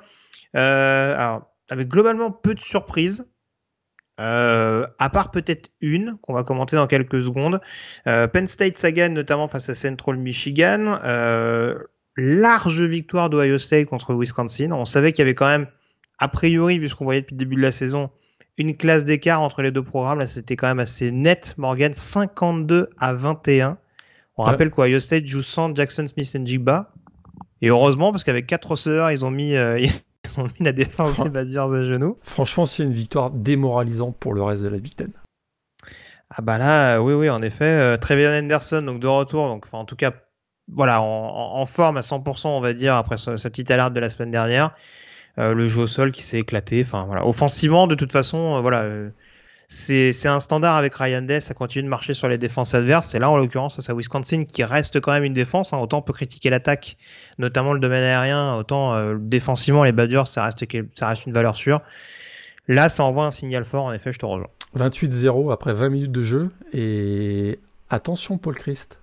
[0.53, 3.31] alors, avec globalement peu de surprises.
[4.21, 7.61] Euh, à part peut-être une qu'on va commenter dans quelques secondes.
[8.07, 10.99] Euh, Penn State Sagan notamment face à Central Michigan.
[11.05, 11.79] Euh,
[12.17, 14.73] large victoire d'Ohio State contre Wisconsin.
[14.73, 15.67] On savait qu'il y avait quand même,
[16.19, 18.11] a priori, vu ce qu'on voyait depuis le début de la saison,
[18.59, 20.19] une classe d'écart entre les deux programmes.
[20.19, 21.55] Là, c'était quand même assez net.
[21.57, 23.79] Morgan, 52 à 21.
[24.37, 26.93] On rappelle qu'Ohio State joue sans Jackson Smith et Jigba.
[27.63, 29.55] Et heureusement, parce qu'avec quatre receveurs, ils ont mis,
[30.37, 32.19] ils ont mis la défense des Badgers à genoux.
[32.23, 35.13] Franchement, c'est une victoire démoralisante pour le reste de la Big Ten.
[36.31, 37.65] Ah bah là, oui, oui, en effet.
[37.65, 40.13] Euh, Trevion Anderson, donc de retour, donc en tout cas,
[40.73, 44.31] voilà, en, forme à 100%, on va dire, après sa, petite alerte de la semaine
[44.31, 44.73] dernière.
[45.39, 46.83] Euh, le jeu au sol qui s'est éclaté.
[46.85, 48.85] Enfin voilà, offensivement, de toute façon, euh, voilà,
[49.73, 53.15] c'est un standard avec Ryan Day, ça continue de marcher sur les défenses adverses.
[53.15, 55.73] Et là, en l'occurrence, c'est Wisconsin qui reste quand même une défense.
[55.73, 55.79] Hein.
[55.79, 56.97] Autant on peut critiquer l'attaque,
[57.39, 60.67] notamment le domaine aérien, autant euh, défensivement, les Badgers, ça reste,
[60.97, 61.83] ça reste une valeur sûre.
[62.67, 64.49] Là, ça envoie un signal fort, en effet, je te rejoins.
[64.77, 66.51] 28-0 après 20 minutes de jeu.
[66.73, 67.61] Et
[67.91, 69.01] attention, Paul Christ.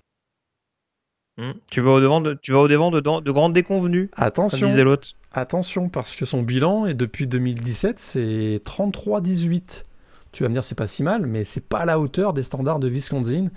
[1.38, 1.52] Hmm.
[1.72, 4.10] Tu vas au-devant de, tu vas au devant de, de grandes déconvenues.
[4.18, 4.68] Attention.
[4.68, 5.14] disait l'autre.
[5.32, 9.86] Attention, parce que son bilan, est depuis 2017, c'est 33-18
[10.32, 12.44] tu vas me dire c'est pas si mal, mais c'est pas à la hauteur des
[12.44, 13.50] standards de Wisconsin,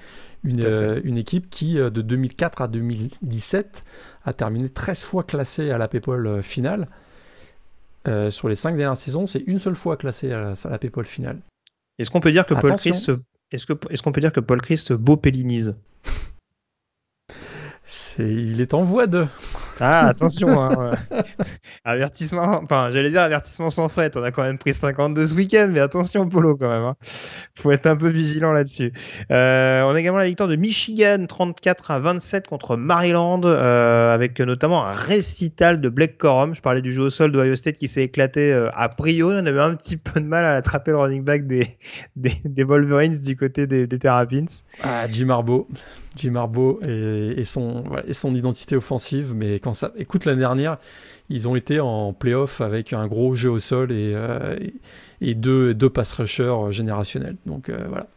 [0.44, 3.84] une, euh, une équipe qui euh, de 2004 à 2017
[4.24, 6.86] a terminé 13 fois classée à la PayPal euh, finale.
[8.30, 11.40] sur les 5 dernières saisons, c'est une seule fois classée à la, PayPal finale.
[11.98, 13.12] Est-ce qu'on peut dire que Paul Christ
[13.52, 15.74] est-ce peut dire que Paul Christ beau pélinise
[18.18, 19.26] il est en voie de.
[19.80, 20.92] Ah, attention, hein,
[21.84, 24.10] avertissement, enfin, j'allais dire avertissement sans fret.
[24.16, 26.82] On a quand même pris 52 ce week-end, mais attention, Polo, quand même.
[26.82, 26.96] Hein.
[27.54, 28.92] Faut être un peu vigilant là-dessus.
[29.30, 34.38] Euh, on a également la victoire de Michigan, 34 à 27 contre Maryland, euh, avec
[34.40, 36.54] notamment un récital de Blake Corum.
[36.54, 39.36] Je parlais du jeu au sol d'Ohio State qui s'est éclaté euh, a priori.
[39.40, 41.66] On avait un petit peu de mal à attraper le running back des,
[42.16, 44.44] des, Wolverines du côté des, des Terrapins.
[44.82, 45.66] Ah, Jim Harbaugh.
[46.16, 50.78] Jim Harbaugh et, son, et son identité offensive, mais quand ça, écoute l'année dernière,
[51.30, 54.56] ils ont été en playoff avec un gros jeu au sol et, euh,
[55.20, 57.36] et deux, deux pass rushers générationnels.
[57.46, 58.08] Donc euh, voilà.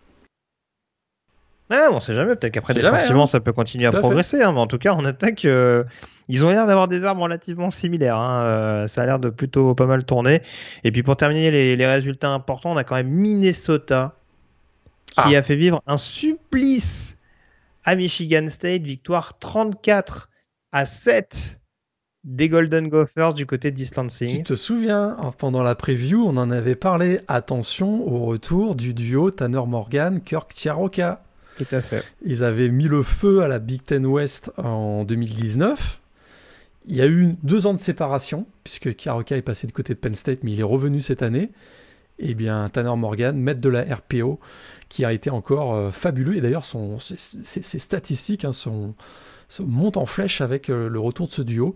[1.69, 2.35] Ouais, on sait jamais.
[2.35, 3.27] Peut-être qu'après défensivement, hein.
[3.27, 4.41] ça peut continuer à, progresser.
[4.41, 5.83] Hein, mais en tout cas, en attaque, euh,
[6.27, 8.17] ils ont l'air d'avoir des armes relativement similaires.
[8.17, 10.41] Hein, ça a l'air de plutôt pas mal tourner.
[10.83, 14.15] Et puis pour terminer les, les résultats importants, on a quand même Minnesota
[15.11, 15.37] qui ah.
[15.37, 17.19] a fait vivre un supplice
[17.83, 20.29] à Michigan State, victoire 34
[20.71, 21.59] à 7
[22.23, 24.37] des Golden Gophers du côté d'Islansing.
[24.37, 27.19] Tu te souviens, pendant la preview, on en avait parlé.
[27.27, 31.23] Attention au retour du duo Tanner Morgan, Kirk Tiaroka.
[31.57, 32.03] Tout à fait.
[32.25, 36.01] Ils avaient mis le feu à la Big Ten West en 2019.
[36.85, 39.99] Il y a eu deux ans de séparation, puisque Tiaroka est passé du côté de
[39.99, 41.51] Penn State, mais il est revenu cette année.
[42.19, 44.39] Eh bien, Tanner Morgan, maître de la RPO,
[44.89, 46.35] qui a été encore euh, fabuleux.
[46.35, 48.93] Et d'ailleurs, ses, statistiques hein, sont,
[49.59, 51.75] montent en flèche avec euh, le retour de ce duo.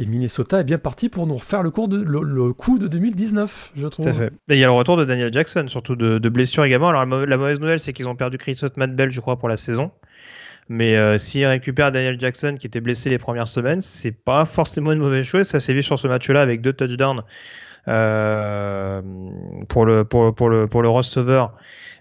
[0.00, 4.30] Et Minnesota est bien parti pour nous refaire le, coup de 2019, je trouve.
[4.48, 6.88] Il y a le retour de Daniel Jackson, surtout de, blessure également.
[6.88, 9.58] Alors la, mauvaise nouvelle, c'est qu'ils ont perdu Chris Matt Bell, je crois, pour la
[9.58, 9.90] saison.
[10.70, 14.92] Mais euh, s'ils récupèrent Daniel Jackson, qui était blessé les premières semaines, c'est pas forcément
[14.92, 15.46] une mauvaise chose.
[15.46, 17.22] Ça s'est vu sur ce match-là avec deux touchdowns
[17.88, 19.02] euh,
[19.68, 21.54] pour le pour, pour pour le receveur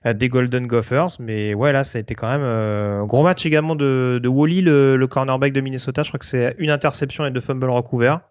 [0.05, 1.07] des Golden Gophers.
[1.19, 4.61] Mais ouais, là, ça a été quand même euh, gros match également de, de Wally,
[4.61, 6.03] le, cornerback de Minnesota.
[6.03, 8.21] Je crois que c'est une interception et deux fumbles recouverts.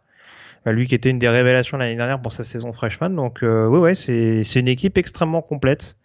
[0.66, 3.10] Euh, lui qui était une des révélations l'année dernière pour sa saison freshman.
[3.10, 5.96] Donc euh, ouais, ouais, c'est, c'est une équipe extrêmement complète.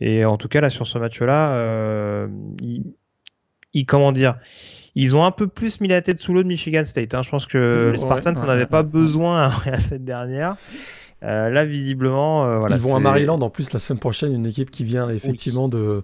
[0.00, 2.26] Et en tout cas, là, sur ce match-là, euh,
[2.60, 4.36] il, comment dire,
[4.94, 7.14] ils ont un peu plus mis la tête sous l'eau de Michigan State.
[7.14, 7.22] Hein.
[7.22, 10.56] Je pense que les Spartans n'en avaient pas besoin après cette dernière.
[11.22, 12.76] Euh, là, visiblement, euh, voilà.
[12.76, 16.02] Ils vont à Maryland en plus la semaine prochaine, une équipe qui vient effectivement de.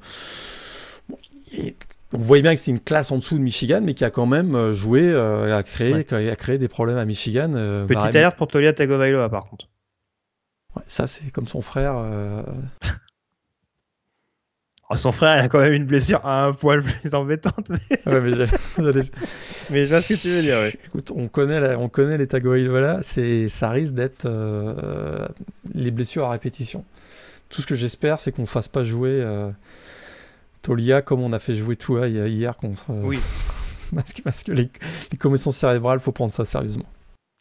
[2.12, 4.26] on voyait bien que c'est une classe en dessous de Michigan, mais qui a quand
[4.26, 7.50] même euh, joué, à créer, a créé des problèmes à Michigan.
[7.86, 9.68] Petite alerte pour Tolia Tagovailoa, par contre.
[10.76, 11.96] Ouais, ça, c'est comme son frère.
[14.90, 17.68] Oh, son frère a quand même une blessure un poil plus embêtante.
[17.68, 17.76] Mais,
[18.06, 18.20] ouais,
[19.70, 20.64] mais, je vois ce que tu veux dire.
[20.64, 25.28] Écoute, on connaît, on connaît les voilà, c'est, ça risque d'être euh,
[25.74, 26.86] les blessures à répétition.
[27.50, 29.50] Tout ce que j'espère, c'est qu'on ne fasse pas jouer euh,
[30.62, 32.90] Tolia comme on a fait jouer Tua hier contre.
[32.90, 33.20] Euh, oui.
[33.94, 34.70] parce que, parce que les,
[35.12, 36.86] les commotions cérébrales, faut prendre ça sérieusement.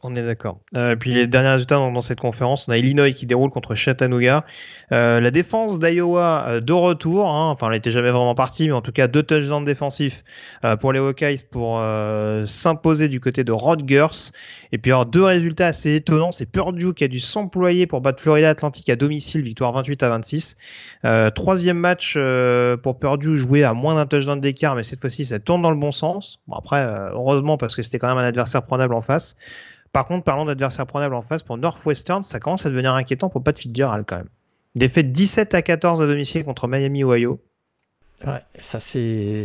[0.04, 0.60] On est d'accord.
[0.76, 4.45] Euh, puis les derniers résultats dans, cette conférence, on a Illinois qui déroule contre Chattanooga.
[4.91, 8.74] Euh, la défense d'Iowa euh, de retour, hein, enfin elle n'était jamais vraiment partie, mais
[8.74, 10.24] en tout cas deux touchdowns défensifs
[10.64, 11.82] euh, pour les Hawkeyes pour
[12.45, 14.32] s'imposer du côté de Rutgers.
[14.72, 18.22] Et puis alors deux résultats assez étonnants, c'est Purdue qui a dû s'employer pour battre
[18.22, 20.58] Florida Atlantic à domicile, victoire 28 à 26.
[21.34, 22.16] troisième match
[22.84, 25.78] pour Purdue joué à moins d'un touchdown d'écart, mais cette fois-ci ça tourne dans le
[25.80, 26.39] bon sens.
[26.48, 29.36] Bon après, heureusement parce que c'était quand même un adversaire prenable en face.
[29.91, 33.43] Par contre, parlant d'adversaires prenables en face, pour Northwestern, ça commence à devenir inquiétant pour
[33.43, 34.29] Pat Fitzgerald quand même.
[34.75, 37.41] Défaite 17 à 14 à domicile contre Miami, Ohio.
[38.25, 39.43] Ouais, ça c'est.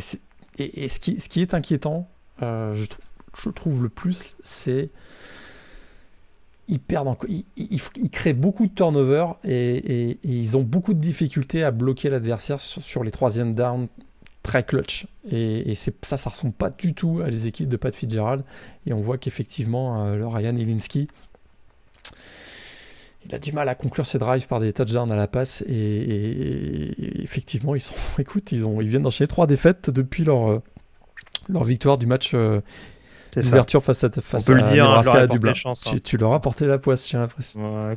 [0.59, 2.09] Et, ce, qui, ce qui est inquiétant,
[2.43, 4.91] euh, je, trouve le plus, c'est.
[6.69, 7.17] Ils perdent
[7.57, 12.61] ils, créent beaucoup de turnover et, et, ils ont beaucoup de difficultés à bloquer l'adversaire
[12.61, 13.89] sur, sur, les troisièmes downs
[14.43, 15.07] très clutch.
[15.31, 18.45] Et, ça, ça ressemble pas du tout à les équipes de Pat Fitzgerald.
[18.87, 21.09] Et on voit qu'effectivement, euh, le Ryan Ilinski,
[23.25, 25.63] il a du mal à conclure ses drives par des touchdowns à la passe.
[25.69, 30.63] Et, effectivement, ils sont, écoute, ils, ont, ils viennent d'enchaîner trois défaites depuis leur, euh,
[31.49, 32.61] leur victoire du match euh,
[33.37, 35.55] d'ouverture face à face On peut le dire, hein, à Dublin.
[35.55, 35.97] Chance, hein.
[36.03, 37.97] tu, leur as porté la poisse, j'ai l'impression.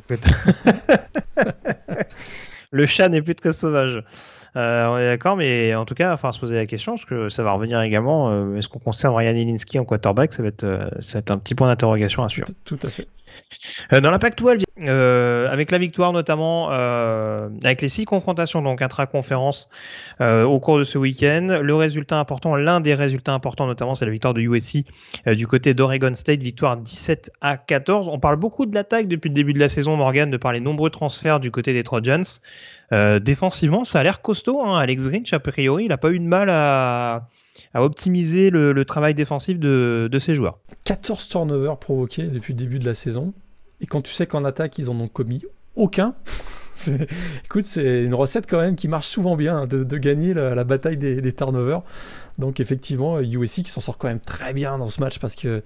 [2.70, 4.04] le chat n'est plus très sauvage.
[4.54, 7.28] Euh, on est d'accord, mais en tout cas, falloir se poser la question, parce que
[7.28, 8.30] ça va revenir également.
[8.30, 10.32] Euh, est-ce qu'on conserve Ryan Ilinski en quarterback?
[10.32, 12.48] Ça va, être, euh, ça va être un petit point d'interrogation à suivre.
[12.64, 13.06] Tout, à fait.
[13.90, 14.64] Dans la Pac-12,
[15.50, 19.68] avec la victoire notamment, avec les six confrontations donc intra-conférence
[20.20, 24.10] au cours de ce week-end, le résultat important, l'un des résultats importants notamment, c'est la
[24.10, 24.84] victoire de USC
[25.26, 28.08] du côté d'Oregon State, victoire 17 à 14.
[28.08, 30.60] On parle beaucoup de l'attaque depuis le début de la saison, Morgan, de par les
[30.60, 32.40] nombreux transferts du côté des Trojans.
[32.92, 34.62] Euh, défensivement, ça a l'air costaud.
[34.64, 34.78] Hein.
[34.78, 37.28] Alex Grinch, a priori, il n'a pas eu de mal à,
[37.74, 40.58] optimiser le, travail défensif de, ses joueurs.
[40.84, 43.34] 14 turnovers provoqués depuis le début de la saison.
[43.80, 45.42] Et quand tu sais qu'en attaque, ils en ont commis
[45.74, 46.14] aucun,
[47.44, 50.96] écoute, c'est une recette quand même qui marche souvent bien hein, de, gagner la, bataille
[50.96, 51.82] des, des, turnovers.
[52.38, 55.62] Donc effectivement, USC qui s'en sort quand même très bien dans ce match parce que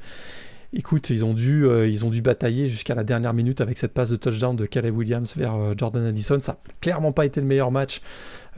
[0.73, 3.93] Écoute, ils ont dû, euh, ils ont dû batailler jusqu'à la dernière minute avec cette
[3.93, 6.39] passe de touchdown de Caleb Williams vers euh, Jordan Addison.
[6.39, 8.03] Ça n'a clairement pas été le meilleur match.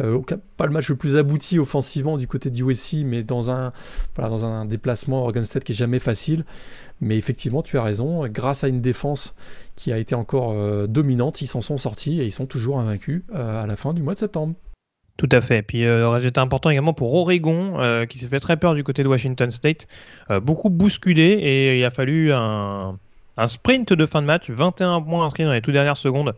[0.00, 0.20] Euh,
[0.58, 3.72] pas le match le plus abouti offensivement du côté du USC, mais dans un,
[4.14, 6.44] voilà, dans un déplacement Oregon State qui est jamais facile.
[7.00, 8.28] Mais effectivement, tu as raison.
[8.28, 9.34] Grâce à une défense
[9.74, 10.54] qui a été encore
[10.88, 14.14] dominante, ils s'en sont sortis et ils sont toujours invaincus à la fin du mois
[14.14, 14.54] de septembre.
[15.16, 15.62] Tout à fait.
[15.62, 19.02] Puis euh, résultat important également pour Oregon, euh, qui s'est fait très peur du côté
[19.02, 19.86] de Washington State.
[20.30, 22.98] Euh, beaucoup bousculé et il a fallu un,
[23.46, 26.34] sprint de fin de match, 21 points inscrits dans les toutes dernières secondes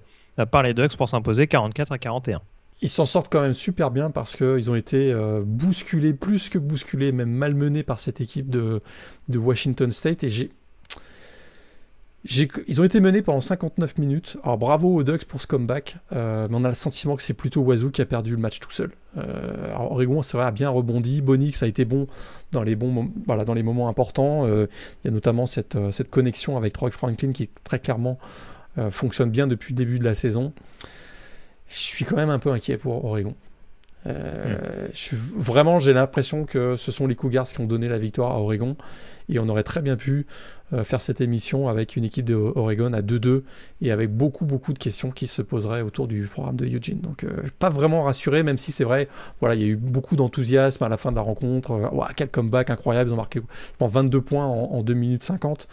[0.51, 2.41] par les Ducks pour s'imposer 44 à 41.
[2.83, 5.15] Ils s'en sortent quand même super bien parce qu'ils ont été
[5.45, 8.83] bousculés, plus que bousculés, même malmenés par cette équipe de,
[9.29, 10.25] de Washington State.
[10.25, 10.51] Et j'ai
[12.25, 14.39] Ils ont été menés pendant 59 minutes.
[14.43, 17.35] Alors bravo aux Ducks pour ce comeback, euh, mais on a le sentiment que c'est
[17.35, 18.93] plutôt Wazoo qui a perdu le match tout seul.
[19.19, 21.21] Euh, alors Oregon, c'est vrai, a bien rebondi.
[21.21, 22.07] Bonix a été bon
[22.51, 24.47] dans les, bons, voilà, dans les moments importants.
[24.47, 24.69] Euh,
[25.05, 28.19] il y a notamment cette, cette connexion avec Troy Franklin qui très clairement
[28.91, 30.53] fonctionne bien depuis le début de la saison.
[31.69, 33.35] Je suis quand même un peu inquiet pour Oregon.
[34.07, 34.89] Euh,
[35.37, 38.77] vraiment, j'ai l'impression que ce sont les Cougars qui ont donné la victoire à Oregon.
[39.31, 40.27] Et on aurait très bien pu
[40.75, 43.43] euh, faire cette émission avec une équipe de Oregon à 2-2
[43.81, 47.01] et avec beaucoup, beaucoup de questions qui se poseraient autour du programme de Eugene.
[47.01, 49.09] Donc, euh, pas vraiment rassuré, même si c'est vrai,
[49.41, 51.91] voilà, il y a eu beaucoup d'enthousiasme à la fin de la rencontre.
[52.17, 55.69] quel comeback incroyable, ils ont marqué je pense, 22 points en, en 2 minutes 50.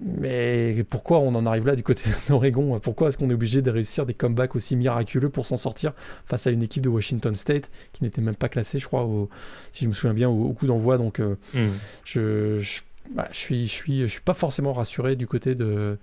[0.00, 2.78] Mais pourquoi on en arrive là du côté d'Oregon?
[2.80, 5.92] Pourquoi est-ce qu'on est obligé de réussir des comebacks aussi miraculeux pour s'en sortir
[6.24, 9.28] face à une équipe de Washington State qui n'était même pas classée, je crois, au,
[9.72, 10.98] si je me souviens bien, au, coup d'envoi?
[10.98, 11.66] Donc, euh, hmm.
[12.04, 12.80] je, je,
[13.14, 15.98] bah, je, suis, je, suis, je suis pas forcément rassuré du côté de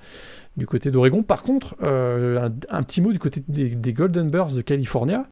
[0.58, 1.24] du côté d'Oregon.
[1.24, 5.28] Par contre, euh, un, petit mot du côté des, Golden Bears de California.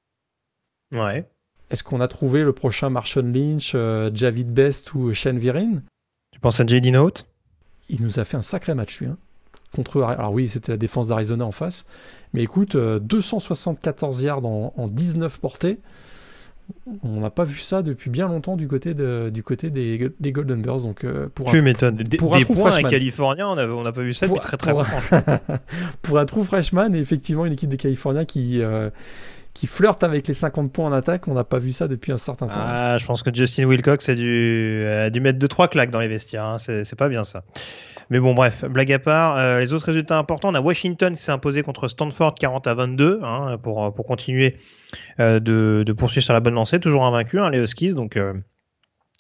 [0.93, 1.28] Ouais.
[1.70, 5.82] Est-ce qu'on a trouvé le prochain Marshall Lynch, euh, Javid Best ou Shane Virin?
[6.32, 6.91] Tu penses à J.D.
[6.91, 7.26] Note?
[7.93, 9.07] Il nous a fait un sacré match, lui.
[9.07, 9.17] Hein,
[9.73, 11.85] contre, alors oui, c'était la défense d'Arizona en face.
[12.33, 15.79] Mais écoute, 274 euh, yards en, 19 portées.
[17.03, 20.31] On n'a pas vu ça depuis bien longtemps du côté, de, du côté des, des
[20.31, 20.81] Golden Bears.
[20.81, 21.97] Donc, euh, pour tu m'étonnes.
[21.97, 24.87] Des, pour des points à California, on n'a pas vu ça depuis très très longtemps.
[26.01, 28.89] pour un trou freshman, et effectivement, une équipe de California qui, euh,
[29.53, 31.27] qui flirte avec les 50 points en attaque.
[31.27, 32.53] On n'a pas vu ça depuis un certain temps.
[32.55, 36.07] Ah, je pense que Justin Wilcox a dû, a dû mettre 2-3 claques dans les
[36.07, 36.45] vestiaires.
[36.45, 36.57] Hein.
[36.57, 37.43] C'est pas bien ça.
[38.09, 39.37] Mais bon, bref, blague à part.
[39.37, 42.73] Euh, les autres résultats importants, on a Washington qui s'est imposé contre Stanford 40 à
[42.73, 44.57] 22 hein, pour, pour continuer
[45.19, 46.79] euh, de, de, poursuivre sur la bonne lancée.
[46.79, 47.93] Toujours invaincu, hein, les Huskies.
[47.93, 48.17] Donc.
[48.17, 48.33] Euh,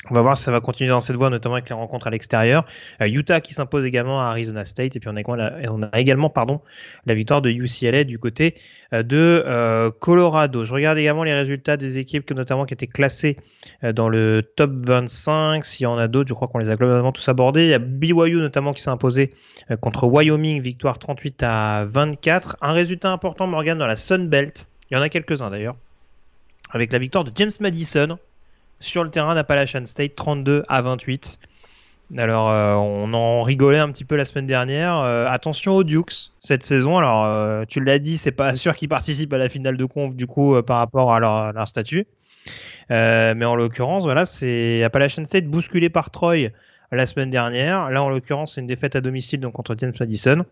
[0.09, 2.09] on va voir si ça va continuer dans cette voie, notamment avec les rencontres à
[2.09, 2.65] l'extérieur.
[3.01, 6.29] Euh, Utah qui s'impose également à Arizona State, et puis on a, on a également
[6.29, 6.59] pardon,
[7.05, 8.55] la victoire de UCLA du côté
[8.93, 10.65] euh, de euh, Colorado.
[10.65, 13.37] Je regarde également les résultats des équipes notamment qui étaient classées
[13.81, 15.63] dans le top 25.
[15.63, 17.65] S'il y en a d'autres, je crois qu'on les a globalement tous abordés.
[17.65, 19.33] Il y a BYU notamment qui s'est imposé
[19.79, 22.57] contre Wyoming, victoire 38 à 24.
[22.61, 24.67] Un résultat important, Morgan, dans la Sun Belt.
[24.91, 25.75] Il y en a quelques-uns d'ailleurs.
[26.71, 28.17] Avec la victoire de James Madison,
[28.83, 31.39] sur le terrain d'Appalachian State, 32 à 28.
[32.17, 34.97] Alors, euh, on en rigolait un petit peu la semaine dernière.
[34.97, 36.97] Euh, attention aux Dukes cette saison.
[36.97, 40.15] Alors, euh, tu l'as dit, c'est pas sûr qu'ils participent à la finale de conf
[40.15, 42.05] du coup par rapport à leur, statut.
[42.89, 46.49] mais en l'occurrence, voilà, c'est Appalachian State bousculé par Troy
[46.91, 47.89] la semaine dernière.
[47.89, 50.45] Là, en l'occurrence, c'est une défaite à domicile donc contre James Madison.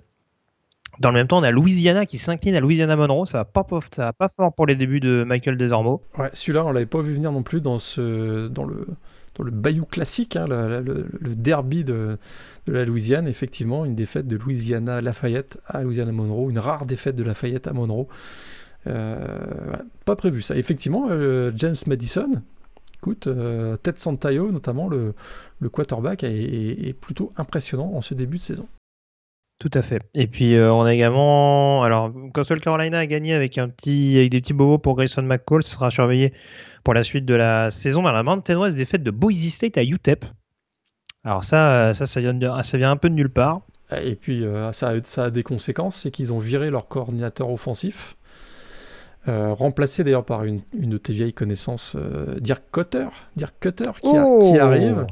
[1.02, 3.26] Dans le même temps, on a Louisiana qui s'incline à Louisiana Monroe.
[3.26, 3.66] Ça va pas,
[3.98, 6.04] va pas fort pour les débuts de Michael Desormeaux.
[6.16, 8.86] Ouais, celui-là, on l'avait pas vu venir non plus dans ce, dans le,
[9.34, 12.20] dans le Bayou classique, hein, le, derby de,
[12.68, 13.28] la Louisiane.
[13.28, 17.74] Effectivement, une défaite de Louisiana Lafayette à Louisiana Monroe, une rare défaite de Lafayette à
[17.74, 18.06] Monroe.
[18.86, 19.76] Euh,
[20.06, 20.56] pas prévu ça.
[20.56, 22.44] Effectivement, euh, James Madison,
[22.98, 25.16] écoute, euh, Ted Santayo, notamment le
[25.72, 28.68] quarterback, est, plutôt impressionnant en ce début de saison.
[29.62, 30.02] Tout à fait.
[30.16, 34.32] Et puis euh, on a également, alors Coastal Carolina a gagné avec un petit, avec
[34.32, 36.34] des petits bobos pour Grayson McCall, ce sera surveillé
[36.84, 38.02] pour la suite de la saison.
[38.02, 40.26] Dans la Mountain West, défaite de Boise State à UTEP.
[41.24, 43.62] Alors ça, ça, ça vient, ça vient un peu de nulle part.
[44.04, 47.52] Et puis euh, ça, a, ça, a, des conséquences, c'est qu'ils ont viré leur coordinateur
[47.52, 48.18] offensif,
[49.28, 51.96] euh, remplacé d'ailleurs par une, une, de tes vieilles connaissances,
[52.40, 55.06] Dirk Cutter, Dirk Cutter qui, oh arrive,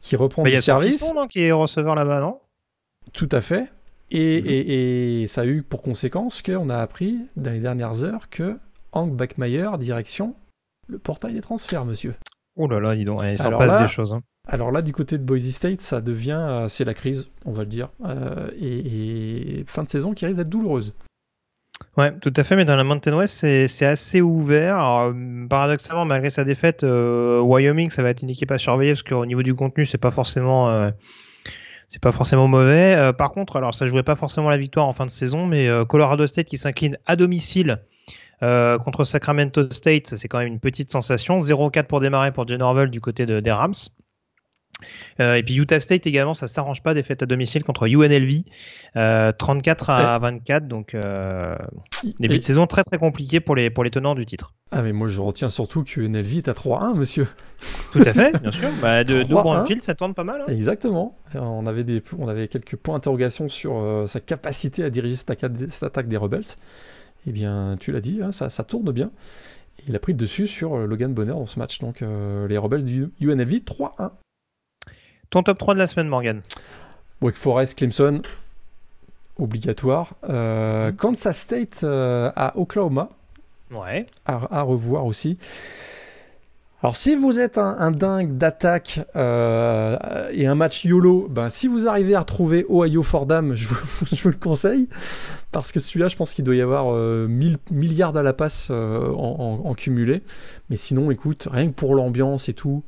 [0.00, 1.00] qui reprend bah, du service.
[1.12, 2.38] Il y a qui est receveur là-bas, non?
[3.12, 3.62] Tout à fait.
[3.62, 4.20] Mhm.
[4.20, 8.58] Et, ça a eu pour conséquence qu'on a appris dans les dernières heures que
[8.92, 10.34] Hank Backmeyer, direction
[10.88, 12.14] le portail des transferts, monsieur.
[12.56, 14.12] Oh là là, dis donc, il s'en passe des choses.
[14.12, 14.20] Hein.
[14.48, 17.62] Alors là, du côté de Boise State, ça devient, euh, c'est la crise, on va
[17.62, 20.92] le dire, euh, et, fin de saison qui risque d'être douloureuse.
[21.96, 24.76] Ouais, tout à fait, mais dans la Mountain West, c'est assez ouvert.
[24.76, 25.14] Alors,
[25.48, 29.26] paradoxalement, malgré sa défaite, euh, Wyoming, ça va être une équipe à surveiller parce qu'au
[29.26, 30.90] niveau du contenu, c'est pas forcément
[31.92, 32.94] c'est pas forcément mauvais.
[32.94, 35.68] Euh, par contre, alors ça jouait pas forcément la victoire en fin de saison, mais
[35.68, 37.82] euh, Colorado State qui s'incline à domicile
[38.42, 41.36] euh, contre Sacramento State, c'est quand même une petite sensation.
[41.36, 43.74] 0-4 pour démarrer pour Jen du côté de, des Rams.
[45.20, 48.42] Euh, et puis Utah State également, ça s'arrange pas, défaite à domicile contre UNLV,
[48.96, 51.56] euh, 34 à 24, donc euh,
[52.18, 54.54] début de saison très très compliqué pour les, pour les tenants du titre.
[54.70, 57.28] Ah mais moi je retiens surtout que UNLV est à 3-1 monsieur.
[57.92, 60.42] Tout à fait, bien sûr, bah, de, de ça tourne pas mal.
[60.42, 60.52] Hein.
[60.52, 65.16] Exactement, on avait, des, on avait quelques points d'interrogation sur euh, sa capacité à diriger
[65.16, 65.30] cette
[65.82, 66.42] attaque, des Rebels.
[67.26, 69.10] Eh bien tu l'as dit, hein, ça, ça tourne bien.
[69.88, 71.78] Il a pris le dessus sur Logan Bonner dans ce match.
[71.78, 74.10] Donc les Rebels du UNLV 3-1.
[75.32, 76.42] Ton top 3 de la semaine, Morgan
[77.22, 78.20] Wake Forest, Clemson.
[79.38, 80.12] obligatoire.
[80.28, 83.08] Euh, Kansas State à Oklahoma.
[83.70, 84.04] Ouais.
[84.26, 85.38] À, revoir aussi.
[86.82, 92.14] Alors si vous êtes un, dingue d'attaque et un match YOLO, ben, si vous arrivez
[92.14, 93.76] à retrouver Ohio Fordham, je vous,
[94.12, 94.90] je vous le conseille.
[95.50, 99.62] Parce que celui-là, je pense qu'il doit y avoir 1000 milliards à la passe en,
[99.64, 100.20] en, cumulé.
[100.68, 102.82] Mais sinon, écoute, rien que pour l'ambiance et tout,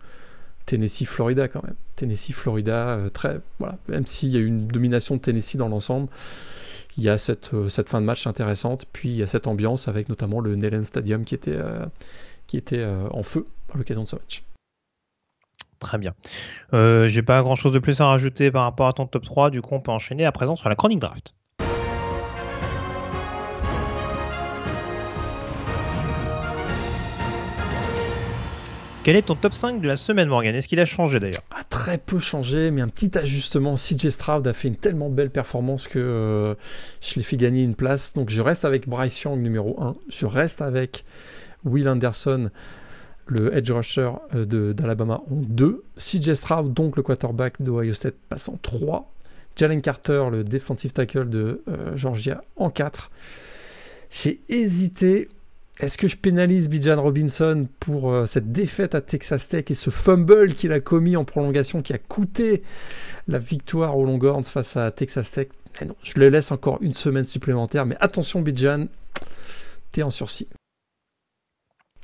[0.67, 1.77] Tennessee, Florida quand même.
[1.97, 6.09] Tennessee, Florida, euh, très, voilà, même s'il y a une domination de Tennessee dans l'ensemble,
[6.97, 9.47] il y a cette, euh, cette fin de match intéressante, puis il y a cette
[9.47, 11.85] ambiance avec notamment le Neyland Stadium qui était, euh,
[12.47, 14.45] qui était en feu à l'occasion de ce match.
[15.79, 16.15] Très bien.
[16.73, 19.51] Euh, J'ai pas grand chose de plus à rajouter par rapport à ton top 3,
[19.51, 21.35] du coup on peut enchaîner à présent sur la chronique draft.
[29.05, 31.43] Quel est ton top 5 de la semaine, Morgan Est-ce qu'il a changé d'ailleurs?
[31.51, 33.75] Ah, Très peu changé, mais un petit ajustement.
[33.75, 36.55] CJ Stroud a fait une tellement belle performance que euh,
[37.03, 38.15] je l'ai fait gagner une place.
[38.15, 39.97] Donc je reste avec Bryce Young numéro 1.
[40.09, 41.05] Je reste avec
[41.67, 42.49] Will Anderson,
[43.27, 45.85] le edge rusher euh, d'Alabama en 2.
[45.99, 49.13] CJ Stroud, donc le quarterback de Ohio State, passe en 3.
[49.55, 53.11] Jalen Carter, le defensive tackle de euh, Georgia, en 4.
[54.09, 55.29] J'ai hésité
[55.81, 59.91] est-ce que je pénalise Bijan Robinson pour euh, cette défaite à Texas Tech et ce
[59.91, 62.63] fumble qu'il a commis en prolongation qui a coûté
[63.27, 65.49] la victoire aux Longhorns face à Texas Tech?
[65.85, 68.87] Non, Je le laisse encore une semaine supplémentaire, mais attention Bijan,
[69.91, 70.49] t'es en sursis.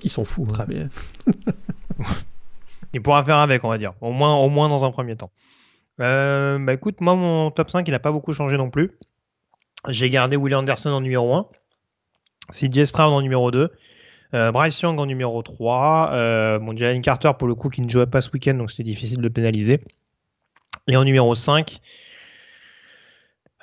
[0.03, 0.49] Il s'en fout.
[0.59, 0.87] Hein, mais...
[2.93, 3.95] il pourra faire avec, on va dire.
[4.01, 5.31] Au moins, au moins dans un premier temps.
[6.01, 8.99] Euh, bah écoute, moi mon top 5 il n'a pas beaucoup changé non plus.
[9.89, 11.47] J'ai gardé William Anderson en numéro 1.
[12.53, 13.71] CJ Stroud en numéro 2.
[14.33, 16.11] Euh, Bryce Young en numéro 3.
[16.13, 18.85] Euh, bon, Jalen Carter, pour le coup, qui ne jouait pas ce week-end, donc c'était
[18.85, 19.81] difficile de le pénaliser.
[20.89, 21.81] Et en numéro 5,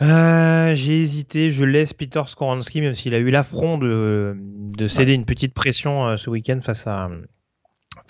[0.01, 5.13] euh, j'ai hésité, je laisse Peter Skoransky, même s'il a eu l'affront de, de céder
[5.13, 7.07] une petite pression ce week-end face à,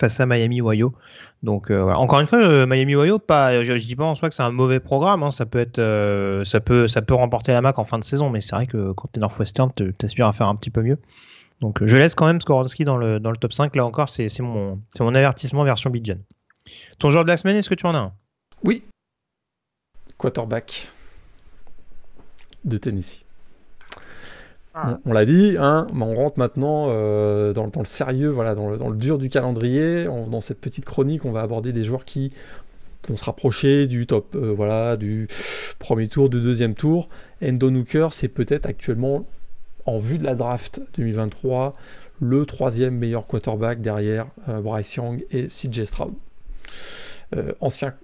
[0.00, 0.94] face à Miami Ohio.
[1.42, 4.34] Donc euh, encore une fois, euh, Miami Ohio, pas, je, dis pas en soi que
[4.34, 7.60] c'est un mauvais programme, hein, ça peut être, euh, ça peut, ça peut remporter la
[7.60, 10.48] MAC en fin de saison, mais c'est vrai que quand t'es Northwestern, t'aspires à faire
[10.48, 10.98] un petit peu mieux.
[11.60, 13.74] Donc je laisse quand même Skoronski dans le top 5.
[13.76, 16.18] Là encore, c'est mon, avertissement version Bidgen.
[16.98, 18.12] Ton joueur de la semaine, est-ce que tu en as un?
[18.64, 18.82] Oui.
[20.16, 20.88] Quarterback
[22.64, 23.24] de Tennessee.
[24.80, 25.00] Ah.
[25.04, 28.96] On, l'a dit, hein, mais on rentre maintenant euh, dans, le sérieux, voilà, dans le,
[28.96, 30.04] dur du calendrier.
[30.04, 32.32] dans cette petite chronique, on va aborder des joueurs qui
[33.08, 35.26] vont se rapprocher du top, euh, voilà, du
[35.80, 37.08] premier tour, du deuxième tour.
[37.42, 39.26] Endon Hooker, c'est peut-être actuellement,
[39.84, 41.74] en vue de la draft 2023,
[42.20, 46.14] le troisième meilleur quarterback derrière euh, Bryce Young et CJ Stroud.
[47.60, 47.94] ancien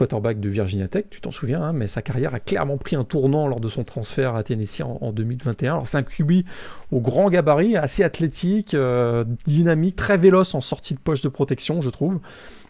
[0.00, 3.04] quarterback de Virginia Tech, tu t'en souviens, hein, mais sa carrière a clairement pris un
[3.04, 5.74] tournant lors de son transfert à Tennessee en, 2021.
[5.74, 6.46] Alors c'est un QB
[6.90, 11.82] au grand gabarit, assez athlétique, euh, dynamique, très véloce en sortie de poche de protection,
[11.82, 12.18] je trouve.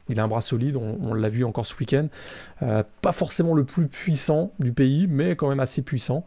[0.09, 2.09] Il a un bras solide, on, l'a vu encore ce week-end.
[2.63, 6.27] Euh, pas forcément le plus puissant du pays, mais quand même assez puissant.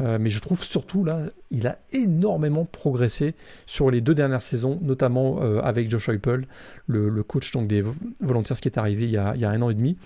[0.00, 3.34] Euh, mais je trouve surtout là, il a énormément progressé
[3.66, 6.46] sur les deux dernières saisons, notamment euh, avec Josh Heupel,
[6.86, 7.82] le, coach donc, des
[8.20, 9.96] Volunteers qui est arrivé il y, a, un an et demi.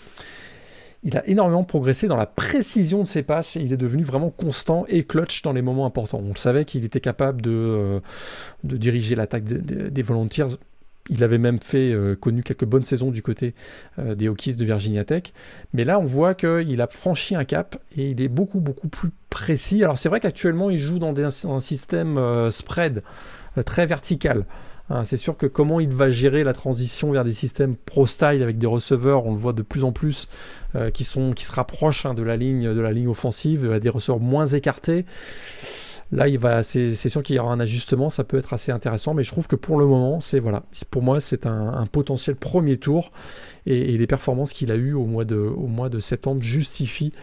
[1.05, 4.31] Il a énormément progressé dans la précision de ses passes et il est devenu vraiment
[4.31, 6.23] constant et clutch dans les moments importants.
[6.25, 8.01] On le savait qu'il était capable de, euh,
[8.63, 10.57] diriger l'attaque des Volunteers
[11.11, 13.55] il avait même fait euh, connu quelques bonnes saisons du côté
[13.99, 15.25] euh, des Hokies de Virginia Tech.
[15.73, 19.11] Mais là, on voit qu'il a franchi un cap et il est beaucoup, beaucoup plus
[19.29, 19.83] précis.
[19.83, 23.03] Alors, c'est vrai qu'actuellement, il joue dans un système euh, spread
[23.67, 24.47] très vertical.
[24.91, 28.59] Hein, c'est sûr que comment il va gérer la transition vers des systèmes pro-style avec
[28.59, 30.29] des receveurs, on le voit de plus en plus,
[30.95, 34.21] qui, sont, qui se rapprochent hein, de, la ligne, de la ligne offensive, des receveurs
[34.21, 35.05] moins écartés.
[36.13, 39.15] Là, il va, c'est, sûr qu'il y aura un ajustement, ça peut être assez intéressant,
[39.15, 42.77] mais je trouve que pour le moment, c'est voilà, pour moi, c'est un, potentiel premier
[42.77, 43.13] tour
[43.65, 47.15] et, les performances qu'il a eues au mois de, au mois de septembre justifient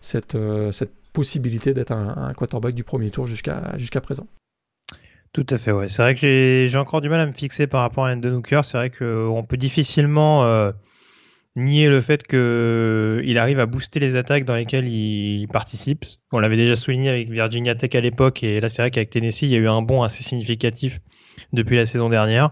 [0.00, 4.26] cette, euh, cette possibilité d'être un, quarterback du premier tour jusqu'à, jusqu'à présent.
[5.34, 5.90] Tout à fait, ouais.
[5.90, 8.64] C'est vrai que j'ai, encore du mal à me fixer par rapport à Endon Hooker.
[8.64, 10.72] C'est vrai qu'on peut difficilement euh,
[11.58, 16.04] nier le fait qu'il arrive à booster les attaques dans lesquelles il participe.
[16.32, 19.42] On l'avait déjà souligné avec Virginia Tech à l'époque, et là c'est vrai qu'avec Tennessee,
[19.42, 21.00] il y a eu un bond assez significatif
[21.52, 22.50] depuis la saison dernière.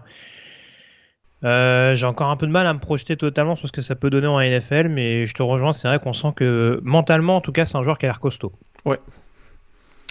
[1.43, 3.95] Euh, j'ai encore un peu de mal à me projeter totalement sur ce que ça
[3.95, 7.41] peut donner en NFL, mais je te rejoins, c'est vrai qu'on sent que mentalement, en
[7.41, 8.53] tout cas, c'est un joueur qui a l'air costaud.
[8.85, 8.99] Ouais.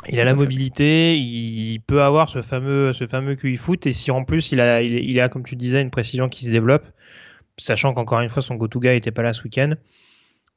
[0.09, 4.13] Il a la mobilité, il peut avoir ce fameux, ce fameux QI foot, et si
[4.13, 6.87] en plus il a, il a, comme tu disais, une précision qui se développe,
[7.59, 9.75] sachant qu'encore une fois son go-to guy était pas là ce week-end.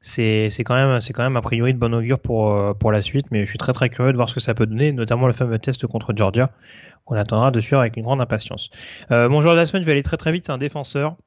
[0.02, 3.50] c'est quand même quand a priori de bon augure pour pour la suite mais je
[3.50, 5.86] suis très très curieux de voir ce que ça peut donner notamment le fameux test
[5.88, 6.52] contre Georgia
[7.06, 8.70] qu'on attendra de suivre avec une grande impatience
[9.10, 11.18] mon joueur de la semaine je vais aller très très vite c'est un défenseur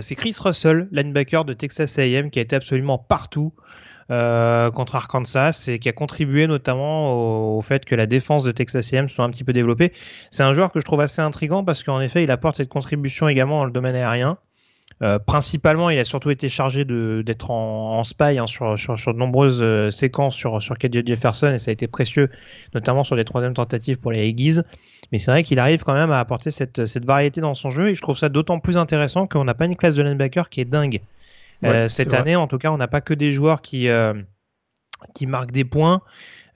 [0.00, 3.52] c'est Chris Russell linebacker de Texas A&M qui a été absolument partout
[4.08, 8.92] euh, contre Arkansas et qui a contribué notamment au, fait que la défense de Texas
[8.92, 9.92] A&M soit un petit peu développée.
[10.30, 13.26] C'est un joueur que je trouve assez intrigant parce qu'en effet, il apporte cette contribution
[13.28, 14.38] également dans le domaine aérien.
[15.02, 19.12] Euh, principalement, il a surtout été chargé d'être en, en, spy hein, sur, sur, sur,
[19.12, 22.30] de nombreuses euh, séquences sur, sur KJ Jefferson et ça a été précieux,
[22.74, 24.60] notamment sur les troisièmes tentatives pour les Aggies.
[25.12, 27.90] Mais c'est vrai qu'il arrive quand même à apporter cette, cette variété dans son jeu
[27.90, 30.62] et je trouve ça d'autant plus intéressant qu'on n'a pas une classe de linebacker qui
[30.62, 31.02] est dingue.
[31.64, 34.14] Euh, cette année, en tout cas, on n'a pas que des joueurs qui, euh,
[35.14, 36.02] qui marquent des points.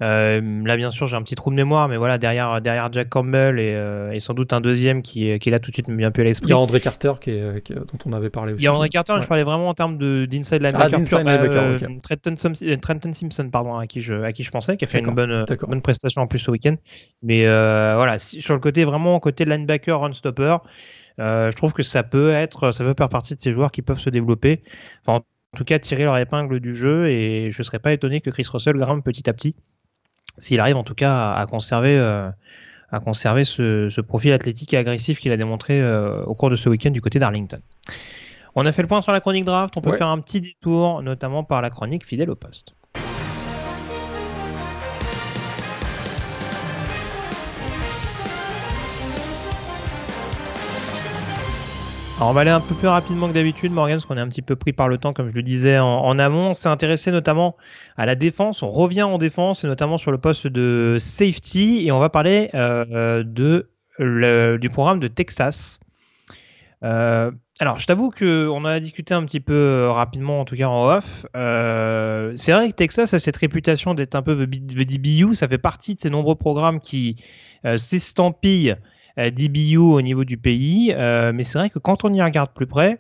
[0.02, 3.09] Euh, là, bien sûr, j'ai un petit trou de mémoire, mais voilà, derrière, derrière Jack
[3.09, 5.97] Campbell et, et sans doute un deuxième qui, qui est là tout de suite me
[5.97, 6.48] vient plus à l'esprit.
[6.48, 8.62] Il y a André Carter qui est, qui, dont on avait parlé aussi.
[8.62, 11.01] Il y a André Carter, je parlais vraiment en termes d'inside linebacker.
[11.12, 11.98] Ah, linebacker okay.
[12.02, 12.35] Trenton,
[12.81, 15.44] Trenton, Simpson, pardon, à qui je, à qui je pensais, qui a fait une bonne,
[15.68, 16.77] bonne prestation en plus au week-end.
[17.22, 20.56] Mais voilà, sur le côté vraiment côté linebacker, run stopper.
[21.18, 23.82] Euh, je trouve que ça peut être, ça peut faire partie de ces joueurs qui
[23.82, 24.62] peuvent se développer.
[25.05, 25.18] Enfin,
[25.52, 28.31] en tout cas, tirer leur épingle du jeu et je ne serais pas étonné que
[28.31, 29.55] Chris Russell grimpe petit à petit,
[30.39, 32.31] s'il arrive en tout cas à, conserver, euh,
[32.90, 36.69] à conserver ce, profil athlétique et agressif qu'il a démontré euh, au cours de ce
[36.69, 37.61] week-end du côté d'Arlington.
[38.55, 41.02] On a fait le point sur la chronique draft, on peut faire un petit détour,
[41.02, 42.74] notamment par la chronique fidèle au poste.
[52.21, 54.29] Alors on va aller un peu plus rapidement que d'habitude, Morgan, parce qu'on est un
[54.29, 56.51] petit peu pris par le temps, comme je le disais en, amont.
[56.51, 57.57] On s'est intéressé notamment
[57.97, 58.63] à la défense.
[58.63, 62.51] On revient en défense, et notamment sur le poste de safety, et on va parler
[62.53, 65.81] euh, du programme de Texas.
[66.85, 70.69] Euh, alors, je t'avoue qu'on a discuté un petit peu euh, rapidement, en tout cas
[70.69, 71.25] en off.
[71.33, 75.37] c'est vrai que Texas a cette réputation d'être un peu the DBU.
[75.37, 77.17] Ça fait partie de ces nombreux programmes qui
[77.79, 78.77] s'estampillent
[79.16, 82.66] DBU au niveau du pays, euh, mais c'est vrai que quand on y regarde plus
[82.66, 82.99] près,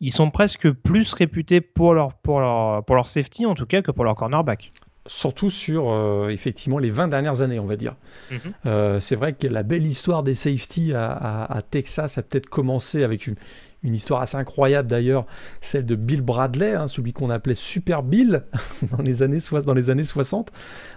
[0.00, 3.82] ils sont presque plus réputés pour leur, pour leur, pour leur safety en tout cas
[3.82, 4.72] que pour leur cornerback
[5.06, 7.96] surtout sur euh, effectivement les 20 dernières années, on va dire.
[8.30, 9.00] Mhm.
[9.00, 13.36] c'est vrai que la belle histoire des safety à, Texas a peut-être commencé avec une,
[13.82, 15.24] une, histoire assez incroyable d'ailleurs,
[15.62, 18.44] celle de Bill Bradley, hein, celui qu'on appelait Super Bill
[18.98, 20.52] dans les années, dans les années 60,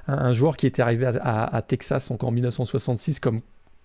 [0.10, 3.40] un, joueur qui était arrivé à, à Texas encore en 1966 comme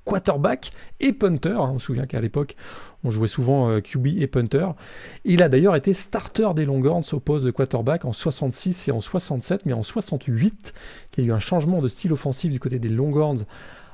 [0.07, 0.71] quarterback
[1.01, 1.55] et punter.
[1.59, 2.57] On se souvient qu'à l'époque,
[3.05, 4.69] on jouait souvent euh, QB et punter.
[5.25, 9.01] Il a d'ailleurs été starter des Longhorns au poste de quarterback en 66 et en
[9.01, 10.73] 67, mais en 68,
[11.19, 13.45] il y a eu un changement de style offensif du côté des Longhorns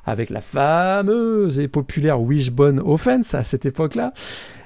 [0.05, 4.13] avec la fameuse et populaire Wishbone Offense à cette époque-là.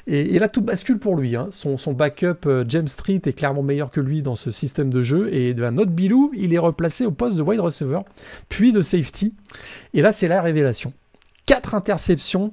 [0.09, 1.35] Et, là, tout bascule pour lui.
[1.35, 1.49] Hein.
[1.51, 5.35] Son, backup euh, James Street est clairement meilleur que lui dans ce système de jeu.
[5.35, 8.01] Et ben, notre Bilou, il est replacé au poste de wide receiver,
[8.49, 9.35] puis de safety.
[9.95, 10.93] Et là, c'est la révélation.
[11.47, 12.53] 4 interceptions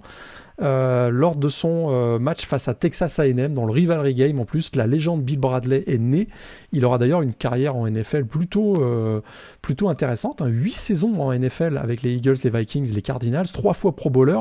[0.62, 4.40] euh, lors de son euh, match face à Texas A&M dans le rivalry game.
[4.40, 6.28] En plus la légende Bill Bradley est née
[6.72, 9.22] il aura d'ailleurs une carrière en NFL plutôt euh,
[9.64, 10.48] plutôt intéressante hein.
[10.48, 14.40] 8 saisons en NFL avec les Eagles les Vikings les Cardinals 3 fois Pro Bowler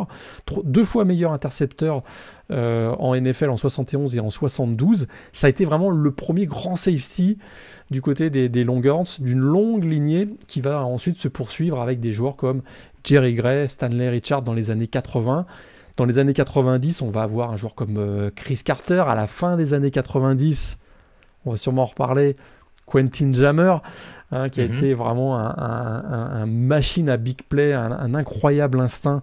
[0.63, 2.03] 2 fois meilleur intercepteur
[2.51, 7.39] en NFL en 71 et en 72 ça a été vraiment le premier grand safety
[7.91, 12.13] du côté des, des Longhorns d'une longue lignée qui va ensuite se poursuivre avec des
[12.13, 12.61] joueurs comme
[13.05, 15.47] Jerry Gray, Stanley Richard dans les années 80.
[15.97, 19.05] Dans les années 90, on va avoir un joueur comme euh, Chris Carter.
[19.07, 20.79] À la fin des années 90,
[21.45, 22.35] on va sûrement en reparler,
[22.87, 23.77] Quentin Jammer,
[24.31, 24.77] hein, qui a mhm.
[24.77, 29.23] été vraiment un, machine à big play, un, incroyable instinct,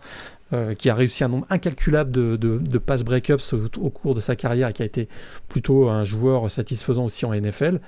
[0.53, 4.19] euh, qui a réussi un nombre incalculable de, de, pass breakups au, au, cours de
[4.19, 5.07] sa carrière et qui a été
[5.47, 7.79] plutôt un joueur satisfaisant aussi en NFL.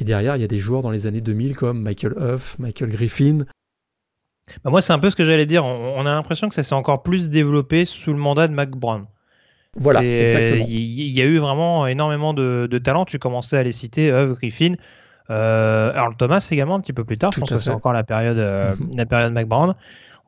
[0.00, 2.90] Et derrière, il y a des joueurs dans les années 2000 comme Michael Huff, Michael
[2.90, 3.44] Griffin,
[4.64, 5.64] bah, moi, c'est un peu ce que j'allais dire.
[5.64, 9.06] On, a l'impression que ça s'est encore plus développé sous le mandat de Mac Brown.
[9.76, 10.64] Voilà, exactement.
[10.68, 13.04] Il y, a eu vraiment énormément de, de talents.
[13.04, 14.74] Tu commençais à les citer, Huff, Griffin.
[15.30, 17.32] Euh, Earl Thomas également un petit peu plus tard.
[17.32, 18.96] je pense que c'est encore la période, euh, mhm.
[18.96, 19.74] la période Mac Brown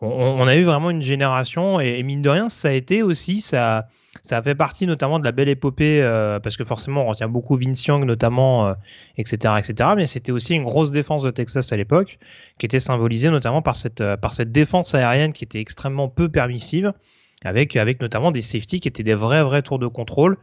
[0.01, 3.87] on, a eu vraiment une génération et, mine de rien, ça a été aussi, ça,
[4.23, 7.57] ça fait partie notamment de la belle épopée euh, parce que forcément on retient beaucoup
[7.57, 8.75] Vince Young notamment,
[9.17, 9.91] etc., euh, etc.
[9.97, 12.19] Mais c'était aussi une grosse défense de Texas à l'époque
[12.59, 16.29] qui était symbolisée notamment par cette, euh, par cette défense aérienne qui était extrêmement peu
[16.29, 16.93] permissive
[17.45, 20.37] avec, avec notamment des safety qui étaient des vrais, vrais tours de contrôle.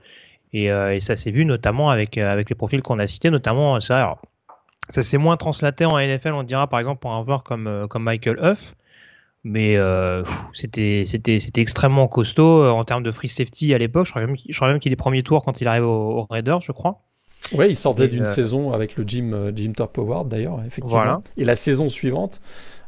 [0.53, 0.69] Et,
[1.01, 4.15] ça s'est vu notamment avec, avec les profils qu'on a cités, notamment ça.
[4.87, 8.03] ça s'est moins translaté en NFL, on dira par exemple pour un joueur comme, comme
[8.03, 8.73] Michael Huff
[9.47, 14.05] mais euh, c'était c'était c'était extrêmement costaud euh, en termes de free safety à l'époque.
[14.05, 17.01] Je crois même, qu'il est premier tour quand il arrive au, Raiders, je crois.
[17.53, 21.23] Oui, il sortait d'une saison avec le Jim, Jim Top Award d'ailleurs, effectivement.
[21.37, 22.41] Et la saison suivante,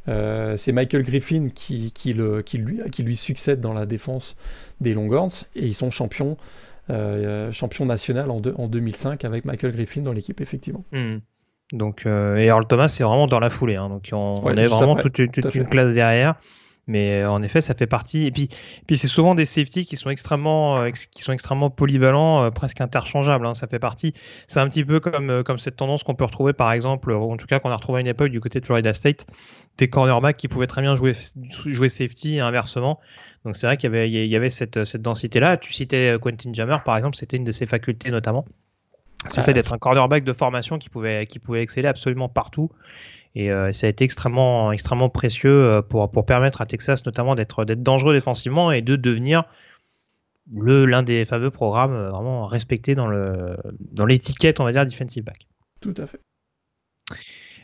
[0.06, 4.36] c'est Michael Griffin qui, qui, le, qui, lui, qui lui succède dans la défense
[4.82, 6.36] des Longhorns et ils sont champions,
[7.52, 10.84] champions national en, en 2005 avec Michael Griffin dans l'équipe, effectivement.
[10.92, 11.20] Hmm.
[11.72, 13.76] Donc, euh, et Earl Thomas, c'est vraiment dans la foulée.
[13.76, 13.90] Hein.
[13.90, 16.36] donc, on, on avait vraiment toute, toute une classe derrière.
[16.90, 18.26] Mais euh, en effet, ça fait partie.
[18.26, 18.50] Et puis,
[18.88, 22.82] puis c'est souvent des safety qui sont extrêmement, euh, qui sont extrêmement polyvalents, euh, presque
[22.82, 23.46] interchangeables.
[23.46, 23.54] Hein.
[23.54, 24.16] Ça fait partie.
[24.48, 27.46] C'est un petit peu comme, comme cette tendance qu'on peut retrouver, par exemple, en tout
[27.46, 29.28] cas qu'on a retrouvé à une époque du côté de Florida State,
[29.78, 31.14] des cornerbacks qui pouvaient très bien jouer,
[31.68, 33.00] jouer safety et inversement.
[33.46, 35.58] Donc c'est vrai qu'il y avait, il y avait cette, cette densité-là.
[35.58, 38.46] Tu citais Quentin Jammer, par exemple, c'était une de ses facultés notamment.
[39.28, 42.72] C'est le fait d'être un cornerback de formation qui pouvait, qui pouvait exceller absolument partout.
[43.36, 47.36] Et euh, ça a été extrêmement, extrêmement précieux euh, pour, pour permettre à Texas notamment
[47.36, 49.44] d'être, d'être dangereux défensivement et de devenir
[50.52, 53.56] le, l'un des fameux programmes euh, vraiment respectés dans, le,
[53.92, 55.48] dans l'étiquette, on va dire, defensive back.
[55.80, 56.20] Tout à fait.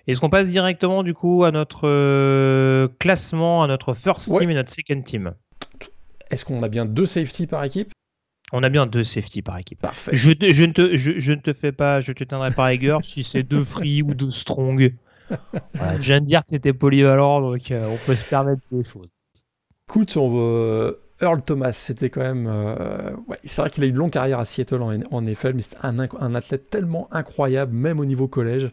[0.07, 4.72] Est-ce qu'on passe directement du coup à notre classement, à notre first team et notre
[4.72, 5.34] second team?
[6.30, 7.91] Est-ce qu'on a bien deux safety par équipe?
[8.56, 9.80] On a bien deux safety par équipe.
[9.82, 10.11] Parfait.
[10.14, 13.23] Je, je, ne te, je, ne te fais pas, je te tiendrai pas rigueur si
[13.23, 14.94] c'est deux free ou deux strong.
[15.73, 19.10] je viens de dire que c'était polyvalent, donc euh, on peut se permettre des choses.
[19.88, 22.45] Écoute, on Earl Thomas, c'était quand même.
[22.48, 25.53] Euh, ouais, c'est vrai qu'il a eu une longue carrière à Seattle en, en effet,
[25.53, 28.72] mais c'est un, un, athlète tellement incroyable, même au niveau collège.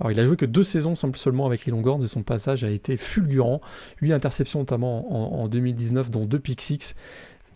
[0.00, 2.70] Alors, il a joué que deux saisons seulement avec les Longhorns et son passage a
[2.70, 3.60] été fulgurant.
[4.00, 6.94] 8 interceptions notamment en, en 2019, dont deux pick six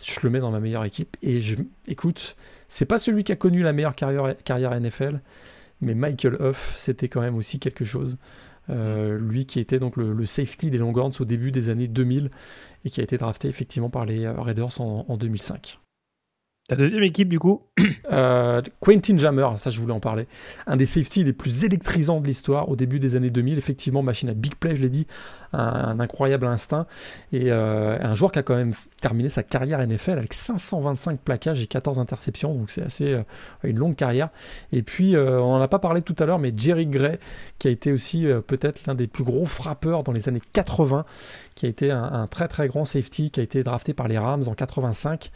[0.04, 1.16] je le mets dans ma meilleure équipe.
[1.22, 1.56] Et je,
[1.86, 2.36] écoute,
[2.68, 5.20] c'est pas celui qui a connu la meilleure carrière, carrière NFL,
[5.80, 8.18] mais Michael Huff, c'était quand même aussi quelque chose.
[8.68, 12.30] Euh, lui qui était donc le, safety des Longhorns au début des années 2000
[12.84, 15.78] et qui a été drafté effectivement par les Raiders en, en 2005.
[16.68, 17.62] Ta deuxième équipe, du coup
[18.12, 20.26] euh, Quentin Jammer, ça je voulais en parler.
[20.66, 23.56] Un des safety les plus électrisants de l'histoire au début des années 2000.
[23.56, 25.06] Effectivement, machine à big play, je l'ai dit,
[25.52, 26.86] un, incroyable instinct.
[27.32, 31.62] Et euh, un joueur qui a quand même terminé sa carrière NFL avec 525 plaquages
[31.62, 32.52] et 14 interceptions.
[32.52, 33.22] Donc c'est assez euh,
[33.62, 34.30] une longue carrière.
[34.72, 37.18] Et puis, on n'en a pas parlé tout à l'heure, mais Jerry Gray,
[37.60, 41.04] qui a été aussi peut-être l'un des plus gros frappeurs dans les années 80,
[41.54, 44.44] qui a été un, très très grand safety, qui a été drafté par les Rams
[44.48, 45.30] en 85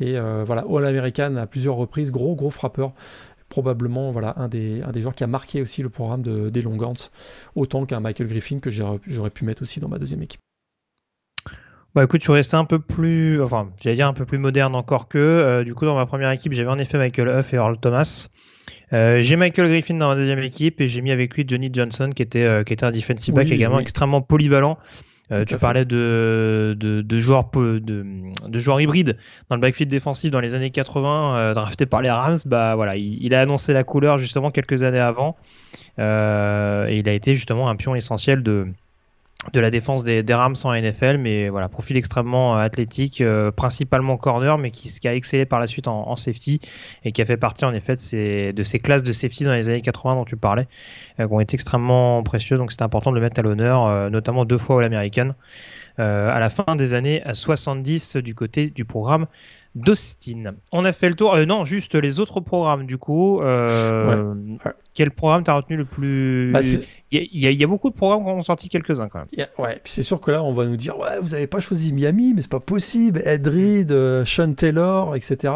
[0.00, 0.44] et euh,
[0.78, 2.92] voilà, All-American à plusieurs reprises, gros gros frappeur
[3.48, 6.62] probablement voilà un des, un des joueurs qui a marqué aussi le programme de, des
[6.62, 7.10] Longhorns,
[7.54, 10.40] autant qu'un Michael Griffin que j'aurais pu mettre aussi dans ma deuxième équipe.
[11.94, 14.74] Bah écoute, je suis resté un peu plus, enfin, j'allais dire un peu plus moderne
[14.74, 15.16] encore que.
[15.16, 18.28] Euh, du coup, dans ma première équipe, j'avais en effet Michael Huff et Earl Thomas.
[18.92, 22.10] Euh, j'ai Michael Griffin dans ma deuxième équipe et j'ai mis avec lui Johnny Johnson
[22.14, 24.76] qui était, qui était un defensive back également extrêmement polyvalent
[25.32, 29.16] euh, tu parlais de, de, de joueurs, de, de, joueurs hybrides
[29.50, 32.38] dans le backfield défensif dans les années 80, euh, drafté par les Rams.
[32.46, 35.36] Bah voilà, il, il, a annoncé la couleur justement quelques années avant,
[35.98, 38.68] euh, et il a été justement un pion essentiel de
[39.52, 44.16] de la défense des, Rams en NFL, mais voilà, profil extrêmement euh, athlétique, euh, principalement
[44.16, 46.60] corner, mais qui, a excellé par la suite en, safety
[47.04, 49.82] et qui a fait partie en effet de ces, classes de safety dans les années
[49.82, 50.66] 80 dont tu parlais,
[51.20, 54.44] euh, qui ont été extrêmement précieuses, donc c'est important de le mettre à l'honneur, notamment
[54.44, 55.34] deux fois All American.
[55.98, 59.26] à la fin des années 70 du côté du programme
[59.76, 60.54] d'Austin.
[60.72, 61.34] On a fait le tour.
[61.34, 63.40] Euh, non, juste les autres programmes du coup.
[63.42, 64.34] Euh,
[64.94, 66.60] quel programme t'as retenu le plus bah,
[67.12, 69.46] Il y, a beaucoup de programmes qui ont sorti quelques-uns quand même.
[69.58, 71.92] ouais, puis c'est sûr que là on va nous dire ouais, vous avez pas choisi
[71.92, 73.20] Miami, mais c'est pas possible.
[73.24, 75.52] Ed Reed, euh, Sean Taylor, etc.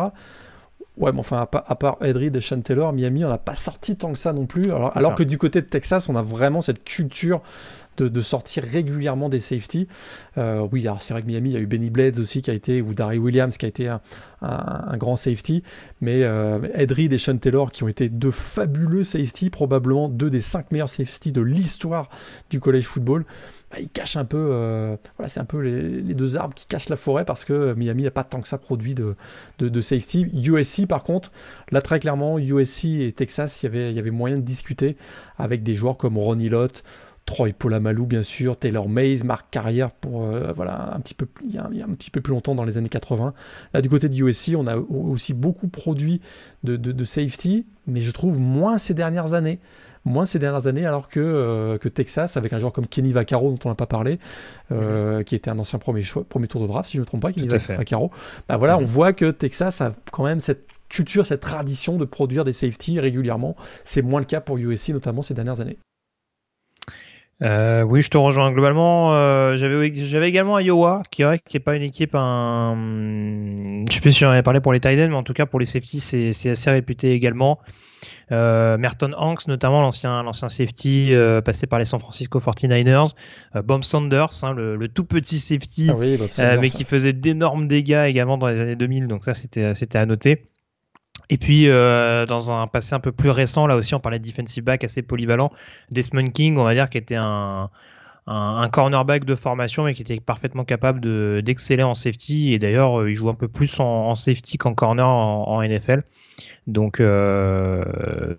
[0.99, 3.97] Ouais, mais enfin, à, part Ed Reed et Sean Taylor, Miami, on n'a pas sorti
[3.97, 4.71] tant que ça non plus.
[4.71, 7.41] Alors, alors que du côté de Texas, on a vraiment cette culture
[8.02, 9.89] de, sortir régulièrement des safety.
[10.39, 12.51] Euh, oui, alors c'est vrai que Miami, il y a eu Benny Blades aussi qui
[12.51, 14.01] a été, ou Darry Williams qui a été un,
[14.97, 15.62] grand safety,
[16.01, 20.31] mais euh, Ed Reed et Sean Taylor qui ont été deux fabuleux safety, probablement deux
[20.31, 22.09] des cinq meilleurs safety de l'histoire
[22.48, 23.24] du college football.
[23.70, 26.89] Bah, ils cachent un peu, euh, voilà, c'est un peu les, deux arbres qui cachent
[26.89, 30.27] la forêt parce que Miami n'a pas tant que ça produit de, safety.
[30.32, 31.31] USC par contre,
[31.70, 34.97] là très clairement, USC et Texas, il y avait moyen de discuter
[35.39, 36.82] avec des joueurs comme Ronnie Lott,
[37.31, 41.55] Troy Polamalu bien sûr, Taylor Mays, Marc Carrière pour euh, voilà un petit peu il
[41.55, 43.35] y, a, un petit peu plus longtemps dans les années 80.
[43.73, 46.20] Là du côté du USC, on a aussi beaucoup produit
[46.65, 49.61] de, safety, mais je trouve moins ces dernières années.
[50.05, 53.51] Moins ces dernières années, alors que, euh, que Texas, avec un joueur comme Kenny Vaccaro,
[53.51, 54.19] dont on n'a pas parlé,
[54.73, 55.24] euh, mhm.
[55.24, 57.20] qui était un ancien premier, choix, premier tour de draft, si je ne me trompe
[57.20, 58.11] pas, Kenny Vaccaro.
[58.48, 58.86] Bah voilà, on mhm.
[58.86, 63.55] voit que Texas a quand même cette culture, cette tradition de produire des safety régulièrement.
[63.85, 65.78] C'est moins le cas pour USC, notamment ces dernières années.
[67.43, 69.15] Euh, oui, je te rejoins globalement.
[69.15, 72.15] Euh, j'avais j'avais également Iowa, qui est qui est pas une équipe.
[72.15, 73.85] Un...
[73.89, 75.59] Je sais plus si j'en avais parlé pour les Titans, mais en tout cas pour
[75.59, 77.59] les safety, c'est assez réputé également.
[78.33, 83.12] Euh, Merton Hanks, notamment l'ancien l'ancien safety euh, passé par les San Francisco 49ers.
[83.57, 85.91] Euh, Bob Sanders, hein, le, tout petit safety,
[86.39, 89.09] ah mais qui faisait d'énormes dégâts également dans les années 2000.
[89.09, 90.49] Donc ça, c'était c'était à noter.
[91.31, 94.65] Et puis, dans un passé un peu plus récent, là aussi, on parlait de defensive
[94.65, 95.51] back assez polyvalent.
[95.90, 97.70] Desmond King, on va dire, qui était un,
[98.27, 101.01] un, cornerback de formation, mais qui était parfaitement capable
[101.43, 102.52] d'exceller en safety.
[102.52, 106.05] Et d'ailleurs, il joue un peu plus en, safety qu'en corner en, NFL.
[106.66, 107.85] Donc, euh,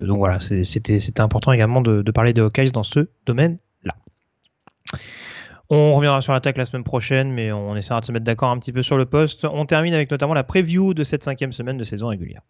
[0.01, 3.95] donc voilà, c'était important également de, parler des Hawkeyes dans ce domaine-là.
[5.69, 8.59] On reviendra sur l'attaque la semaine prochaine, mais on essaiera de se mettre d'accord un
[8.59, 9.45] petit peu sur le poste.
[9.45, 12.41] On termine avec notamment la preview de cette cinquième semaine de saison régulière.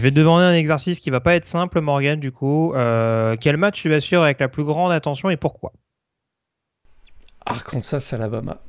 [0.00, 2.72] Je vais te demander un exercice qui va pas être simple, Morgan, du coup.
[2.72, 5.74] Euh, quel match tu vas suivre avec la plus grande attention et pourquoi?
[7.44, 8.62] Arkansas, Alabama.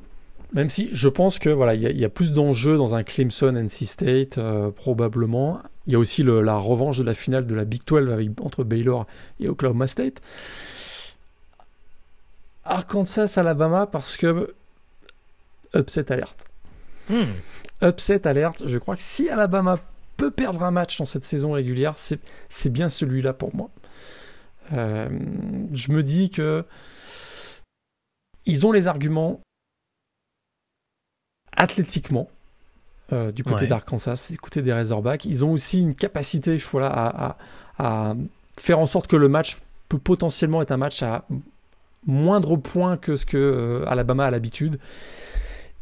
[0.52, 3.86] Même si je pense que voilà, il y, a plus d'enjeux dans un Clemson NC
[3.86, 5.62] State euh, probablement.
[5.86, 9.06] Il y a aussi la revanche de la finale de la Big 12 entre Baylor
[9.40, 10.20] et Oklahoma State.
[12.64, 14.52] Arkansas, Alabama parce que
[15.74, 16.44] upset alerte.
[17.08, 17.24] Hmm.
[17.82, 18.64] Upset alerte.
[18.66, 19.78] Je crois que si Alabama
[20.16, 23.70] peut perdre un match dans cette saison régulière, c'est bien celui-là pour moi.
[24.72, 25.08] Euh,
[25.72, 26.64] je me dis que
[28.46, 29.40] ils ont les arguments
[31.56, 32.28] athlétiquement
[33.12, 35.24] euh, du côté d'Arkansas, du côté des Razorbacks.
[35.24, 37.36] Ils ont aussi une capacité voilà, à,
[37.78, 38.14] à,
[38.58, 39.58] faire en sorte que le match
[39.88, 41.26] peut potentiellement être un match à
[42.06, 44.78] moindre point que ce que euh, Alabama a l'habitude.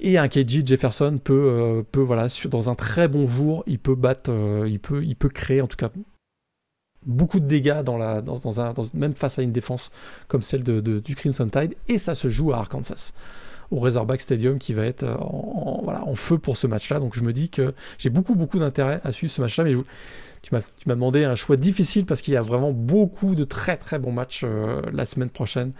[0.01, 3.94] Et un KJ Jefferson peut, euh, peut voilà, dans un très bon jour, il peut
[3.94, 5.90] battre, euh, il, peut, il peut créer en tout cas
[7.06, 9.90] beaucoup de dégâts dans la, dans, un, même face à une défense
[10.28, 11.74] comme celle de, du Crimson Tide.
[11.89, 13.12] Et ça se joue à Arkansas,
[13.70, 16.98] au Razorback Stadium qui va être en, voilà, en feu pour ce match-là.
[16.98, 19.64] Donc je me dis que j'ai beaucoup, beaucoup d'intérêt à suivre ce match-là.
[19.64, 19.74] Mais
[20.43, 23.98] tu m'as demandé un choix difficile parce qu'il y a vraiment beaucoup de très, très
[23.98, 25.72] bons matchs euh, la semaine prochaine.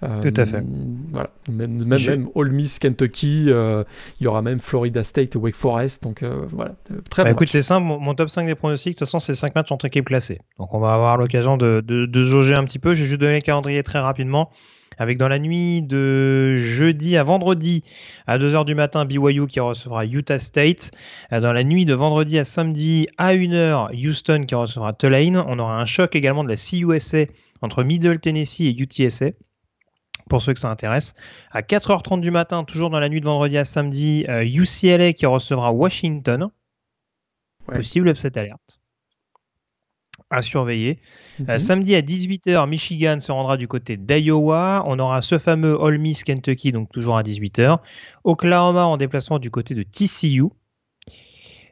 [0.00, 0.64] Tout à fait.
[1.12, 1.30] Voilà.
[1.50, 3.84] Même, même, All Miss Kentucky, euh,
[4.18, 6.02] il y aura même Florida State Wake Forest.
[6.02, 6.74] Donc euh, voilà,
[7.10, 9.54] très bah, Écoute, c'est simple, mon, top 5 des pronostics, de toute façon, c'est 5
[9.54, 10.38] matchs entre équipes classées.
[10.58, 12.94] Donc on va avoir l'occasion de, de, de jauger un petit peu.
[12.94, 14.50] J'ai juste donné le calendrier très rapidement
[14.96, 17.82] avec dans la nuit de jeudi à vendredi
[18.26, 20.90] à 2h du matin BYU qui recevra Utah State.
[21.30, 25.42] Dans la nuit de vendredi à samedi à 1h Houston qui recevra Tulane.
[25.46, 27.32] On aura un choc également de la CUSA
[27.62, 29.30] entre Middle Tennessee et UTSA
[30.30, 31.12] pour ceux que ça intéresse.
[31.50, 35.26] À 4h30 du matin, toujours dans la nuit de vendredi à samedi, UCLA euh, qui
[35.26, 36.48] recevra Washington.
[37.66, 38.80] Possible upset alerte.
[40.30, 41.00] À surveiller.
[41.40, 41.58] Euh, mhm.
[41.58, 44.84] samedi à 18h, Michigan se rendra du côté d'Iowa.
[44.86, 47.78] On aura ce fameux Ole Miss Kentucky, donc toujours à 18h.
[48.24, 50.44] Oklahoma en déplacement du côté de TCU.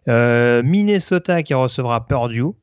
[0.09, 2.55] Euh, Minnesota qui recevra Purdue.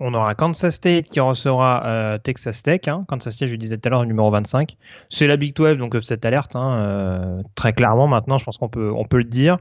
[0.00, 2.80] On aura Kansas State qui recevra euh, Texas Tech.
[2.88, 3.04] Hein.
[3.08, 4.76] Kansas State, je disais tout à l'heure, numéro 25.
[5.08, 6.56] C'est la Big 12, donc cette alerte.
[6.56, 9.58] Hein, euh, très clairement, maintenant, je pense qu'on peut, on peut le dire.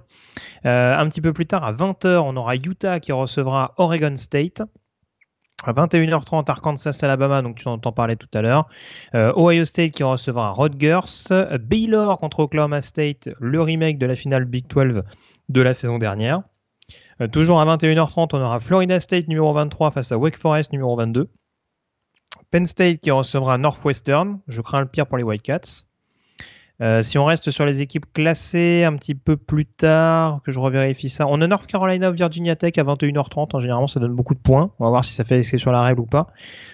[0.66, 4.64] Euh, un petit peu plus tard, à 20h, on aura Utah qui recevra Oregon State.
[5.66, 8.68] À 21h30, Arkansas, Alabama, donc tu en entends parler tout à l'heure.
[9.14, 11.58] Ohio State qui recevra Rutgers.
[11.62, 15.04] Baylor contre Oklahoma State, le remake de la finale Big 12
[15.48, 16.42] de la saison dernière.
[17.24, 20.96] Euh, toujours à 21h30, on aura Florida State numéro 23 face à Wake Forest numéro
[20.96, 21.30] 22.
[22.52, 24.40] Penn State qui recevra Northwestern.
[24.48, 25.88] Je crains le pire pour les Whitecaps.
[26.82, 30.60] Euh, si on reste sur les équipes classées un petit peu plus tard, que je
[30.60, 33.56] revérifie ça, on a North Carolina Virginia Tech à 21h30.
[33.56, 34.72] En général, ça donne beaucoup de points.
[34.80, 36.28] On va voir si ça fait sur la règle ou pas.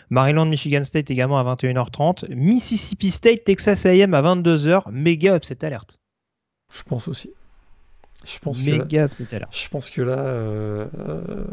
[0.10, 2.34] Maryland Michigan State également à 21h30.
[2.34, 4.90] Mississippi State Texas A&M à 22h.
[4.92, 6.00] Méga upset alerte.
[6.72, 7.30] Je pense aussi.
[8.26, 8.86] Je pense que là,
[9.52, 11.46] Je pense que là, euh, euh,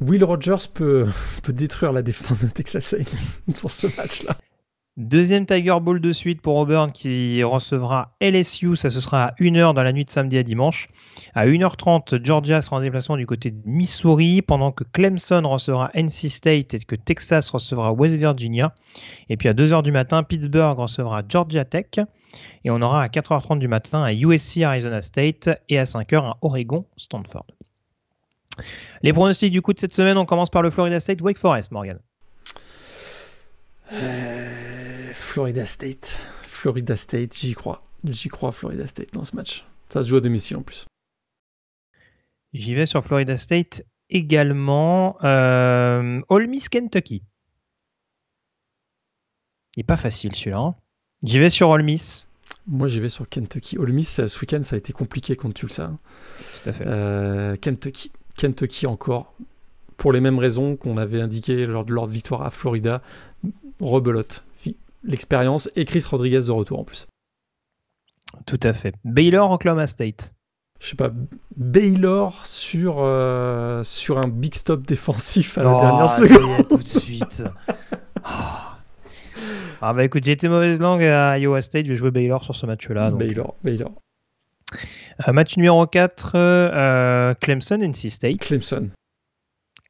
[0.00, 1.08] Will Rogers peut,
[1.42, 4.36] peut détruire la défense de Texas A&M sur ce match-là.
[5.00, 9.72] Deuxième Tiger Bowl de suite pour Auburn qui recevra LSU, ça ce sera à 1h
[9.72, 10.88] dans la nuit de samedi à dimanche.
[11.34, 16.28] À 1h30, Georgia sera en déplacement du côté de Missouri, pendant que Clemson recevra NC
[16.28, 18.74] State et que Texas recevra West Virginia.
[19.30, 21.86] Et puis à 2h du matin, Pittsburgh recevra Georgia Tech.
[22.66, 26.34] Et on aura à 4h30 du matin un USC Arizona State et à 5h un
[26.42, 27.46] Oregon Stanford.
[29.00, 31.72] Les pronostics du coup de cette semaine, on commence par le Florida State Wake Forest,
[31.72, 31.98] Morgan.
[33.92, 34.59] Euh,
[35.30, 36.18] Florida State.
[36.42, 37.84] Florida State, j'y crois.
[38.02, 39.64] J'y crois Florida State dans ce match.
[39.88, 40.86] Ça se joue à domicile en plus.
[42.52, 45.16] J'y vais sur Florida State également.
[45.22, 47.22] Euh, All Miss Kentucky.
[49.76, 50.58] Il n'est pas facile celui-là.
[50.58, 50.74] Hein.
[51.22, 52.26] J'y vais sur Ole Miss.
[52.66, 53.78] Moi, j'y vais sur Kentucky.
[53.78, 55.92] Ole Miss, ce week-end, ça a été compliqué contre Tulsa.
[56.64, 56.84] Tout à fait.
[56.88, 58.10] Euh, Kentucky.
[58.34, 59.32] Kentucky encore.
[59.96, 63.00] Pour les mêmes raisons qu'on avait indiquées lors de leur victoire à Florida.
[63.78, 64.42] Rebelote.
[65.02, 67.06] L'expérience et Chris Rodriguez de retour en plus.
[68.46, 68.94] Tout à fait.
[69.04, 70.32] Baylor, Oklahoma State.
[70.80, 71.10] Je sais pas,
[71.56, 76.68] Baylor sur, euh, sur un big stop défensif à la Oh, dernière seconde.
[76.68, 77.42] tout de suite.
[78.22, 78.76] Ah.
[79.80, 82.54] Ah bah écoute, j'ai été mauvaise langue à Iowa State, je vais jouer Baylor sur
[82.54, 83.10] ce match-là.
[83.12, 83.92] Baylor, Baylor.
[85.26, 88.38] Euh, match numéro 4, euh, Clemson, NC State.
[88.40, 88.90] Clemson.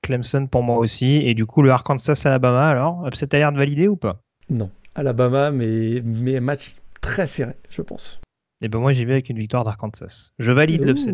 [0.03, 1.16] Clemson pour moi aussi.
[1.16, 4.20] Et du coup, le Arkansas-Alabama, alors, cette alerte validée ou pas?
[4.49, 4.70] Non.
[4.94, 8.20] Alabama, mais, mais match très serré, je pense.
[8.62, 10.32] Et ben moi, j'y vais avec une victoire d'Arkansas.
[10.38, 11.12] Je valide l'upset.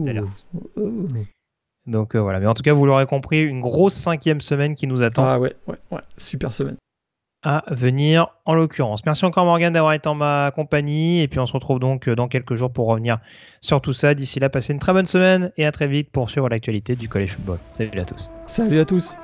[0.77, 1.07] Ouh.
[1.87, 2.41] Donc euh, voilà.
[2.41, 5.25] Mais en tout cas, vous l'aurez compris, une grosse cinquième semaine qui nous attend.
[5.25, 6.01] Ah ouais, ouais, ouais.
[6.17, 6.77] Super semaine.
[7.45, 9.07] à venir en l'occurrence.
[9.07, 12.17] Merci encore Morgan d'avoir été en ma compagnie et puis on se retrouve donc euh,
[12.17, 13.19] dans quelques jours pour revenir
[13.61, 14.15] sur tout ça.
[14.15, 17.09] D'ici là, passez une très bonne semaine et à très vite pour suivre l'actualité du
[17.09, 17.59] collège football.
[17.71, 18.31] Salut à tous.
[18.47, 19.17] Salut à tous.